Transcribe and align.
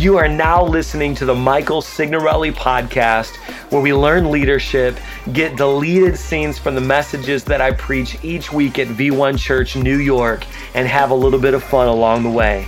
You 0.00 0.16
are 0.16 0.28
now 0.28 0.64
listening 0.64 1.14
to 1.16 1.26
the 1.26 1.34
Michael 1.34 1.82
Signorelli 1.82 2.52
podcast, 2.52 3.36
where 3.70 3.82
we 3.82 3.92
learn 3.92 4.30
leadership, 4.30 4.98
get 5.34 5.58
deleted 5.58 6.16
scenes 6.16 6.58
from 6.58 6.74
the 6.74 6.80
messages 6.80 7.44
that 7.44 7.60
I 7.60 7.72
preach 7.72 8.16
each 8.24 8.50
week 8.50 8.78
at 8.78 8.86
V1 8.86 9.38
Church, 9.38 9.76
New 9.76 9.98
York, 9.98 10.46
and 10.72 10.88
have 10.88 11.10
a 11.10 11.14
little 11.14 11.38
bit 11.38 11.52
of 11.52 11.62
fun 11.62 11.86
along 11.88 12.22
the 12.22 12.30
way. 12.30 12.66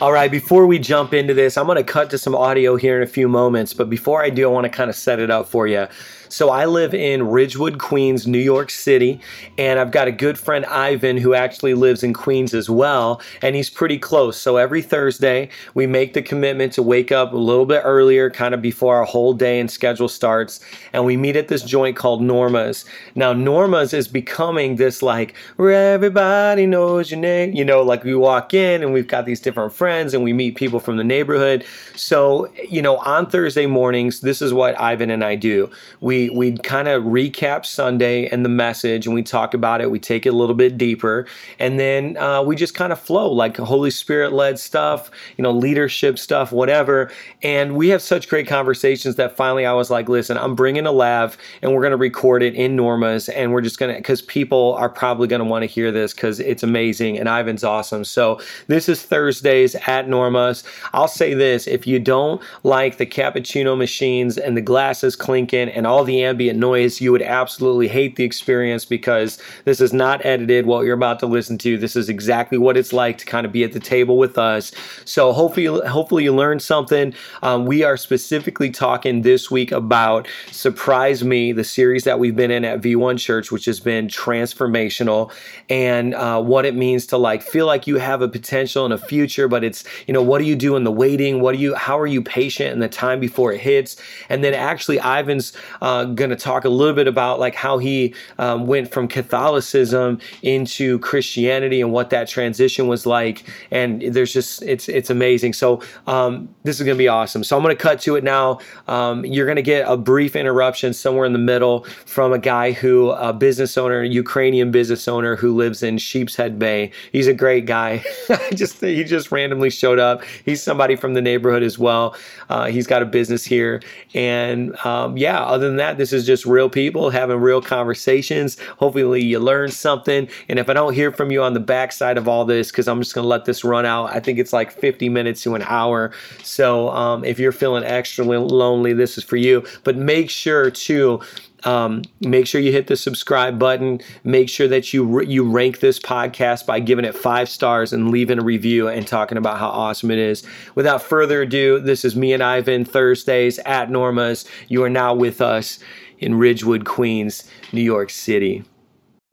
All 0.00 0.12
right, 0.12 0.30
before 0.30 0.66
we 0.66 0.78
jump 0.78 1.12
into 1.12 1.34
this, 1.34 1.58
I'm 1.58 1.66
going 1.66 1.76
to 1.76 1.84
cut 1.84 2.08
to 2.08 2.16
some 2.16 2.34
audio 2.34 2.76
here 2.76 2.96
in 2.96 3.02
a 3.02 3.06
few 3.06 3.28
moments. 3.28 3.74
But 3.74 3.90
before 3.90 4.24
I 4.24 4.30
do, 4.30 4.48
I 4.48 4.50
want 4.50 4.64
to 4.64 4.70
kind 4.70 4.88
of 4.88 4.96
set 4.96 5.18
it 5.18 5.30
up 5.30 5.46
for 5.46 5.66
you. 5.66 5.88
So 6.30 6.50
I 6.50 6.64
live 6.64 6.94
in 6.94 7.26
Ridgewood, 7.26 7.80
Queens, 7.80 8.24
New 8.24 8.38
York 8.38 8.70
City, 8.70 9.20
and 9.58 9.80
I've 9.80 9.90
got 9.90 10.06
a 10.06 10.12
good 10.12 10.38
friend 10.38 10.64
Ivan 10.66 11.16
who 11.16 11.34
actually 11.34 11.74
lives 11.74 12.04
in 12.04 12.12
Queens 12.12 12.54
as 12.54 12.70
well, 12.70 13.20
and 13.42 13.56
he's 13.56 13.68
pretty 13.68 13.98
close. 13.98 14.36
So 14.36 14.56
every 14.56 14.80
Thursday, 14.80 15.48
we 15.74 15.88
make 15.88 16.14
the 16.14 16.22
commitment 16.22 16.72
to 16.74 16.84
wake 16.84 17.10
up 17.10 17.32
a 17.32 17.36
little 17.36 17.66
bit 17.66 17.82
earlier, 17.84 18.30
kind 18.30 18.54
of 18.54 18.62
before 18.62 18.94
our 18.94 19.04
whole 19.04 19.34
day 19.34 19.58
and 19.58 19.68
schedule 19.68 20.06
starts, 20.06 20.60
and 20.92 21.04
we 21.04 21.16
meet 21.16 21.34
at 21.34 21.48
this 21.48 21.64
joint 21.64 21.96
called 21.96 22.22
Norma's. 22.22 22.84
Now, 23.16 23.32
Norma's 23.32 23.92
is 23.92 24.06
becoming 24.06 24.76
this 24.76 25.02
like 25.02 25.34
where 25.56 25.94
everybody 25.94 26.64
knows 26.64 27.10
your 27.10 27.18
name, 27.18 27.54
you 27.54 27.64
know, 27.64 27.82
like 27.82 28.04
we 28.04 28.14
walk 28.14 28.54
in 28.54 28.84
and 28.84 28.92
we've 28.92 29.08
got 29.08 29.26
these 29.26 29.40
different 29.40 29.72
friends 29.72 30.14
and 30.14 30.22
we 30.22 30.32
meet 30.32 30.54
people 30.54 30.78
from 30.78 30.96
the 30.96 31.02
neighborhood. 31.02 31.64
So, 31.96 32.52
you 32.68 32.82
know, 32.82 32.98
on 32.98 33.28
Thursday 33.28 33.66
mornings, 33.66 34.20
this 34.20 34.40
is 34.40 34.54
what 34.54 34.80
Ivan 34.80 35.10
and 35.10 35.24
I 35.24 35.34
do. 35.34 35.68
We 36.00 36.19
we 36.28 36.52
kind 36.58 36.88
of 36.88 37.04
recap 37.04 37.64
Sunday 37.64 38.26
and 38.26 38.44
the 38.44 38.50
message, 38.50 39.06
and 39.06 39.14
we 39.14 39.22
talk 39.22 39.54
about 39.54 39.80
it. 39.80 39.90
We 39.90 39.98
take 39.98 40.26
it 40.26 40.30
a 40.30 40.36
little 40.36 40.54
bit 40.54 40.76
deeper, 40.76 41.26
and 41.58 41.80
then 41.80 42.16
uh, 42.18 42.42
we 42.42 42.56
just 42.56 42.74
kind 42.74 42.92
of 42.92 43.00
flow 43.00 43.32
like 43.32 43.56
Holy 43.56 43.90
Spirit 43.90 44.32
led 44.32 44.58
stuff, 44.58 45.10
you 45.38 45.42
know, 45.42 45.52
leadership 45.52 46.18
stuff, 46.18 46.52
whatever. 46.52 47.10
And 47.42 47.76
we 47.76 47.88
have 47.88 48.02
such 48.02 48.28
great 48.28 48.46
conversations 48.46 49.16
that 49.16 49.36
finally 49.36 49.64
I 49.64 49.72
was 49.72 49.90
like, 49.90 50.08
listen, 50.08 50.36
I'm 50.36 50.54
bringing 50.54 50.86
a 50.86 50.92
lav, 50.92 51.38
and 51.62 51.72
we're 51.72 51.82
gonna 51.82 51.96
record 51.96 52.42
it 52.42 52.54
in 52.54 52.76
Norma's, 52.76 53.28
and 53.30 53.52
we're 53.52 53.62
just 53.62 53.78
gonna 53.78 53.94
because 53.94 54.20
people 54.20 54.74
are 54.74 54.90
probably 54.90 55.28
gonna 55.28 55.44
want 55.44 55.62
to 55.62 55.66
hear 55.66 55.90
this 55.90 56.12
because 56.12 56.40
it's 56.40 56.62
amazing, 56.62 57.18
and 57.18 57.28
Ivan's 57.28 57.64
awesome. 57.64 58.04
So 58.04 58.40
this 58.66 58.88
is 58.88 59.02
Thursdays 59.02 59.74
at 59.86 60.08
Norma's. 60.08 60.64
I'll 60.92 61.08
say 61.08 61.32
this: 61.32 61.66
if 61.66 61.86
you 61.86 61.98
don't 61.98 62.42
like 62.64 62.98
the 62.98 63.06
cappuccino 63.06 63.78
machines 63.78 64.36
and 64.36 64.56
the 64.56 64.60
glasses 64.60 65.16
clinking 65.16 65.68
and 65.68 65.86
all 65.86 66.04
the 66.04 66.09
the 66.10 66.24
ambient 66.24 66.58
noise, 66.58 67.00
you 67.00 67.12
would 67.12 67.22
absolutely 67.22 67.86
hate 67.88 68.16
the 68.16 68.24
experience 68.24 68.84
because 68.84 69.38
this 69.64 69.80
is 69.80 69.92
not 69.92 70.24
edited. 70.26 70.66
What 70.66 70.84
you're 70.84 70.94
about 70.94 71.20
to 71.20 71.26
listen 71.26 71.56
to, 71.58 71.78
this 71.78 71.94
is 71.94 72.08
exactly 72.08 72.58
what 72.58 72.76
it's 72.76 72.92
like 72.92 73.16
to 73.18 73.26
kind 73.26 73.46
of 73.46 73.52
be 73.52 73.62
at 73.62 73.72
the 73.72 73.80
table 73.80 74.18
with 74.18 74.36
us. 74.36 74.72
So 75.04 75.32
hopefully, 75.32 75.66
hopefully 75.88 76.24
you 76.24 76.34
learned 76.34 76.62
something. 76.62 77.14
Um, 77.42 77.64
we 77.64 77.84
are 77.84 77.96
specifically 77.96 78.70
talking 78.70 79.22
this 79.22 79.50
week 79.50 79.70
about 79.70 80.26
Surprise 80.50 81.22
Me, 81.22 81.52
the 81.52 81.64
series 81.64 82.02
that 82.04 82.18
we've 82.18 82.34
been 82.34 82.50
in 82.50 82.64
at 82.64 82.80
V1 82.80 83.18
Church, 83.18 83.52
which 83.52 83.66
has 83.66 83.78
been 83.78 84.08
transformational, 84.08 85.32
and 85.68 86.14
uh, 86.14 86.42
what 86.42 86.66
it 86.66 86.74
means 86.74 87.06
to 87.06 87.16
like 87.16 87.42
feel 87.42 87.66
like 87.66 87.86
you 87.86 87.98
have 87.98 88.20
a 88.20 88.28
potential 88.28 88.84
and 88.84 88.92
a 88.92 88.98
future, 88.98 89.46
but 89.46 89.62
it's 89.62 89.84
you 90.08 90.14
know 90.14 90.22
what 90.22 90.38
do 90.38 90.44
you 90.44 90.56
do 90.56 90.74
in 90.74 90.82
the 90.82 90.92
waiting? 90.92 91.40
What 91.40 91.54
do 91.54 91.58
you? 91.58 91.74
How 91.76 91.98
are 91.98 92.06
you 92.06 92.20
patient 92.20 92.72
in 92.72 92.80
the 92.80 92.88
time 92.88 93.20
before 93.20 93.52
it 93.52 93.60
hits? 93.60 93.96
And 94.28 94.42
then 94.42 94.54
actually, 94.54 94.98
Ivan's. 94.98 95.52
Uh, 95.80 95.99
going 96.04 96.30
to 96.30 96.36
talk 96.36 96.64
a 96.64 96.68
little 96.68 96.94
bit 96.94 97.06
about 97.06 97.38
like 97.38 97.54
how 97.54 97.78
he 97.78 98.14
um, 98.38 98.66
went 98.66 98.90
from 98.90 99.08
Catholicism 99.08 100.18
into 100.42 100.98
Christianity 101.00 101.80
and 101.80 101.92
what 101.92 102.10
that 102.10 102.28
transition 102.28 102.86
was 102.88 103.06
like. 103.06 103.44
And 103.70 104.02
there's 104.02 104.32
just 104.32 104.62
it's 104.62 104.88
it's 104.88 105.10
amazing. 105.10 105.52
So 105.52 105.82
um, 106.06 106.48
this 106.62 106.80
is 106.80 106.84
going 106.84 106.96
to 106.96 107.02
be 107.02 107.08
awesome. 107.08 107.44
So 107.44 107.56
I'm 107.56 107.62
going 107.62 107.76
to 107.76 107.82
cut 107.82 108.00
to 108.02 108.16
it 108.16 108.24
now. 108.24 108.58
Um, 108.88 109.24
you're 109.24 109.46
going 109.46 109.56
to 109.56 109.62
get 109.62 109.84
a 109.88 109.96
brief 109.96 110.36
interruption 110.36 110.92
somewhere 110.92 111.26
in 111.26 111.32
the 111.32 111.38
middle 111.38 111.84
from 112.06 112.32
a 112.32 112.38
guy 112.38 112.72
who 112.72 113.10
a 113.10 113.32
business 113.32 113.76
owner, 113.76 114.02
Ukrainian 114.02 114.70
business 114.70 115.08
owner 115.08 115.36
who 115.36 115.54
lives 115.54 115.82
in 115.82 115.98
Sheepshead 115.98 116.58
Bay. 116.58 116.90
He's 117.12 117.26
a 117.26 117.34
great 117.34 117.66
guy. 117.66 118.04
just 118.54 118.80
he 118.80 119.04
just 119.04 119.32
randomly 119.32 119.70
showed 119.70 119.98
up. 119.98 120.22
He's 120.44 120.62
somebody 120.62 120.96
from 120.96 121.14
the 121.14 121.22
neighborhood 121.22 121.62
as 121.62 121.78
well. 121.78 122.16
Uh, 122.48 122.66
he's 122.66 122.86
got 122.86 123.02
a 123.02 123.06
business 123.06 123.44
here, 123.44 123.82
and 124.14 124.76
um, 124.84 125.16
yeah. 125.16 125.40
Other 125.40 125.66
than 125.66 125.76
that 125.76 125.89
that. 125.90 125.98
This 125.98 126.12
is 126.12 126.26
just 126.26 126.46
real 126.46 126.68
people 126.68 127.10
having 127.10 127.38
real 127.38 127.60
conversations. 127.60 128.58
Hopefully, 128.78 129.22
you 129.22 129.38
learn 129.38 129.70
something. 129.70 130.28
And 130.48 130.58
if 130.58 130.68
I 130.68 130.72
don't 130.72 130.94
hear 130.94 131.10
from 131.12 131.30
you 131.30 131.42
on 131.42 131.54
the 131.54 131.60
backside 131.60 132.16
of 132.16 132.28
all 132.28 132.44
this, 132.44 132.70
because 132.70 132.88
I'm 132.88 133.00
just 133.00 133.14
going 133.14 133.24
to 133.24 133.28
let 133.28 133.44
this 133.44 133.64
run 133.64 133.86
out, 133.86 134.06
I 134.06 134.20
think 134.20 134.38
it's 134.38 134.52
like 134.52 134.70
50 134.70 135.08
minutes 135.08 135.42
to 135.42 135.54
an 135.54 135.62
hour. 135.62 136.12
So 136.42 136.90
um, 136.90 137.24
if 137.24 137.38
you're 137.38 137.52
feeling 137.52 137.84
extra 137.84 138.24
lonely, 138.24 138.92
this 138.92 139.18
is 139.18 139.24
for 139.24 139.36
you. 139.36 139.64
But 139.84 139.96
make 139.96 140.30
sure 140.30 140.70
to 140.70 141.20
um, 141.64 142.02
make 142.20 142.46
sure 142.46 142.60
you 142.60 142.72
hit 142.72 142.86
the 142.86 142.96
subscribe 142.96 143.58
button. 143.58 144.00
Make 144.24 144.48
sure 144.48 144.68
that 144.68 144.92
you 144.92 145.20
you 145.22 145.50
rank 145.50 145.80
this 145.80 145.98
podcast 145.98 146.66
by 146.66 146.80
giving 146.80 147.04
it 147.04 147.14
five 147.14 147.48
stars 147.48 147.92
and 147.92 148.10
leaving 148.10 148.38
a 148.38 148.42
review 148.42 148.88
and 148.88 149.06
talking 149.06 149.38
about 149.38 149.58
how 149.58 149.68
awesome 149.68 150.10
it 150.10 150.18
is. 150.18 150.42
Without 150.74 151.02
further 151.02 151.42
ado, 151.42 151.78
this 151.80 152.04
is 152.04 152.16
me 152.16 152.32
and 152.32 152.42
Ivan 152.42 152.84
Thursdays 152.84 153.58
at 153.60 153.90
Norma's. 153.90 154.44
You 154.68 154.82
are 154.84 154.90
now 154.90 155.14
with 155.14 155.40
us 155.40 155.78
in 156.18 156.34
Ridgewood, 156.34 156.84
Queens, 156.84 157.48
New 157.72 157.82
York 157.82 158.10
City. 158.10 158.64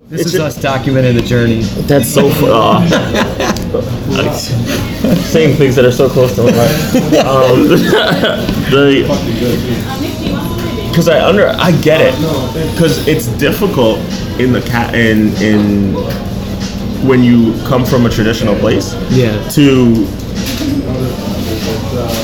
This 0.05 0.21
it's 0.21 0.35
is 0.35 0.39
us 0.39 0.57
documenting 0.59 1.15
the 1.15 1.23
journey. 1.23 1.61
That's 1.87 2.07
so 2.07 2.29
fun. 2.29 2.51
Uh, 2.51 4.31
saying 5.25 5.57
things 5.57 5.75
that 5.75 5.85
are 5.85 5.91
so 5.91 6.07
close 6.07 6.35
to 6.35 6.43
my 6.43 6.51
heart. 6.53 6.71
Um, 7.25 7.67
the 8.69 10.06
because 10.97 11.09
I 11.09 11.23
under 11.23 11.49
I 11.59 11.79
get 11.83 12.01
it 12.01 12.15
because 12.73 13.07
it's 13.07 13.27
difficult 13.37 13.99
in 14.39 14.51
the 14.51 14.61
cat 14.61 14.95
in 14.95 15.31
in 15.35 15.93
when 17.07 17.21
you 17.21 17.53
come 17.67 17.85
from 17.85 18.07
a 18.07 18.09
traditional 18.09 18.55
place. 18.55 18.95
Yeah. 19.11 19.47
To 19.49 20.07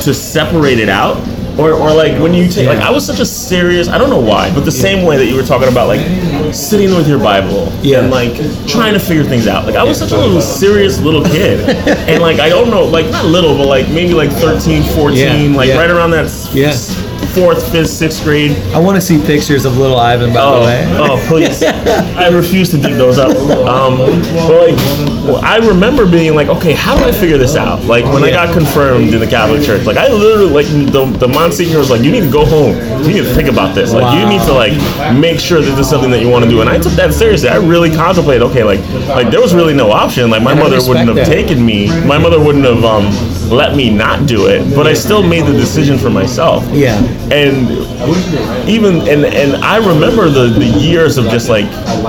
to 0.02 0.12
separate 0.12 0.80
it 0.80 0.88
out 0.88 1.16
or, 1.56 1.72
or 1.72 1.94
like 1.94 2.20
when 2.20 2.34
you 2.34 2.48
take 2.48 2.66
like 2.66 2.80
I 2.80 2.90
was 2.90 3.06
such 3.06 3.20
a 3.20 3.26
serious 3.26 3.88
I 3.88 3.96
don't 3.96 4.10
know 4.10 4.20
why 4.20 4.52
but 4.52 4.64
the 4.64 4.72
same 4.72 5.06
way 5.06 5.16
that 5.16 5.26
you 5.26 5.36
were 5.36 5.44
talking 5.44 5.68
about 5.68 5.86
like 5.86 6.52
sitting 6.52 6.94
with 6.96 7.08
your 7.08 7.20
Bible 7.20 7.72
yeah. 7.80 8.00
and 8.00 8.10
like 8.10 8.34
trying 8.66 8.94
to 8.94 8.98
figure 8.98 9.22
things 9.22 9.46
out 9.46 9.66
like 9.66 9.76
I 9.76 9.84
was 9.84 9.98
such 9.98 10.10
a 10.10 10.16
little 10.16 10.40
serious 10.40 11.00
little 11.00 11.22
kid 11.22 11.60
and 12.08 12.20
like 12.20 12.40
I 12.40 12.48
don't 12.48 12.70
know 12.70 12.84
like 12.84 13.08
not 13.10 13.24
little 13.24 13.56
but 13.56 13.68
like 13.68 13.88
maybe 13.88 14.14
like 14.14 14.30
13 14.30 14.82
14 14.94 15.16
yeah. 15.16 15.56
like 15.56 15.68
yeah. 15.68 15.78
right 15.78 15.90
around 15.90 16.10
that 16.10 16.24
yes 16.52 16.93
fourth, 17.34 17.70
fifth, 17.72 17.90
sixth 17.90 18.22
grade. 18.22 18.52
I 18.72 18.78
want 18.78 18.96
to 18.96 19.00
see 19.00 19.18
pictures 19.24 19.64
of 19.64 19.76
little 19.76 19.98
Ivan, 19.98 20.32
by 20.32 20.40
oh, 20.40 20.60
the 20.60 20.66
way. 20.66 20.86
Oh, 20.96 21.24
please. 21.28 21.62
I 21.64 22.28
refuse 22.28 22.70
to 22.70 22.78
dig 22.78 22.94
those 22.94 23.18
up. 23.18 23.36
Um, 23.66 23.98
but 24.46 24.70
like, 24.70 25.42
I 25.42 25.56
remember 25.58 26.08
being 26.08 26.34
like, 26.34 26.48
okay, 26.48 26.72
how 26.72 26.96
do 26.96 27.04
I 27.04 27.12
figure 27.12 27.38
this 27.38 27.56
out? 27.56 27.84
Like 27.84 28.04
when 28.04 28.22
I 28.22 28.30
got 28.30 28.54
confirmed 28.54 29.12
in 29.12 29.20
the 29.20 29.26
Catholic 29.26 29.62
Church, 29.62 29.84
like 29.84 29.96
I 29.96 30.08
literally, 30.08 30.52
like 30.52 30.66
the, 30.66 31.06
the 31.18 31.28
Monsignor 31.28 31.78
was 31.78 31.90
like, 31.90 32.02
you 32.02 32.12
need 32.12 32.22
to 32.22 32.30
go 32.30 32.44
home. 32.44 32.76
You 33.02 33.14
need 33.14 33.24
to 33.24 33.34
think 33.34 33.48
about 33.48 33.74
this. 33.74 33.92
Like 33.92 34.02
wow. 34.02 34.20
you 34.20 34.28
need 34.28 34.44
to 34.46 34.52
like 34.52 34.72
make 35.18 35.40
sure 35.40 35.60
that 35.60 35.70
this 35.70 35.86
is 35.86 35.90
something 35.90 36.10
that 36.10 36.20
you 36.20 36.28
want 36.28 36.44
to 36.44 36.50
do. 36.50 36.60
And 36.60 36.70
I 36.70 36.78
took 36.78 36.92
that 36.92 37.12
seriously. 37.12 37.48
I 37.48 37.56
really 37.56 37.90
contemplated, 37.90 38.42
okay, 38.42 38.62
like, 38.62 38.80
like 39.08 39.30
there 39.30 39.40
was 39.40 39.54
really 39.54 39.74
no 39.74 39.90
option. 39.90 40.30
Like 40.30 40.42
my 40.42 40.54
mother 40.54 40.78
wouldn't 40.86 41.08
have 41.08 41.16
that. 41.16 41.26
taken 41.26 41.64
me. 41.64 41.88
My 42.06 42.18
mother 42.18 42.38
wouldn't 42.38 42.64
have 42.64 42.84
um, 42.84 43.06
let 43.54 43.76
me 43.76 43.90
not 43.90 44.26
do 44.26 44.46
it. 44.46 44.74
But 44.74 44.86
I 44.86 44.94
still 44.94 45.22
made 45.22 45.46
the 45.46 45.52
decision 45.52 45.98
for 45.98 46.10
myself. 46.10 46.64
Yeah 46.72 47.00
and 47.34 48.68
even 48.68 48.96
and 49.08 49.24
and 49.24 49.56
I 49.64 49.76
remember 49.76 50.28
the 50.28 50.48
the 50.48 50.64
years 50.64 51.16
of 51.16 51.26
just 51.26 51.48
like 51.48 51.64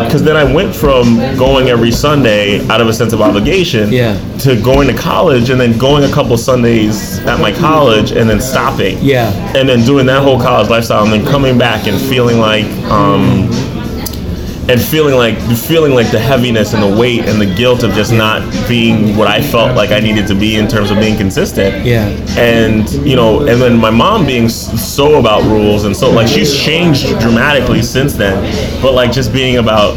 because 0.05 0.23
then 0.23 0.35
I 0.35 0.43
went 0.43 0.75
from 0.75 1.17
going 1.37 1.69
every 1.69 1.91
Sunday 1.91 2.65
out 2.67 2.81
of 2.81 2.87
a 2.87 2.93
sense 2.93 3.13
of 3.13 3.21
obligation 3.21 3.91
yeah. 3.91 4.19
to 4.39 4.61
going 4.61 4.87
to 4.87 4.93
college 4.93 5.49
and 5.49 5.59
then 5.59 5.77
going 5.77 6.03
a 6.03 6.13
couple 6.13 6.37
Sundays 6.37 7.19
at 7.19 7.39
my 7.39 7.51
college 7.51 8.11
and 8.11 8.29
then 8.29 8.41
stopping 8.41 8.97
yeah 9.01 9.31
and 9.55 9.67
then 9.67 9.85
doing 9.85 10.05
that 10.07 10.21
whole 10.21 10.39
college 10.39 10.69
lifestyle 10.69 11.03
and 11.03 11.13
then 11.13 11.25
coming 11.25 11.57
back 11.57 11.87
and 11.87 11.99
feeling 12.09 12.39
like 12.39 12.65
um 12.91 13.49
and 14.67 14.81
feeling 14.81 15.15
like 15.15 15.37
feeling 15.57 15.93
like 15.93 16.09
the 16.11 16.19
heaviness 16.19 16.73
and 16.73 16.81
the 16.81 16.99
weight 16.99 17.21
and 17.21 17.39
the 17.39 17.55
guilt 17.55 17.83
of 17.83 17.93
just 17.93 18.11
not 18.11 18.41
being 18.67 19.15
what 19.15 19.27
I 19.27 19.41
felt 19.41 19.75
like 19.75 19.91
I 19.91 19.99
needed 19.99 20.27
to 20.27 20.35
be 20.35 20.55
in 20.55 20.67
terms 20.67 20.89
of 20.89 20.97
being 20.97 21.17
consistent. 21.17 21.85
Yeah. 21.85 22.07
And 22.37 22.89
you 23.07 23.15
know, 23.15 23.41
and 23.41 23.61
then 23.61 23.77
my 23.77 23.91
mom 23.91 24.25
being 24.25 24.49
so 24.49 25.19
about 25.19 25.43
rules 25.43 25.85
and 25.85 25.95
so 25.95 26.09
like 26.09 26.27
she's 26.27 26.55
changed 26.57 27.07
dramatically 27.19 27.83
since 27.83 28.13
then, 28.13 28.41
but 28.81 28.93
like 28.93 29.11
just 29.11 29.31
being 29.31 29.57
about 29.57 29.95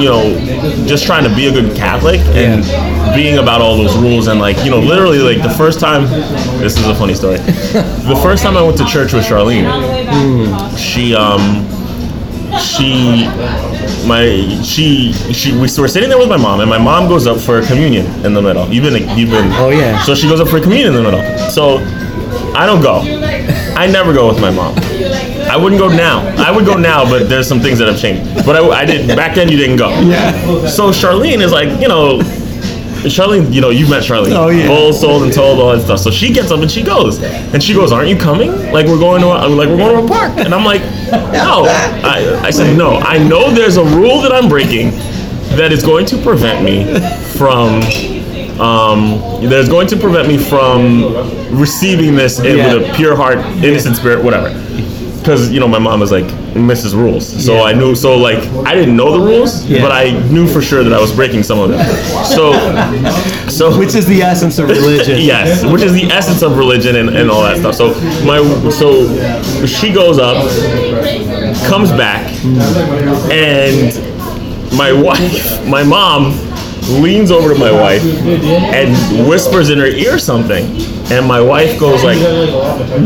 you 0.00 0.08
know, 0.08 0.84
just 0.86 1.06
trying 1.06 1.24
to 1.28 1.34
be 1.34 1.46
a 1.46 1.52
good 1.52 1.76
Catholic 1.76 2.20
and 2.20 2.64
yeah. 2.64 3.14
being 3.14 3.38
about 3.38 3.60
all 3.60 3.76
those 3.76 3.96
rules 3.96 4.26
and 4.26 4.40
like, 4.40 4.56
you 4.64 4.70
know, 4.70 4.80
literally 4.80 5.18
like 5.18 5.42
the 5.42 5.54
first 5.54 5.80
time, 5.80 6.04
this 6.60 6.76
is 6.78 6.86
a 6.86 6.94
funny 6.94 7.14
story. 7.14 7.36
the 7.38 8.18
first 8.22 8.42
time 8.42 8.56
I 8.56 8.62
went 8.62 8.76
to 8.78 8.84
church 8.84 9.12
with 9.12 9.24
Charlene, 9.24 9.64
mm. 9.64 10.78
she 10.78 11.14
um 11.14 11.66
she 12.60 13.26
my 14.06 14.46
she 14.62 15.12
she 15.32 15.52
we 15.52 15.60
were 15.62 15.88
sitting 15.88 16.08
there 16.08 16.18
with 16.18 16.28
my 16.28 16.36
mom 16.36 16.60
and 16.60 16.70
my 16.70 16.78
mom 16.78 17.08
goes 17.08 17.26
up 17.26 17.38
for 17.40 17.60
communion 17.66 18.06
in 18.24 18.34
the 18.34 18.42
middle 18.42 18.66
you've 18.72 18.84
been 18.84 19.18
you've 19.18 19.30
been 19.30 19.50
Oh, 19.52 19.70
yeah. 19.70 20.00
so 20.04 20.14
she 20.14 20.28
goes 20.28 20.40
up 20.40 20.48
for 20.48 20.60
communion 20.60 20.94
in 20.94 21.02
the 21.02 21.10
middle. 21.10 21.50
So 21.50 21.78
i 22.54 22.64
don't 22.64 22.80
go. 22.80 23.00
I 23.76 23.86
never 23.86 24.12
go 24.14 24.28
with 24.28 24.40
my 24.40 24.50
mom. 24.50 24.74
I 25.50 25.56
wouldn't 25.56 25.78
go 25.80 25.88
now. 25.88 26.20
I 26.38 26.50
would 26.50 26.64
go 26.64 26.74
now 26.76 27.04
but 27.08 27.28
there's 27.28 27.46
some 27.48 27.60
things 27.60 27.78
that 27.78 27.88
have 27.88 27.98
changed. 27.98 28.46
But 28.46 28.56
i, 28.56 28.80
I 28.82 28.84
did 28.84 29.08
back 29.16 29.34
then 29.34 29.48
you 29.48 29.56
didn't 29.56 29.76
go. 29.76 29.90
Yeah. 30.00 30.66
so 30.68 30.90
charlene 30.90 31.42
is 31.42 31.52
like 31.52 31.80
you 31.80 31.88
know 31.88 32.20
Charlene, 33.06 33.52
you 33.52 33.60
know, 33.60 33.70
you've 33.70 33.90
met 33.90 34.02
Charlene. 34.02 34.32
Oh, 34.36 34.48
yeah. 34.48 34.66
Full 34.66 34.92
sold 34.92 35.22
and 35.22 35.32
told 35.32 35.58
all 35.60 35.72
that 35.76 35.82
stuff. 35.82 35.98
So 36.00 36.10
she 36.10 36.32
gets 36.32 36.50
up 36.50 36.60
and 36.60 36.70
she 36.70 36.82
goes, 36.82 37.22
and 37.22 37.62
she 37.62 37.74
goes, 37.74 37.92
"Aren't 37.92 38.08
you 38.08 38.16
coming? 38.16 38.50
Like 38.72 38.86
we're 38.86 38.98
going 38.98 39.20
to, 39.22 39.28
a, 39.28 39.48
like 39.48 39.68
we're 39.68 39.76
going 39.78 39.96
to 39.96 40.04
a 40.04 40.08
park." 40.08 40.32
And 40.38 40.54
I'm 40.54 40.64
like, 40.64 40.82
"No." 41.32 41.64
I, 41.66 42.40
I 42.42 42.50
said, 42.50 42.76
"No. 42.76 42.96
I 42.98 43.18
know 43.18 43.50
there's 43.52 43.76
a 43.76 43.84
rule 43.84 44.20
that 44.22 44.32
I'm 44.32 44.48
breaking 44.48 44.90
that 45.56 45.72
is 45.72 45.82
going 45.82 46.06
to 46.06 46.18
prevent 46.22 46.64
me 46.64 46.84
from." 47.38 47.82
Um, 48.60 49.20
there's 49.42 49.68
going 49.68 49.86
to 49.88 49.96
prevent 49.98 50.28
me 50.28 50.38
from 50.38 51.02
receiving 51.58 52.14
this 52.14 52.38
in, 52.38 52.56
Yeah. 52.56 52.74
with 52.74 52.88
a 52.90 52.94
pure 52.94 53.14
heart, 53.14 53.36
innocent 53.62 53.96
spirit, 53.96 54.24
whatever. 54.24 54.48
Because 55.26 55.50
you 55.50 55.58
know 55.58 55.66
my 55.66 55.80
mom 55.80 55.98
was 55.98 56.12
like 56.12 56.24
Mrs. 56.54 56.94
Rules, 56.94 57.26
so 57.44 57.54
Yeah. 57.56 57.62
I 57.62 57.72
knew. 57.72 57.96
So 57.96 58.16
like 58.16 58.38
I 58.64 58.74
didn't 58.76 58.96
know 58.96 59.10
the 59.10 59.18
rules, 59.18 59.66
Yeah. 59.66 59.82
but 59.82 59.90
I 59.90 60.12
knew 60.28 60.46
for 60.46 60.62
sure 60.62 60.84
that 60.84 60.92
I 60.92 61.00
was 61.00 61.10
breaking 61.12 61.42
some 61.42 61.58
of 61.58 61.68
them. 61.68 61.80
So, 62.24 62.52
so 63.48 63.76
Which 63.76 63.96
is 63.96 64.06
the 64.06 64.22
essence 64.22 64.60
of 64.60 64.68
religion. 64.68 65.18
yes, 65.32 65.64
which 65.64 65.82
is 65.82 65.92
the 65.92 66.04
essence 66.12 66.42
of 66.42 66.56
religion 66.56 66.94
and, 66.94 67.08
and 67.08 67.28
all 67.28 67.42
that 67.42 67.56
stuff. 67.58 67.74
So 67.74 67.88
my 68.24 68.38
so 68.70 69.66
she 69.66 69.92
goes 69.92 70.20
up, 70.20 70.36
comes 71.66 71.90
back, 71.90 72.32
and 73.32 73.90
my 74.78 74.92
wife, 75.08 75.66
my 75.66 75.82
mom, 75.82 76.34
leans 76.88 77.30
over 77.30 77.52
to 77.52 77.58
my 77.58 77.70
wife 77.70 78.02
and 78.04 79.28
whispers 79.28 79.70
in 79.70 79.78
her 79.78 79.86
ear 79.86 80.18
something, 80.18 80.64
and 81.10 81.26
my 81.26 81.40
wife 81.40 81.78
goes 81.78 82.04
like 82.04 82.18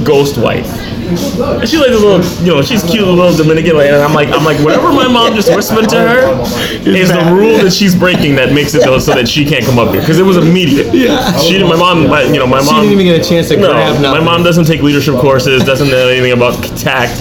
ghost 0.05 0.39
wife." 0.39 0.69
And 1.11 1.69
she's 1.69 1.81
like 1.81 1.91
this 1.91 2.03
little, 2.03 2.25
you 2.45 2.55
know, 2.55 2.63
she's 2.63 2.85
cute 2.85 3.05
little 3.05 3.35
Dominican, 3.35 3.77
like, 3.77 3.89
and 3.89 3.97
I'm 3.97 4.15
like, 4.15 4.29
I'm 4.29 4.45
like, 4.45 4.59
whatever 4.61 4.93
my 4.93 5.09
mom 5.09 5.35
just 5.35 5.53
whispered 5.55 5.89
to 5.89 5.97
her 5.97 6.43
is 6.89 7.09
the 7.09 7.33
rule 7.35 7.59
that 7.59 7.73
she's 7.73 7.97
breaking 7.97 8.37
that 8.37 8.53
makes 8.53 8.75
it 8.75 8.83
so 8.83 9.15
that 9.15 9.29
she 9.29 9.45
can't 9.45 9.65
come 9.65 9.79
up 9.79 9.91
here 9.93 10.01
because 10.01 10.21
it 10.21 10.23
was 10.23 10.37
immediate. 10.37 10.95
Yeah. 10.95 11.37
She 11.39 11.55
didn't. 11.55 11.69
My 11.69 11.77
mom, 11.77 12.07
my, 12.07 12.23
you 12.23 12.39
know, 12.39 12.47
my 12.47 12.63
mom. 12.63 12.67
She 12.67 12.89
didn't 12.89 13.01
even 13.01 13.07
get 13.07 13.27
a 13.27 13.29
chance 13.29 13.49
to 13.49 13.57
no, 13.57 13.73
grab 13.73 14.01
my 14.01 14.21
mom 14.21 14.45
doesn't 14.45 14.67
take 14.67 14.83
leadership 14.83 15.17
courses. 15.17 15.65
Doesn't 15.65 15.89
know 15.89 16.09
anything 16.09 16.33
about 16.33 16.63
tact. 16.79 17.21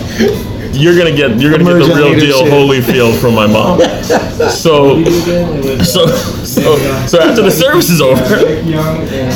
You're 0.72 0.98
gonna 0.98 1.16
get, 1.16 1.40
you're 1.40 1.52
gonna 1.52 1.64
get 1.64 1.88
the 1.88 1.94
real 1.96 2.20
deal, 2.20 2.50
holy 2.50 2.82
feel 2.82 3.12
from 3.14 3.36
my 3.36 3.48
mom. 3.48 3.80
So, 4.50 5.04
so, 5.84 6.08
so, 6.08 6.78
so 7.08 7.20
after 7.20 7.42
the 7.42 7.52
service 7.52 7.90
is 7.90 8.02
over, 8.02 8.24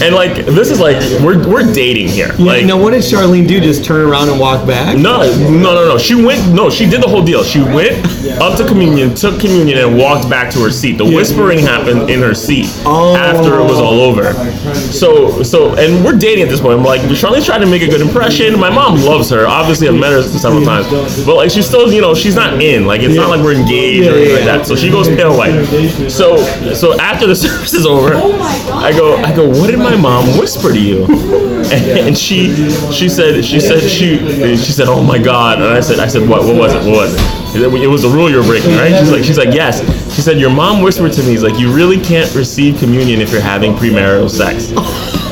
and 0.04 0.16
like 0.16 0.46
this 0.46 0.70
is 0.72 0.80
like 0.80 0.98
we're 1.22 1.46
we're 1.48 1.72
dating 1.74 2.08
here. 2.08 2.32
Like 2.40 2.66
now, 2.66 2.82
what 2.82 2.92
did 2.92 3.02
Charlene 3.02 3.48
do? 3.48 3.60
Just 3.60 3.84
turn 3.84 4.08
around 4.10 4.30
and 4.30 4.40
walk 4.40 4.66
back? 4.68 4.98
no, 4.98 5.22
no, 5.50 5.74
no, 5.74 5.88
no. 5.88 5.98
She 5.98 6.16
went. 6.16 6.54
No, 6.54 6.70
she 6.70 6.90
did 6.90 7.02
the 7.02 7.08
whole 7.08 7.24
deal. 7.24 7.44
She 7.44 7.60
went 7.62 8.06
up 8.42 8.58
to 8.58 8.66
communion, 8.68 9.14
took 9.14 9.40
communion, 9.40 9.78
and 9.80 9.98
walked 9.98 10.30
back 10.30 10.52
to 10.54 10.60
her 10.64 10.72
seat. 10.72 10.98
The 10.98 11.06
whispering 11.06 11.60
happened 11.60 12.10
in 12.10 12.22
her 12.22 12.34
seat 12.34 12.68
Oh. 12.86 13.16
after 13.16 13.60
it 13.60 13.64
was 13.64 13.80
all 13.80 14.00
over. 14.00 14.34
So, 14.74 15.44
so, 15.44 15.76
and 15.76 16.04
we're 16.06 16.18
dating 16.18 16.44
at 16.44 16.50
this 16.50 16.62
point. 16.62 16.80
I'm 16.80 16.86
like, 16.86 17.02
Charlene's 17.02 17.46
trying 17.46 17.62
to 17.62 17.68
make 17.68 17.82
a 17.82 17.88
good 17.88 18.02
impression. 18.02 18.60
My 18.60 18.70
mom 18.70 18.96
loves 19.02 19.30
her. 19.32 19.46
Obviously, 19.48 19.88
I've 19.88 19.96
met 20.00 20.12
her 20.12 20.22
several 20.24 20.64
times, 20.64 20.88
but 21.26 21.36
like, 21.36 21.52
she's 21.52 21.66
still, 21.68 21.92
you 21.92 22.02
know, 22.02 22.14
she's 22.14 22.36
not 22.36 22.62
in. 22.62 22.86
Like, 22.86 23.02
it's 23.02 23.16
not 23.16 23.30
like 23.30 23.42
we're 23.42 23.56
engaged 23.56 24.08
or 24.08 24.16
anything 24.16 24.36
like 24.36 24.46
that. 24.46 24.68
So 24.68 24.76
she 24.76 24.90
goes 24.90 25.08
pale 25.08 25.36
white. 25.36 25.66
So, 26.10 26.38
so 26.74 27.00
after 27.00 27.28
the 27.28 27.36
service 27.44 27.74
is 27.74 27.86
over, 27.86 28.14
oh 28.14 28.40
I 28.72 28.92
go, 28.92 29.16
I 29.18 29.36
go, 29.36 29.48
what 29.48 29.68
did 29.70 29.80
my 29.80 29.96
mom 29.96 30.38
whisper 30.38 30.72
to 30.72 30.80
you? 30.80 31.08
And 31.74 32.16
she, 32.16 32.54
she 32.92 33.08
said, 33.08 33.44
she 33.44 33.60
said, 33.60 33.82
she, 33.90 34.18
she 34.58 34.72
said, 34.72 34.88
oh 34.90 35.02
my 35.02 35.18
God. 35.18 35.60
And 35.60 35.68
I 35.70 35.80
said, 35.80 35.98
I 36.00 36.08
said, 36.08 36.28
what, 36.28 36.44
what 36.44 36.56
was 36.56 36.74
it? 36.76 36.80
What 36.80 36.98
was 36.98 37.16
it? 37.16 37.44
It 37.56 37.88
was 37.88 38.02
the 38.02 38.10
rule 38.10 38.30
you 38.30 38.38
were 38.38 38.44
breaking, 38.44 38.72
right? 38.72 38.98
She's 39.00 39.12
like, 39.12 39.24
she's 39.24 39.38
like, 39.38 39.54
yes. 39.56 39.80
She 40.14 40.22
said, 40.22 40.40
your 40.40 40.50
mom 40.50 40.82
whispered 40.82 41.14
to 41.14 41.24
me, 41.24 41.30
he's 41.30 41.42
like, 41.42 41.58
you 41.58 41.74
really 41.74 42.00
can't 42.00 42.34
receive 42.36 42.78
communion 42.80 43.22
if 43.22 43.32
you're 43.32 43.42
having 43.42 43.74
premarital 43.74 44.30
sex. 44.30 44.72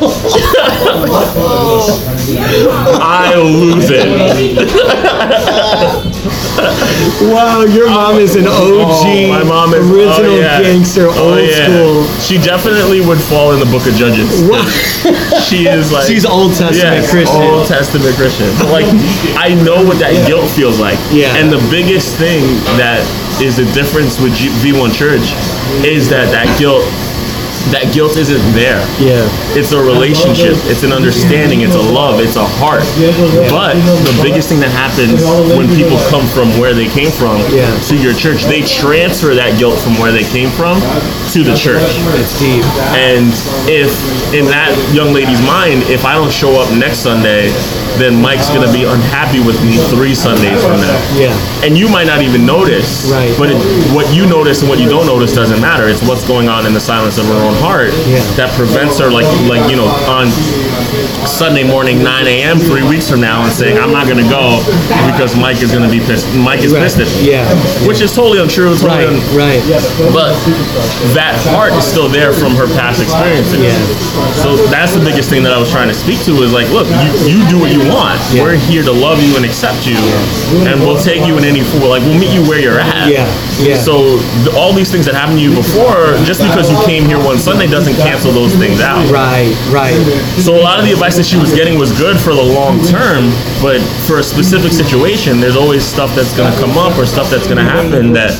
I 3.01 3.33
lose 3.35 3.89
it. 3.89 4.07
Wow, 7.21 7.63
your 7.63 7.89
mom 7.89 8.17
is 8.17 8.35
an 8.35 8.45
OG, 8.45 8.51
Oh, 8.51 9.27
my 9.29 9.43
mom 9.43 9.73
is 9.73 9.81
oh, 9.85 9.93
original 9.93 10.31
oh, 10.37 10.39
yeah. 10.39 10.61
gangster, 10.61 11.07
Oh, 11.09 11.37
old 11.37 11.47
yeah. 11.49 11.65
school. 11.65 12.05
She 12.21 12.37
definitely 12.37 13.01
would 13.01 13.19
fall 13.19 13.53
in 13.53 13.59
the 13.59 13.65
Book 13.69 13.85
of 13.87 13.93
Judges. 13.95 14.29
She 15.47 15.67
is 15.67 15.91
like 15.91 16.05
She's 16.07 16.25
Old 16.25 16.51
Testament 16.53 17.01
yes, 17.01 17.09
Christian. 17.11 17.41
Old 17.41 17.67
Testament 17.67 18.15
Christian. 18.15 18.49
But 18.57 18.69
like 18.71 18.85
I 19.37 19.53
know 19.63 19.83
what 19.83 19.97
that 19.99 20.13
guilt 20.27 20.49
feels 20.51 20.79
like. 20.79 20.97
Yeah. 21.11 21.33
And 21.37 21.51
the 21.51 21.61
biggest 21.69 22.15
thing 22.17 22.41
that 22.77 23.01
is 23.41 23.57
the 23.57 23.65
difference 23.73 24.19
with 24.19 24.33
G- 24.35 24.49
V1 24.61 24.93
Church 24.93 25.25
is 25.85 26.09
that 26.09 26.29
that 26.31 26.47
guilt 26.59 26.85
that 27.69 27.93
guilt 27.93 28.17
isn't 28.17 28.41
there. 28.57 28.81
Yeah. 28.97 29.21
It's 29.53 29.71
a 29.71 29.79
relationship. 29.81 30.57
It's 30.65 30.83
an 30.83 30.91
understanding. 30.91 31.61
It's 31.61 31.75
a 31.75 31.81
love. 31.81 32.19
It's 32.19 32.35
a 32.35 32.45
heart. 32.57 32.83
But 33.53 33.77
the 33.77 34.17
biggest 34.23 34.49
thing 34.49 34.59
that 34.65 34.73
happens 34.73 35.21
when 35.53 35.69
people 35.77 35.97
come 36.09 36.25
from 36.33 36.49
where 36.57 36.73
they 36.73 36.87
came 36.89 37.11
from 37.11 37.37
Yeah. 37.53 37.69
to 37.91 37.95
your 37.95 38.13
church, 38.13 38.43
they 38.49 38.61
transfer 38.65 39.35
that 39.35 39.57
guilt 39.59 39.77
from 39.79 39.97
where 39.99 40.11
they 40.11 40.23
came 40.25 40.49
from 40.51 40.81
to 41.31 41.39
the 41.43 41.55
church. 41.55 41.85
It's 42.17 42.33
deep. 42.39 42.65
And 42.97 43.29
if 43.69 43.91
in 44.33 44.45
that 44.49 44.73
young 44.93 45.13
lady's 45.13 45.41
mind, 45.45 45.83
if 45.87 46.05
I 46.05 46.15
don't 46.15 46.31
show 46.33 46.59
up 46.59 46.71
next 46.73 46.99
Sunday, 46.99 47.51
then 47.99 48.19
Mike's 48.21 48.49
gonna 48.49 48.71
be 48.71 48.83
unhappy 48.83 49.39
with 49.43 49.59
me 49.63 49.77
three 49.93 50.15
Sundays 50.15 50.61
from 50.63 50.79
now. 50.81 50.97
Yeah. 51.15 51.35
And 51.63 51.77
you 51.77 51.87
might 51.89 52.07
not 52.07 52.21
even 52.21 52.45
notice. 52.45 53.11
Right. 53.11 53.35
But 53.37 53.51
it, 53.51 53.57
what 53.93 54.07
you 54.13 54.25
notice 54.25 54.61
and 54.61 54.69
what 54.69 54.79
you 54.79 54.89
don't 54.89 55.05
notice 55.05 55.33
doesn't 55.33 55.59
matter. 55.61 55.87
It's 55.87 56.01
what's 56.03 56.25
going 56.25 56.47
on 56.49 56.65
in 56.65 56.73
the 56.73 56.79
silence 56.79 57.17
of 57.17 57.25
her 57.25 57.35
own 57.51 57.57
heart 57.61 57.91
Yeah. 58.07 58.23
that 58.39 58.53
prevents 58.55 58.99
her, 58.99 59.09
like, 59.11 59.27
like 59.47 59.69
you 59.69 59.75
know, 59.75 59.87
on 60.07 60.27
Sunday 61.25 61.63
morning, 61.63 62.03
9 62.03 62.27
a.m. 62.27 62.59
three 62.59 62.83
weeks 62.87 63.09
from 63.09 63.21
now, 63.21 63.43
and 63.43 63.51
saying 63.51 63.77
I'm 63.77 63.91
not 63.91 64.07
gonna 64.07 64.27
go 64.29 64.61
because 65.11 65.35
Mike 65.35 65.61
is 65.61 65.71
gonna 65.71 65.89
be 65.89 65.99
pissed. 65.99 66.27
Mike 66.35 66.61
is 66.63 66.73
Right. 66.73 66.83
pissed 66.83 66.99
at 66.99 67.07
me. 67.21 67.31
Yeah. 67.31 67.45
Which 67.87 68.01
is 68.01 68.13
totally 68.13 68.39
untrue. 68.39 68.75
Totally 68.77 69.05
Right. 69.05 69.07
un- 69.07 69.35
Right. 69.35 69.61
but 70.13 70.33
that 71.13 71.35
heart 71.51 71.73
is 71.73 71.83
still 71.85 72.07
there 72.07 72.33
from 72.33 72.55
her 72.55 72.67
past 72.75 73.01
experiences. 73.01 73.59
Yeah. 73.59 73.77
So 74.43 74.55
that's 74.67 74.93
the 74.93 74.99
biggest 74.99 75.29
thing 75.29 75.43
that 75.43 75.53
I 75.53 75.57
was 75.59 75.69
trying 75.71 75.87
to 75.89 75.93
speak 75.95 76.23
to 76.25 76.41
is 76.43 76.51
like, 76.51 76.69
look, 76.71 76.87
you, 76.87 77.37
you 77.39 77.47
do 77.49 77.57
what 77.59 77.71
you 77.71 77.81
want. 77.91 78.19
Yeah. 78.33 78.43
We're 78.43 78.55
here 78.55 78.83
to 78.83 78.91
love 78.91 79.21
you 79.23 79.35
and 79.35 79.45
accept 79.45 79.85
you, 79.85 79.97
and 80.67 80.81
we'll 80.81 80.99
take 81.01 81.25
you 81.27 81.37
in 81.37 81.43
any 81.45 81.61
form. 81.61 81.83
Like 81.89 82.03
we'll 82.03 82.17
meet 82.19 82.31
you 82.31 82.41
where 82.43 82.59
you're 82.59 82.79
at. 82.79 83.07
Yeah, 83.09 83.25
yeah. 83.59 83.77
So 83.77 84.19
all 84.55 84.73
these 84.73 84.89
things 84.91 85.05
that 85.05 85.15
happened 85.15 85.37
to 85.39 85.43
you 85.43 85.53
before, 85.55 86.15
just 86.23 86.41
because 86.41 86.69
you 86.71 86.77
came 86.85 87.05
here 87.05 87.19
one 87.19 87.37
Sunday 87.39 87.67
doesn't 87.67 87.95
cancel 87.97 88.31
those 88.31 88.53
things 88.55 88.79
out. 88.81 89.09
Right. 89.09 89.53
Right. 89.69 89.95
So 90.37 90.55
a 90.55 90.61
lot 90.71 90.79
of 90.79 90.85
the 90.85 90.93
advice 90.93 91.17
that 91.17 91.25
she 91.25 91.35
was 91.35 91.53
getting 91.53 91.77
was 91.77 91.91
good 91.99 92.17
for 92.17 92.33
the 92.33 92.41
long 92.41 92.79
term, 92.85 93.27
but 93.61 93.81
for 94.07 94.19
a 94.19 94.23
specific 94.23 94.71
situation, 94.71 95.41
there's 95.41 95.57
always 95.57 95.83
stuff 95.83 96.15
that's 96.15 96.33
going 96.37 96.49
to 96.49 96.57
come 96.57 96.77
up 96.77 96.97
or 96.97 97.05
stuff 97.05 97.29
that's 97.29 97.43
going 97.43 97.57
to 97.57 97.63
happen 97.63 98.13
that 98.13 98.31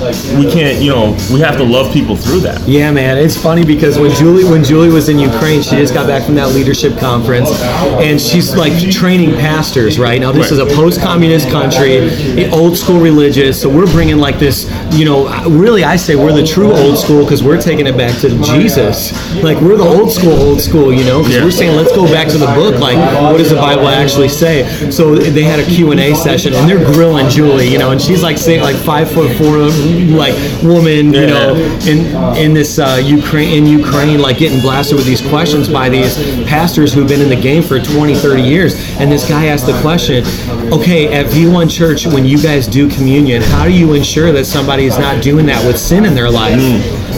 we 0.00 0.50
can't, 0.50 0.80
you 0.82 0.90
know, 0.90 1.16
we 1.32 1.40
have 1.40 1.56
to 1.58 1.64
love 1.64 1.92
people 1.92 2.16
through 2.16 2.40
that. 2.40 2.66
Yeah, 2.66 2.90
man, 2.90 3.18
it's 3.18 3.36
funny 3.36 3.64
because 3.64 3.98
when 3.98 4.10
Julie 4.12 4.44
when 4.44 4.64
Julie 4.64 4.88
was 4.88 5.08
in 5.08 5.18
Ukraine, 5.18 5.62
she 5.62 5.76
just 5.76 5.92
got 5.94 6.06
back 6.06 6.24
from 6.24 6.34
that 6.36 6.48
leadership 6.54 6.98
conference, 6.98 7.50
and 8.00 8.20
she's 8.20 8.56
like 8.56 8.72
training 8.90 9.32
pastors. 9.34 9.98
Right 9.98 10.20
now, 10.20 10.32
this 10.32 10.50
Right. 10.50 10.52
is 10.52 10.72
a 10.72 10.76
post-communist 10.76 11.50
country, 11.50 12.48
old 12.50 12.76
school 12.78 12.98
religious. 13.00 13.60
So 13.60 13.68
we're 13.68 13.86
bringing 13.92 14.18
like 14.18 14.38
this, 14.38 14.70
you 14.92 15.04
know, 15.04 15.28
really, 15.48 15.84
I 15.84 15.96
say 15.96 16.16
we're 16.16 16.32
the 16.32 16.46
true 16.46 16.72
old 16.72 16.98
school 16.98 17.22
because 17.24 17.42
we're 17.42 17.60
taking 17.60 17.86
it 17.86 17.96
back 17.96 18.18
to 18.20 18.30
Jesus. 18.44 19.12
Like 19.42 19.60
we're 19.60 19.76
the 19.76 19.84
old 19.84 20.10
school, 20.10 20.32
old 20.32 20.60
school, 20.60 20.92
you 20.92 21.04
know, 21.04 21.18
because 21.20 21.36
Yeah. 21.36 21.44
we're 21.44 21.50
saying 21.50 21.76
let's 21.76 21.92
go 21.94 22.06
back 22.06 22.28
to 22.28 22.38
the 22.38 22.46
book. 22.46 22.80
Like, 22.80 22.96
what 23.22 23.36
does 23.38 23.50
the 23.50 23.56
Bible 23.56 23.88
actually 23.88 24.28
say? 24.28 24.66
So 24.90 25.14
they 25.16 25.42
had 25.42 25.60
a 25.60 25.64
Q 25.64 25.90
and 25.92 26.00
A 26.00 26.14
session, 26.14 26.54
and 26.54 26.68
they're 26.68 26.84
grilling 26.92 27.28
Julie, 27.28 27.68
you 27.68 27.78
know, 27.78 27.90
and 27.90 28.00
she's 28.00 28.22
like 28.22 28.38
saying 28.38 28.62
like 28.62 28.76
five 28.76 29.10
foot 29.10 29.30
four, 29.36 29.70
like 30.16 30.34
woman, 30.62 31.12
you 31.12 31.20
Yeah. 31.22 31.26
know, 31.26 31.54
in 31.86 31.98
in 32.36 32.54
this 32.54 32.78
uh, 32.78 33.00
Ukraine 33.04 33.52
in 33.58 33.66
Ukraine, 33.66 34.20
like 34.20 34.38
getting 34.38 34.60
blasted 34.60 34.96
with 34.96 35.06
these 35.06 35.20
questions 35.20 35.68
by 35.68 35.88
these 35.88 36.16
pastors 36.46 36.92
who've 36.92 37.08
been 37.08 37.20
in 37.20 37.28
the 37.28 37.36
game 37.40 37.62
for 37.62 37.78
20, 37.80 38.14
30 38.14 38.42
years. 38.42 38.74
And 38.98 39.10
this 39.10 39.28
guy 39.28 39.46
asked 39.46 39.66
the 39.66 39.78
question, 39.80 40.24
okay, 40.72 41.12
at 41.12 41.26
V1 41.26 41.68
Church, 41.70 42.06
when 42.06 42.24
you 42.24 42.38
guys 42.38 42.66
do 42.66 42.88
communion, 42.88 43.42
how 43.42 43.64
do 43.64 43.72
you 43.72 43.92
ensure 43.94 44.32
that 44.32 44.44
somebody 44.46 44.84
is 44.86 44.98
not 44.98 45.22
doing 45.22 45.46
that 45.46 45.64
with 45.66 45.78
sin 45.78 46.04
in 46.04 46.14
their 46.14 46.30
life? 46.30 46.60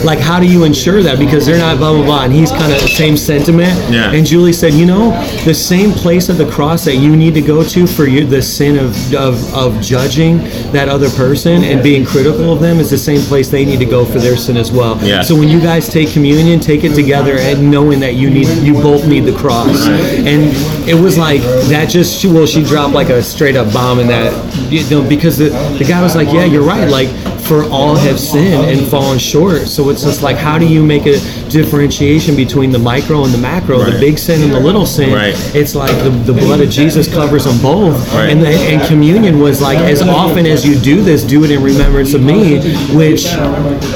Like 0.03 0.19
how 0.19 0.39
do 0.39 0.47
you 0.47 0.63
ensure 0.63 1.01
that? 1.03 1.17
Because 1.17 1.45
they're 1.45 1.57
not 1.57 1.77
blah 1.77 1.93
blah 1.93 2.05
blah 2.05 2.23
and 2.23 2.33
he's 2.33 2.51
kind 2.51 2.71
of 2.71 2.81
the 2.81 2.87
same 2.87 3.15
sentiment. 3.17 3.71
Yeah. 3.91 4.11
and 4.11 4.25
Julie 4.25 4.53
said 4.53 4.73
you 4.73 4.85
know 4.85 5.11
the 5.45 5.53
same 5.53 5.91
place 5.91 6.29
of 6.29 6.37
the 6.37 6.49
cross 6.49 6.85
that 6.85 6.95
you 6.95 7.15
need 7.15 7.33
to 7.35 7.41
go 7.41 7.63
to 7.63 7.87
for 7.87 8.05
you 8.05 8.25
the 8.25 8.41
sin 8.41 8.77
of, 8.77 9.13
of 9.13 9.53
of 9.53 9.81
judging 9.81 10.37
that 10.71 10.89
other 10.89 11.09
person 11.11 11.63
and 11.63 11.81
being 11.81 12.05
critical 12.05 12.53
of 12.53 12.59
them 12.59 12.79
is 12.79 12.89
the 12.89 12.97
same 12.97 13.21
place 13.21 13.49
they 13.49 13.65
need 13.65 13.79
to 13.79 13.85
go 13.85 14.05
for 14.05 14.19
their 14.19 14.35
sin 14.37 14.57
as 14.57 14.71
well. 14.71 15.01
Yeah. 15.03 15.21
so 15.21 15.37
when 15.37 15.49
you 15.49 15.59
guys 15.59 15.87
take 15.87 16.11
communion 16.11 16.59
take 16.59 16.83
it 16.83 16.95
together 16.95 17.37
and 17.37 17.69
knowing 17.69 17.99
that 17.99 18.15
you 18.15 18.29
need 18.29 18.47
you 18.63 18.73
both 18.73 19.07
need 19.07 19.21
the 19.21 19.37
cross. 19.37 19.87
And 19.87 20.51
it 20.87 20.99
was 20.99 21.17
like 21.17 21.41
that 21.69 21.89
just 21.89 22.19
she, 22.19 22.27
well 22.27 22.45
she 22.45 22.63
dropped 22.63 22.93
like 22.93 23.09
a 23.09 23.21
straight 23.21 23.55
up 23.55 23.71
bomb 23.73 23.99
in 23.99 24.07
that 24.07 24.31
you 24.71 24.87
know 24.89 25.07
because 25.07 25.37
the, 25.37 25.49
the 25.77 25.85
guy 25.87 26.01
was 26.01 26.15
like 26.15 26.27
yeah 26.27 26.45
you're 26.45 26.63
right. 26.63 26.89
Like 26.89 27.09
for 27.43 27.63
all 27.65 27.95
have 27.95 28.19
sinned 28.19 28.69
and 28.69 28.87
fallen 28.87 29.19
short. 29.19 29.67
So 29.67 29.89
it's 29.89 30.03
just 30.03 30.21
like 30.21 30.37
how 30.37 30.57
do 30.57 30.65
you 30.65 30.83
make 30.83 31.05
a 31.05 31.19
differentiation 31.49 32.35
between 32.35 32.71
the 32.71 32.79
micro 32.79 33.23
and 33.23 33.33
the 33.33 33.37
macro 33.37 33.79
the 33.79 33.99
big 33.99 34.17
sin 34.17 34.41
and 34.41 34.51
the 34.51 34.59
little 34.59 34.85
sin? 34.85 35.13
Right. 35.13 35.35
it's 35.55 35.75
like 35.75 35.95
the, 36.03 36.09
the 36.09 36.33
blood 36.33 36.61
of 36.61 36.69
jesus 36.69 37.11
covers 37.11 37.45
them 37.45 37.61
both. 37.61 37.95
Right. 38.13 38.29
and, 38.29 38.41
the, 38.41 38.47
and 38.47 38.81
communion 38.87 39.39
was 39.39 39.61
like 39.61 39.77
as 39.77 40.01
often 40.01 40.45
as 40.45 40.65
you 40.65 40.75
do 40.79 41.01
this 41.01 41.23
do 41.23 41.43
it 41.43 41.51
in 41.51 41.61
remembrance 41.61 42.13
of 42.13 42.21
me 42.21 42.59
which 42.95 43.25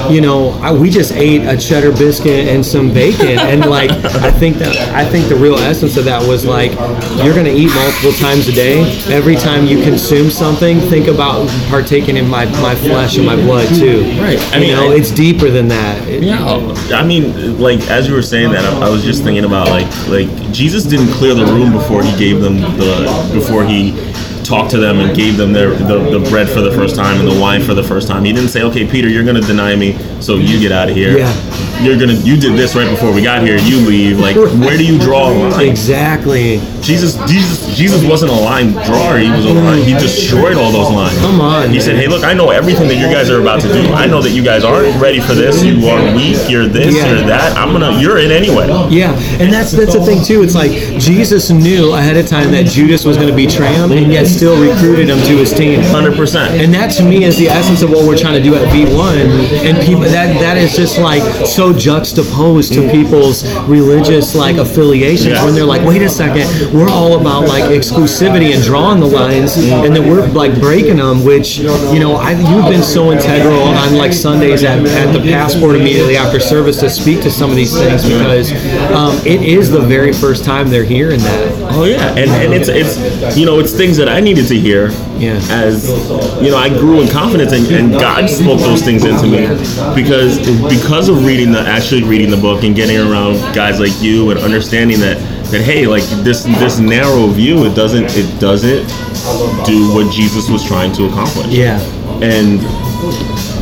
you 0.10 0.22
know 0.22 0.52
I, 0.62 0.72
we 0.72 0.90
just 0.90 1.12
ate 1.14 1.46
a 1.46 1.58
cheddar 1.58 1.92
biscuit 1.92 2.48
and 2.48 2.66
some 2.66 2.94
bacon. 2.94 3.40
And 3.40 3.70
like 3.70 3.92
i 3.92 4.32
think 4.32 4.58
that 4.58 4.76
i 4.94 5.06
think 5.06 5.28
the 5.30 5.36
real 5.36 5.56
essence 5.56 5.98
of 5.98 6.06
that 6.06 6.26
was 6.28 6.46
like 6.46 6.72
you're 7.24 7.34
going 7.34 7.46
to 7.46 7.54
eat 7.54 7.74
multiple 7.74 8.12
times 8.14 8.48
a 8.48 8.52
day. 8.52 8.82
Every 9.10 9.36
time 9.36 9.66
you 9.66 9.82
consume 9.84 10.30
something 10.30 10.80
think 10.82 11.08
about 11.08 11.48
partaking 11.70 12.18
in 12.18 12.28
my, 12.28 12.46
my 12.62 12.76
flesh 12.76 13.18
and 13.18 13.26
my 13.26 13.36
blood 13.46 13.68
too. 13.70 14.02
Right. 14.22 14.40
I 14.54 14.58
I 14.58 14.60
mean, 14.60 14.62
mean, 14.62 14.70
you 14.70 14.76
know 14.76 14.92
I- 14.92 14.96
it's 14.96 15.12
deeper 15.12 15.50
than 15.50 15.68
that. 15.70 16.08
It- 16.08 16.24
Yeah, 16.24 16.44
I 16.94 17.04
mean, 17.06 17.60
like 17.60 17.80
as 17.90 18.08
you 18.08 18.14
were 18.14 18.22
saying 18.22 18.52
that, 18.52 18.64
I, 18.66 18.88
I 18.88 18.90
was 18.90 19.04
just 19.04 19.24
thinking 19.24 19.46
about 19.46 19.68
like 19.70 19.88
like 20.08 20.30
Jesus 20.52 20.84
didn't 20.84 21.12
clear 21.14 21.34
the 21.34 21.46
room 21.46 21.72
before 21.72 22.04
he 22.04 22.16
gave 22.18 22.42
them 22.42 22.60
the 22.78 23.32
before 23.34 23.64
he 23.66 23.92
talked 24.48 24.72
to 24.72 24.78
them 24.78 25.00
and 25.00 25.16
gave 25.16 25.38
them 25.38 25.54
their 25.54 25.72
the, 25.72 26.18
the 26.18 26.30
bread 26.30 26.50
for 26.50 26.62
the 26.62 26.72
first 26.72 26.96
time 26.96 27.20
and 27.20 27.28
the 27.28 27.40
wine 27.40 27.62
for 27.62 27.74
the 27.74 27.84
first 27.84 28.08
time. 28.08 28.24
He 28.24 28.34
didn't 28.34 28.50
say, 28.50 28.64
"Okay, 28.64 28.88
Peter, 28.88 29.10
you're 29.10 29.26
gonna 29.26 29.42
deny 29.42 29.76
me, 29.76 29.98
so 30.22 30.36
you 30.36 30.60
get 30.60 30.72
out 30.72 30.90
of 30.90 30.96
here." 30.96 31.18
Yeah. 31.18 31.34
You're 31.82 31.98
gonna 32.00 32.14
you 32.14 32.38
did 32.38 32.58
this 32.58 32.76
right 32.76 32.90
before 32.90 33.14
we 33.14 33.22
got 33.22 33.44
here. 33.44 33.58
You 33.58 33.78
leave. 33.78 34.20
Like, 34.20 34.36
where 34.36 34.78
do 34.78 34.84
you 34.86 34.98
draw 34.98 35.30
a 35.30 35.34
line? 35.34 35.68
exactly 35.68 36.60
Jesus, 36.82 37.18
Jesus, 37.30 37.76
Jesus 37.76 38.04
wasn't 38.06 38.32
a 38.32 38.36
line 38.36 38.72
drawer. 38.72 39.18
He 39.18 39.30
was 39.30 39.46
a 39.46 39.54
line. 39.54 39.84
He 39.84 39.94
destroyed 39.94 40.56
all 40.56 40.72
those 40.72 40.90
lines. 40.90 41.18
Come 41.20 41.42
on, 41.42 41.70
He 41.70 41.82
said, 41.82 41.98
"Hey, 41.98 42.08
look, 42.08 42.24
I 42.24 42.34
know 42.34 42.50
everything 42.50 42.88
that 42.88 42.96
you 42.96 43.14
guys 43.14 43.30
are 43.30 43.42
about 43.42 43.62
to 43.62 43.68
do. 43.68 43.94
I 43.94 44.08
know 44.08 44.22
that 44.22 44.32
you 44.32 44.44
guys 44.44 44.64
aren't 44.64 45.00
ready 45.02 45.20
for 45.20 45.34
this. 45.36 45.62
You 45.64 45.86
are 45.88 46.16
weak. 46.16 46.38
You're 46.50 46.68
this. 46.68 46.96
Yeah. 46.96 47.12
You're 47.14 47.28
that. 47.28 47.58
I'm 47.58 47.74
gonna. 47.74 48.00
You're 48.00 48.20
in 48.20 48.32
anyway." 48.32 48.68
Yeah, 48.90 49.14
and 49.40 49.52
that's 49.52 49.72
that's 49.72 49.94
the 49.94 50.04
thing 50.06 50.24
too. 50.24 50.44
It's 50.44 50.56
like 50.56 50.72
Jesus 51.00 51.50
knew 51.50 51.94
ahead 51.94 52.16
of 52.16 52.28
time 52.28 52.52
that 52.52 52.66
Judas 52.66 53.04
was 53.04 53.18
going 53.18 53.30
to 53.30 53.36
betray 53.36 53.74
him, 53.74 53.92
and 53.92 54.12
yet 54.12 54.28
still 54.38 54.62
recruited 54.62 55.10
him 55.10 55.18
to 55.26 55.38
his 55.38 55.52
team. 55.54 55.82
Hundred 55.82 56.16
percent. 56.16 56.62
And 56.62 56.74
that 56.74 56.92
to 56.98 57.04
me 57.04 57.24
is 57.24 57.38
the 57.38 57.48
essence 57.48 57.82
of 57.82 57.90
what 57.90 58.06
we're 58.06 58.18
trying 58.18 58.36
to 58.42 58.44
do 58.44 58.56
at 58.56 58.62
V1. 58.74 59.66
And 59.66 59.78
people 59.86 60.02
that 60.02 60.40
that 60.40 60.58
is 60.58 60.76
just 60.76 61.00
like 61.00 61.24
so 61.46 61.74
juxtaposed 61.74 62.74
to 62.74 62.90
people's 62.92 63.44
religious 63.64 64.36
like 64.36 64.58
affiliations 64.58 65.34
Yeah. 65.34 65.46
when 65.46 65.56
they're 65.56 65.66
like, 65.66 65.86
wait 65.86 66.02
a 66.02 66.10
second, 66.10 66.48
we're 66.74 66.90
all 66.90 67.20
about 67.20 67.48
like 67.48 67.64
exclusivity 67.66 68.54
and 68.54 68.64
drawing 68.64 69.00
the 69.00 69.08
lines, 69.08 69.58
and 69.58 69.96
then 69.96 70.10
we're 70.10 70.28
like 70.28 70.60
breaking 70.60 70.98
them. 70.98 71.24
Which 71.24 71.58
you 71.58 72.00
know, 72.00 72.16
I, 72.16 72.32
you've 72.32 72.70
been 72.70 72.84
so 72.84 73.12
integral 73.12 73.60
on 73.62 73.96
like 73.96 74.14
Sundays 74.14 74.64
at, 74.64 74.86
at 74.86 75.12
the 75.14 75.20
passport 75.20 75.76
immediately 75.76 76.18
after 76.18 76.40
service 76.40 76.80
to 76.82 76.90
speak 76.90 77.22
to 77.22 77.32
some 77.32 77.50
of 77.50 77.56
these 77.56 77.76
things 77.76 78.04
because 78.04 78.52
um, 78.94 79.18
it 79.26 79.42
is 79.42 79.70
the 79.72 79.82
very 79.82 80.14
first 80.14 80.46
time 80.46 80.70
they're 80.70 80.84
hearing 80.84 81.20
that. 81.20 81.72
Oh 81.74 81.86
yeah, 81.86 82.10
and 82.16 82.30
and 82.30 82.54
it's 82.54 82.70
it's 82.70 83.38
you 83.38 83.46
know 83.46 83.60
it's 83.60 83.72
things 83.74 83.98
that 83.98 84.10
I 84.10 84.20
needed 84.28 84.48
to 84.48 84.60
hear. 84.60 84.90
Yeah. 85.18 85.40
As 85.50 85.90
you 86.42 86.52
know, 86.52 86.58
I 86.58 86.70
grew 86.70 87.02
in 87.02 87.08
confidence, 87.08 87.54
and, 87.54 87.66
and 87.68 87.92
God 87.94 88.30
spoke 88.30 88.60
those 88.60 88.82
things 88.82 89.06
into 89.06 89.24
me 89.24 89.48
because 89.96 90.38
because 90.70 91.10
of 91.10 91.26
reading 91.26 91.52
the 91.52 91.62
actually 91.62 92.04
reading 92.04 92.30
the 92.30 92.38
book 92.38 92.64
and 92.64 92.76
getting 92.76 92.98
around 92.98 93.36
guys 93.56 93.80
like 93.80 94.02
you 94.02 94.30
and 94.32 94.40
understanding 94.40 95.00
that 95.00 95.18
that 95.52 95.62
hey, 95.62 95.88
like 95.88 96.04
this 96.24 96.44
this 96.44 96.80
narrow 96.80 97.28
view, 97.28 97.66
it 97.66 97.76
doesn't 97.76 98.06
it 98.16 98.40
doesn't 98.40 98.86
do 99.66 99.94
what 99.94 100.12
Jesus 100.12 100.50
was 100.50 100.64
trying 100.66 100.92
to 100.94 101.06
accomplish. 101.06 101.48
Yeah. 101.48 101.80
and 102.22 102.60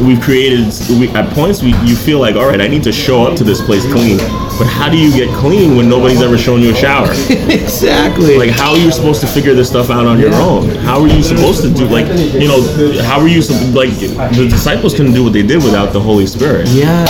we've 0.01 0.21
created 0.21 0.73
we, 0.99 1.07
at 1.09 1.29
points 1.33 1.61
we 1.61 1.73
you 1.85 1.95
feel 1.95 2.19
like 2.19 2.35
all 2.35 2.47
right 2.47 2.61
i 2.61 2.67
need 2.67 2.83
to 2.83 2.91
show 2.91 3.23
up 3.23 3.37
to 3.37 3.43
this 3.43 3.61
place 3.61 3.85
clean. 3.91 4.17
But 4.57 4.67
how 4.67 4.87
do 4.87 4.97
you 4.97 5.11
get 5.11 5.33
clean 5.35 5.75
when 5.75 5.89
nobody's 5.89 6.21
ever 6.21 6.37
shown 6.37 6.61
you 6.61 6.71
a 6.71 6.75
shower? 6.75 7.09
Exactly. 7.65 8.37
like 8.37 8.49
how 8.49 8.71
are 8.71 8.77
you 8.77 8.91
supposed 8.91 9.21
to 9.21 9.27
figure 9.27 9.53
this 9.53 9.69
stuff 9.69 9.89
out 9.89 10.05
on 10.05 10.19
your 10.19 10.33
own? 10.35 10.69
How 10.69 11.01
are 11.01 11.07
you 11.07 11.23
supposed 11.23 11.61
to 11.63 11.69
do 11.73 11.85
like 11.87 12.07
you 12.33 12.47
know 12.47 12.61
how 13.03 13.19
are 13.19 13.27
you 13.27 13.41
like 13.73 13.91
the 13.99 14.47
disciples 14.49 14.93
couldn't 14.93 15.13
do 15.13 15.23
what 15.23 15.33
they 15.33 15.41
did 15.41 15.63
without 15.63 15.93
the 15.93 15.99
holy 15.99 16.25
spirit. 16.25 16.67
Yeah. 16.69 17.05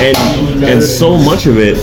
and 0.00 0.64
and 0.64 0.82
so 0.82 1.16
much 1.16 1.46
of 1.46 1.58
it 1.58 1.78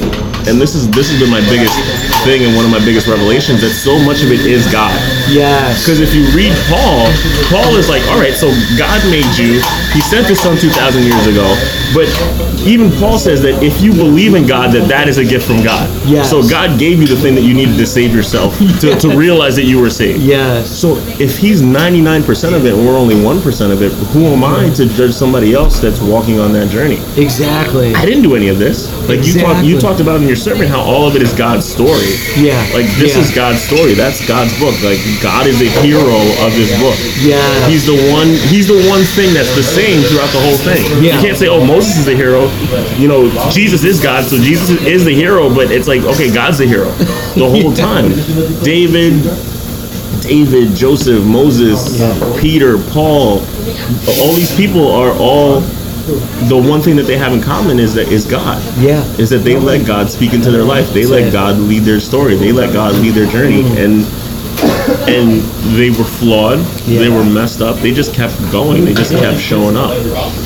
and 0.48 0.62
this 0.62 0.76
is 0.76 0.90
this 0.92 1.10
has 1.10 1.20
been 1.20 1.32
my 1.32 1.42
biggest 1.50 1.76
thing 2.24 2.46
and 2.46 2.56
one 2.56 2.66
of 2.66 2.72
my 2.72 2.84
biggest 2.86 3.08
revelations 3.08 3.62
that 3.62 3.72
so 3.72 3.98
much 4.00 4.24
of 4.24 4.32
it 4.32 4.46
is 4.46 4.70
god 4.72 4.96
Yes. 5.30 5.84
because 5.84 6.00
if 6.00 6.14
you 6.16 6.24
read 6.36 6.54
Paul, 6.70 7.08
Paul 7.50 7.76
is 7.76 7.90
like, 7.90 8.04
all 8.08 8.20
right, 8.20 8.34
so 8.34 8.48
God 8.78 9.00
made 9.10 9.28
you. 9.38 9.60
He 9.94 10.02
sent 10.02 10.28
his 10.28 10.40
son 10.40 10.58
2,000 10.58 11.04
years 11.04 11.28
ago. 11.28 11.48
But 11.94 12.08
even 12.68 12.92
Paul 13.00 13.18
says 13.18 13.42
that 13.44 13.64
if 13.64 13.82
you 13.82 13.92
believe 13.94 14.34
in 14.36 14.46
God, 14.46 14.74
that 14.74 14.88
that 14.90 15.08
is 15.08 15.18
a 15.18 15.24
gift 15.26 15.48
from 15.48 15.64
God. 15.64 15.88
Yes. 16.06 16.30
So 16.30 16.42
God 16.48 16.78
gave 16.80 17.00
you 17.00 17.08
the 17.08 17.16
thing 17.16 17.34
that 17.36 17.42
you 17.44 17.54
needed 17.54 17.78
to 17.78 17.86
save 17.88 18.14
yourself, 18.14 18.58
to, 18.82 18.96
to 19.00 19.18
realize 19.18 19.56
that 19.56 19.64
you 19.66 19.80
were 19.80 19.90
saved. 19.90 20.20
Yes. 20.22 20.70
So 20.70 20.98
if 21.20 21.38
he's 21.38 21.62
99% 21.62 22.54
of 22.54 22.66
it 22.66 22.74
and 22.74 22.86
we're 22.86 22.98
only 22.98 23.16
1% 23.16 23.72
of 23.72 23.82
it, 23.82 23.92
who 24.12 24.26
am 24.26 24.44
I 24.44 24.70
to 24.76 24.86
judge 24.86 25.14
somebody 25.14 25.54
else 25.54 25.80
that's 25.80 26.02
walking 26.02 26.40
on 26.40 26.52
that 26.54 26.70
journey? 26.70 27.00
Exactly. 27.16 27.94
I 27.96 28.06
didn't 28.06 28.24
do 28.24 28.36
any 28.36 28.50
of 28.50 28.60
this. 28.60 28.92
Like 29.08 29.26
you 29.26 29.40
talked, 29.40 29.64
you 29.66 29.80
talked 29.80 30.02
about 30.02 30.22
in 30.22 30.28
your 30.28 30.36
sermon 30.36 30.68
how 30.68 30.82
all 30.82 31.08
of 31.08 31.16
it 31.16 31.22
is 31.22 31.34
God's 31.34 31.66
story. 31.66 32.16
Yeah. 32.36 32.60
Like 32.74 32.86
this 33.00 33.16
Yeah. 33.16 33.22
is 33.24 33.34
God's 33.34 33.62
story. 33.62 33.94
That's 33.94 34.26
God's 34.28 34.52
book. 34.60 34.76
Like 34.84 35.00
God 35.22 35.48
is 35.48 35.60
the 35.60 35.70
hero 35.82 36.18
of 36.46 36.54
this 36.54 36.72
book. 36.80 36.96
Yeah. 37.22 37.40
He's 37.68 37.86
the 37.86 37.98
one. 38.14 38.28
He's 38.50 38.68
the 38.68 38.80
one 38.90 39.02
thing 39.04 39.34
that's 39.34 39.54
the 39.56 39.64
same 39.64 40.02
throughout 40.04 40.32
the 40.32 40.42
whole 40.42 40.58
thing. 40.58 40.84
Yeah. 41.04 41.16
You 41.16 41.22
can't 41.28 41.38
say, 41.38 41.48
"Oh, 41.48 41.64
Moses 41.66 41.98
is 41.98 42.06
the 42.06 42.16
hero." 42.16 42.48
You 42.98 43.08
know, 43.08 43.30
Jesus 43.52 43.84
is 43.84 44.02
God, 44.02 44.26
so 44.26 44.38
Jesus 44.38 44.70
is 44.86 45.06
the 45.06 45.14
hero. 45.14 45.54
But 45.54 45.72
it's 45.72 45.88
like, 45.88 46.02
okay, 46.04 46.32
God's 46.34 46.58
the 46.60 46.68
hero 46.68 46.90
the 47.36 47.50
whole 47.50 47.74
Yeah. 47.74 47.86
time. 47.88 48.10
David. 48.64 49.14
David, 50.22 50.76
Joseph, 50.76 51.24
Moses, 51.24 52.02
Peter, 52.42 52.78
Paul, 52.92 53.40
all 54.20 54.34
these 54.34 54.54
people 54.58 54.92
are 54.92 55.12
all 55.18 55.62
the 56.50 56.58
one 56.58 56.82
thing 56.82 56.96
that 56.98 57.04
they 57.04 57.18
have 57.18 57.32
in 57.34 57.42
common 57.42 57.80
is 57.80 57.94
that 57.94 58.12
is 58.12 58.26
God. 58.26 58.62
Yeah. 58.78 59.04
Is 59.18 59.30
that 59.30 59.40
they 59.40 59.58
let 59.58 59.86
God 59.86 60.10
speak 60.10 60.34
into 60.34 60.52
their 60.52 60.64
life. 60.64 60.92
They 60.92 61.06
let. 61.06 61.32
God 61.32 61.58
lead 61.60 61.84
their 61.84 62.00
story. 62.02 62.36
They 62.36 62.52
let 62.52 62.74
God 62.74 62.96
lead 62.96 63.14
their 63.14 63.28
journey. 63.28 63.62
And 63.78 64.06
and 65.08 65.42
they 65.78 65.90
were 65.90 66.04
flawed. 66.04 66.60
Yeah. 66.86 67.00
They 67.00 67.10
were 67.10 67.24
messed 67.24 67.62
up. 67.62 67.78
They 67.78 67.94
just 67.94 68.14
kept 68.14 68.36
going. 68.52 68.86
They 68.86 68.94
just 68.94 69.12
kept 69.14 69.40
showing 69.40 69.76
up. 69.76 69.92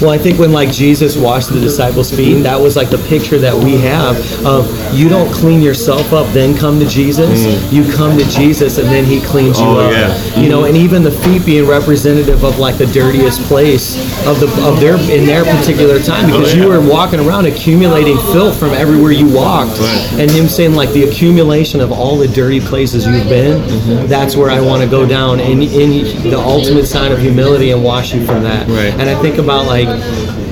Well, 0.02 0.10
I 0.12 0.18
think 0.18 0.40
when 0.40 0.52
like 0.52 0.72
Jesus 0.72 1.18
washed 1.18 1.50
the 1.50 1.60
disciples' 1.60 2.12
feet, 2.12 2.42
that 2.44 2.60
was 2.60 2.76
like 2.76 2.90
the 2.90 2.98
picture 3.10 3.38
that 3.40 3.56
we 3.56 3.78
have 3.78 4.16
of 4.46 4.68
you 4.94 5.10
don't 5.10 5.32
clean 5.34 5.62
yourself 5.62 6.14
up, 6.14 6.32
then 6.34 6.56
come 6.58 6.80
to 6.80 6.86
Jesus. 6.88 7.72
You 7.72 7.90
come 7.94 8.18
to 8.18 8.26
Jesus, 8.30 8.78
and 8.78 8.88
then 8.88 9.06
He 9.06 9.22
cleans 9.22 9.60
you 9.60 9.66
Mm. 9.66 9.76
Oh, 9.76 9.80
up. 9.80 9.92
yeah. 9.92 10.40
You 10.42 10.50
know, 10.50 10.66
and 10.66 10.76
even 10.76 11.04
the 11.04 11.12
feet 11.12 11.46
being 11.46 11.68
representative 11.68 12.44
of 12.44 12.60
like 12.60 12.78
the 12.78 12.88
dirtiest 12.88 13.42
place 13.44 13.96
of 14.28 14.40
the 14.40 14.48
of 14.68 14.80
their 14.80 14.96
in 15.12 15.26
their 15.26 15.44
particular 15.46 16.00
time, 16.00 16.26
because 16.28 16.54
Oh, 16.54 16.58
yeah. 16.58 16.64
you 16.64 16.70
were 16.70 16.82
walking 16.82 17.20
around 17.20 17.46
accumulating 17.46 18.18
filth 18.34 18.58
from 18.60 18.70
everywhere 18.72 19.12
you 19.12 19.28
walked, 19.28 19.80
Right. 19.80 20.14
and 20.20 20.32
Him 20.32 20.48
saying 20.48 20.74
like 20.76 20.92
the 20.94 21.04
accumulation 21.04 21.80
of 21.82 21.92
all 21.92 22.18
the 22.18 22.28
dirty 22.28 22.60
places 22.60 23.06
you've 23.06 23.30
been. 23.30 23.62
Mm-hmm. 23.62 24.08
That's 24.08 24.36
where 24.36 24.51
I 24.52 24.62
want 24.62 24.84
to 24.84 24.90
go 24.90 25.06
down 25.08 25.40
in 25.40 25.62
in 25.62 26.24
the 26.30 26.38
ultimate 26.38 26.86
sign 26.86 27.12
of 27.12 27.20
humility 27.20 27.72
and 27.72 27.84
wash 27.84 28.14
you 28.14 28.26
from 28.26 28.44
that. 28.44 28.68
Right. 28.68 28.94
And 28.94 29.10
I 29.10 29.20
think 29.22 29.38
about 29.38 29.66
like 29.66 29.88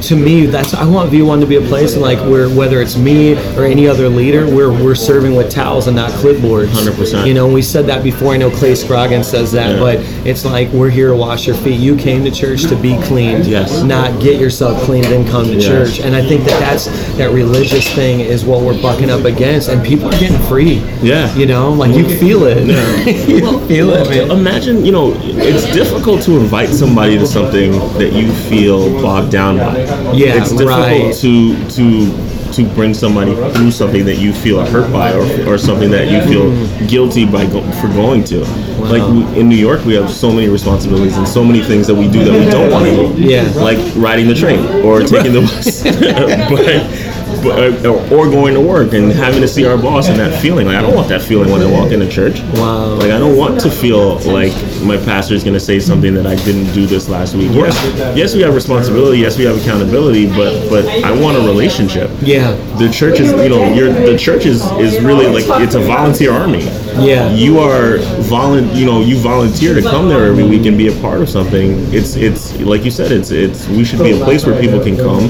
to 0.04 0.16
me 0.16 0.46
that's 0.46 0.74
I 0.74 0.86
want 0.86 1.12
V1 1.12 1.40
to 1.42 1.46
be 1.46 1.56
a 1.58 1.62
place 1.62 1.96
like 1.98 2.20
where 2.20 2.50
whether 2.50 2.82
it's 2.82 2.96
me 2.98 3.34
or 3.58 3.64
any 3.66 3.88
other 3.88 4.08
leader 4.10 4.46
we're 4.46 4.72
we're 4.72 4.96
serving 4.96 5.36
with 5.36 5.52
towels 5.52 5.88
and 5.88 5.96
not 5.96 6.12
clipboards 6.12 6.68
100%. 6.68 7.26
you 7.28 7.34
know 7.34 7.48
we 7.48 7.62
said 7.62 7.86
that 7.88 8.04
before 8.04 8.34
I 8.34 8.38
know 8.38 8.50
Clay 8.50 8.76
Scroggins 8.76 9.28
says 9.28 9.52
that 9.54 9.72
Yeah. 9.76 9.80
but 9.80 9.98
it's 10.28 10.46
like 10.46 10.70
we're 10.72 10.90
here 10.90 11.10
to 11.10 11.16
wash 11.16 11.48
your 11.48 11.56
feet 11.58 11.80
you 11.80 11.96
came 11.96 12.24
to 12.24 12.32
church 12.32 12.64
to 12.68 12.76
be 12.76 12.98
cleaned 13.04 13.46
Yes. 13.46 13.84
not 13.84 14.22
get 14.22 14.40
yourself 14.40 14.82
cleaned 14.84 15.08
and 15.08 15.28
come 15.28 15.46
to 15.46 15.56
Yeah. 15.56 15.68
church 15.68 16.00
and 16.00 16.16
I 16.16 16.22
think 16.26 16.44
that 16.46 16.60
that's 16.60 16.86
that 17.18 17.32
religious 17.32 17.88
thing 17.94 18.20
is 18.22 18.46
what 18.46 18.62
we're 18.62 18.80
bucking 18.82 19.10
up 19.10 19.26
against 19.26 19.70
and 19.70 19.86
people 19.86 20.08
are 20.08 20.20
getting 20.20 20.40
free 20.48 20.82
Yeah. 21.02 21.34
you 21.36 21.46
know 21.46 21.72
like 21.74 21.96
you 21.96 22.08
feel 22.18 22.44
it 22.46 22.66
Yeah. 22.68 23.06
you 23.28 23.60
feel 23.68 23.88
man. 23.90 24.32
Imagine, 24.32 24.86
you 24.86 24.92
know, 24.92 25.14
it's 25.24 25.66
difficult 25.74 26.22
to 26.24 26.38
invite 26.38 26.70
somebody 26.70 27.18
to 27.18 27.26
something 27.28 27.72
that 27.98 28.14
you 28.14 28.32
feel 28.50 29.02
bogged 29.02 29.32
down 29.32 29.58
by. 29.58 29.76
Yeah, 30.16 30.42
it's 30.42 30.52
difficult 30.52 30.70
right. 30.70 31.16
to 31.16 31.70
to 31.70 32.30
to 32.54 32.66
bring 32.74 32.94
somebody 32.94 33.34
through 33.54 33.72
something 33.72 34.06
that 34.06 34.18
you 34.18 34.34
feel 34.34 34.66
hurt 34.66 34.92
by, 34.92 35.14
or, 35.14 35.54
or 35.54 35.58
something 35.58 35.90
that 35.92 36.10
you 36.10 36.22
feel 36.22 36.88
guilty 36.88 37.26
by 37.26 37.46
go, 37.46 37.62
for 37.74 37.88
going 37.90 38.24
to. 38.26 38.40
Like 38.80 39.04
we, 39.12 39.40
in 39.40 39.50
New 39.50 39.56
York, 39.56 39.86
we 39.86 39.94
have 39.94 40.10
so 40.10 40.32
many 40.32 40.50
responsibilities 40.50 41.18
and 41.18 41.28
so 41.28 41.44
many 41.44 41.62
things 41.62 41.88
that 41.88 41.96
we 41.96 42.10
do 42.10 42.24
that 42.24 42.34
we 42.34 42.50
don't 42.50 42.72
want 42.72 42.86
to 42.86 43.16
do. 43.16 43.22
Yeah. 43.22 43.44
like 43.56 43.78
riding 43.96 44.28
the 44.28 44.36
train 44.36 44.84
or 44.84 45.02
taking 45.04 45.34
the 45.34 45.42
bus. 45.42 45.84
but, 46.50 47.10
but, 47.44 47.86
or, 47.86 48.02
or 48.14 48.30
going 48.30 48.54
to 48.54 48.62
work 48.62 48.94
and 48.94 49.12
having 49.12 49.42
to 49.42 49.48
see 49.48 49.66
our 49.66 49.78
boss 49.78 50.10
and 50.10 50.20
that 50.20 50.42
feeling. 50.42 50.68
Like 50.68 50.78
I 50.78 50.82
don't 50.82 50.96
want 50.96 51.10
that 51.10 51.22
feeling 51.22 51.52
when 51.52 51.62
I 51.62 51.72
walk 51.72 51.92
into 51.92 52.10
church. 52.10 52.40
Wow. 52.54 52.96
Like 52.96 53.12
I 53.12 53.20
don't 53.20 53.38
want 53.38 53.60
to 53.62 53.72
feel 53.72 54.20
like 54.20 54.54
my 54.82 54.98
pastor 54.98 55.34
is 55.34 55.44
going 55.44 55.54
to 55.54 55.60
say 55.60 55.80
something 55.80 56.14
that 56.14 56.26
I 56.26 56.36
didn't 56.36 56.74
do 56.74 56.86
this 56.86 57.10
last 57.10 57.36
week. 57.36 57.52
Yes, 57.52 57.76
yes, 58.16 58.36
we 58.36 58.42
have 58.42 58.54
responsibility. 58.56 59.20
Yes, 59.20 59.38
we 59.38 59.44
have 59.46 59.60
accountability. 59.62 60.28
But 60.28 60.70
but 60.70 60.86
I 61.04 61.12
want 61.12 61.38
a 61.38 61.42
relationship. 61.42 62.10
Yeah. 62.22 62.52
The 62.78 62.90
church 62.90 63.20
is, 63.20 63.32
you 63.32 63.50
know, 63.50 63.74
your 63.74 63.92
the 63.92 64.18
church 64.18 64.46
is, 64.46 64.64
is 64.80 65.02
really 65.04 65.28
like 65.28 65.62
it's 65.62 65.76
a 65.76 65.80
volunteer 65.82 66.32
army. 66.32 66.64
Yeah. 67.00 67.32
You 67.32 67.60
are 67.60 67.98
volun, 68.30 68.76
you 68.76 68.86
know, 68.86 69.02
you 69.02 69.18
volunteer 69.18 69.74
to 69.74 69.82
come 69.82 70.10
there 70.10 70.26
every 70.26 70.44
week 70.44 70.66
and 70.66 70.78
be 70.78 70.88
a 70.88 71.02
part 71.02 71.22
of 71.22 71.30
something. 71.30 71.72
It's 71.94 72.16
it's 72.16 72.56
like 72.62 72.84
you 72.86 72.92
said, 72.92 73.12
it's 73.12 73.32
it's 73.32 73.68
we 73.70 73.84
should 73.84 74.00
be 74.00 74.12
a 74.20 74.24
place 74.24 74.46
where 74.46 74.60
people 74.60 74.80
can 74.82 74.96
come 74.98 75.24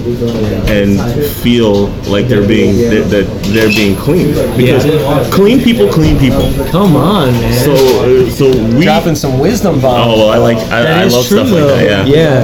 and 0.67 0.99
feel 1.41 1.87
like 2.11 2.27
they're 2.27 2.47
being 2.47 2.77
that 2.89 3.09
they're, 3.09 3.23
they're 3.53 3.67
being 3.69 3.95
clean 3.95 4.27
because 4.57 4.85
Yeah. 4.85 5.29
clean 5.31 5.59
people 5.61 5.89
clean 5.91 6.17
people. 6.19 6.51
Come 6.69 6.95
on, 6.95 7.31
man. 7.33 7.53
So 7.65 7.73
uh, 7.73 8.29
so 8.29 8.45
we. 8.77 8.85
dropping 8.85 9.15
some 9.15 9.38
wisdom 9.39 9.79
bombs. 9.79 10.13
Oh, 10.13 10.17
well, 10.17 10.29
I 10.29 10.37
like 10.37 10.57
I, 10.69 11.01
I 11.01 11.03
love 11.05 11.27
true, 11.27 11.37
stuff 11.37 11.51
like 11.51 11.63
that. 11.63 12.07
Yeah. 12.07 12.43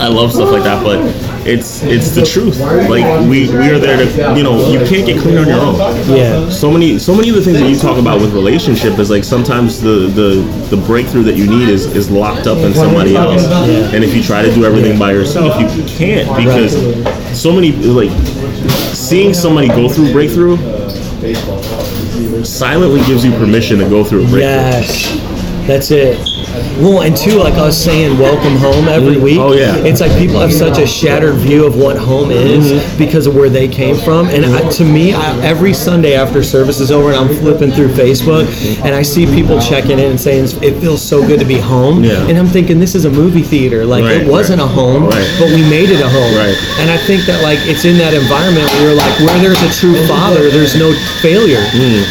I 0.00 0.08
love 0.08 0.32
stuff 0.32 0.50
like 0.50 0.62
that, 0.62 0.82
but 0.82 0.98
it's 1.46 1.82
it's 1.82 2.10
the 2.10 2.22
truth. 2.24 2.60
Like 2.60 3.04
we 3.28 3.48
we 3.48 3.70
are 3.70 3.78
there 3.78 3.96
to 3.96 4.36
you 4.36 4.42
know 4.42 4.68
you 4.70 4.78
can't 4.86 5.06
get 5.06 5.20
clean 5.20 5.38
on 5.38 5.46
your 5.46 5.60
own. 5.60 5.76
Yeah. 6.08 6.48
So 6.50 6.70
many 6.70 6.98
so 6.98 7.14
many 7.14 7.28
of 7.30 7.34
the 7.34 7.42
things 7.42 7.58
that 7.58 7.68
you 7.68 7.78
talk 7.78 7.98
about 7.98 8.20
with 8.20 8.32
relationship 8.32 8.98
is 8.98 9.10
like 9.10 9.24
sometimes 9.24 9.80
the 9.80 10.06
the 10.08 10.42
the 10.74 10.82
breakthrough 10.86 11.24
that 11.24 11.36
you 11.36 11.46
need 11.48 11.68
is 11.68 11.86
is 11.96 12.10
locked 12.10 12.46
up 12.46 12.58
in 12.58 12.74
somebody 12.74 13.16
else. 13.16 13.44
And 13.92 14.04
if 14.04 14.14
you 14.14 14.22
try 14.22 14.42
to 14.42 14.54
do 14.54 14.64
everything 14.64 14.98
by 14.98 15.12
yourself, 15.12 15.60
you 15.60 15.84
can't 15.84 16.28
because 16.36 16.72
so 17.38 17.52
many 17.52 17.72
like 17.72 18.10
seeing 18.94 19.34
somebody 19.34 19.68
go 19.68 19.88
through 19.88 20.12
breakthrough 20.12 20.56
silently 22.44 23.00
gives 23.06 23.24
you 23.24 23.30
permission 23.32 23.78
to 23.78 23.88
go 23.88 24.04
through 24.04 24.24
a 24.24 24.28
breakthrough. 24.28 24.40
Yes, 24.40 25.21
that's 25.66 25.90
it. 25.90 26.18
Well, 26.78 27.02
and 27.02 27.16
two, 27.16 27.38
like 27.38 27.54
I 27.54 27.62
was 27.66 27.82
saying, 27.82 28.18
welcome 28.18 28.56
home 28.56 28.88
every 28.88 29.16
week. 29.18 29.38
Oh, 29.38 29.52
yeah. 29.52 29.76
It's 29.76 30.00
like 30.00 30.12
people 30.18 30.38
have 30.40 30.52
such 30.52 30.78
a 30.78 30.86
shattered 30.86 31.36
view 31.36 31.64
of 31.64 31.76
what 31.76 31.96
home 31.96 32.30
is 32.30 32.72
Mm-hmm. 32.72 32.98
because 32.98 33.26
of 33.26 33.34
where 33.34 33.48
they 33.48 33.68
came 33.68 33.96
from. 33.96 34.26
And 34.28 34.44
I, 34.44 34.68
to 34.72 34.84
me, 34.84 35.12
I, 35.14 35.38
every 35.42 35.72
Sunday 35.72 36.14
after 36.14 36.42
service 36.42 36.80
is 36.80 36.90
over 36.90 37.08
and 37.08 37.16
I'm 37.16 37.28
flipping 37.38 37.70
through 37.72 37.88
Facebook 37.88 38.46
and 38.84 38.94
I 38.94 39.02
see 39.02 39.24
people 39.26 39.60
checking 39.60 39.98
in 39.98 40.10
and 40.12 40.20
saying 40.20 40.44
it 40.62 40.78
feels 40.80 41.00
so 41.02 41.26
good 41.26 41.38
to 41.40 41.46
be 41.46 41.58
home. 41.58 42.04
Yeah. 42.04 42.26
And 42.28 42.36
I'm 42.38 42.46
thinking 42.48 42.78
this 42.78 42.94
is 42.94 43.04
a 43.04 43.10
movie 43.10 43.42
theater. 43.42 43.84
Like 43.84 44.04
Right, 44.04 44.20
it 44.22 44.26
wasn't 44.28 44.60
right. 44.60 44.68
a 44.70 44.72
home, 44.72 45.04
Right. 45.06 45.36
but 45.38 45.48
we 45.48 45.62
made 45.68 45.90
it 45.90 46.00
a 46.00 46.08
home. 46.08 46.34
Right. 46.36 46.56
And 46.80 46.90
I 46.90 46.96
think 47.06 47.24
that 47.26 47.42
like 47.42 47.58
it's 47.62 47.84
in 47.84 47.96
that 47.98 48.12
environment 48.14 48.68
where 48.80 48.94
like 48.94 49.12
where 49.20 49.38
there's 49.40 49.60
a 49.62 49.70
true 49.80 49.96
father, 50.06 50.50
there's 50.50 50.76
no 50.76 50.92
failure. 51.20 51.64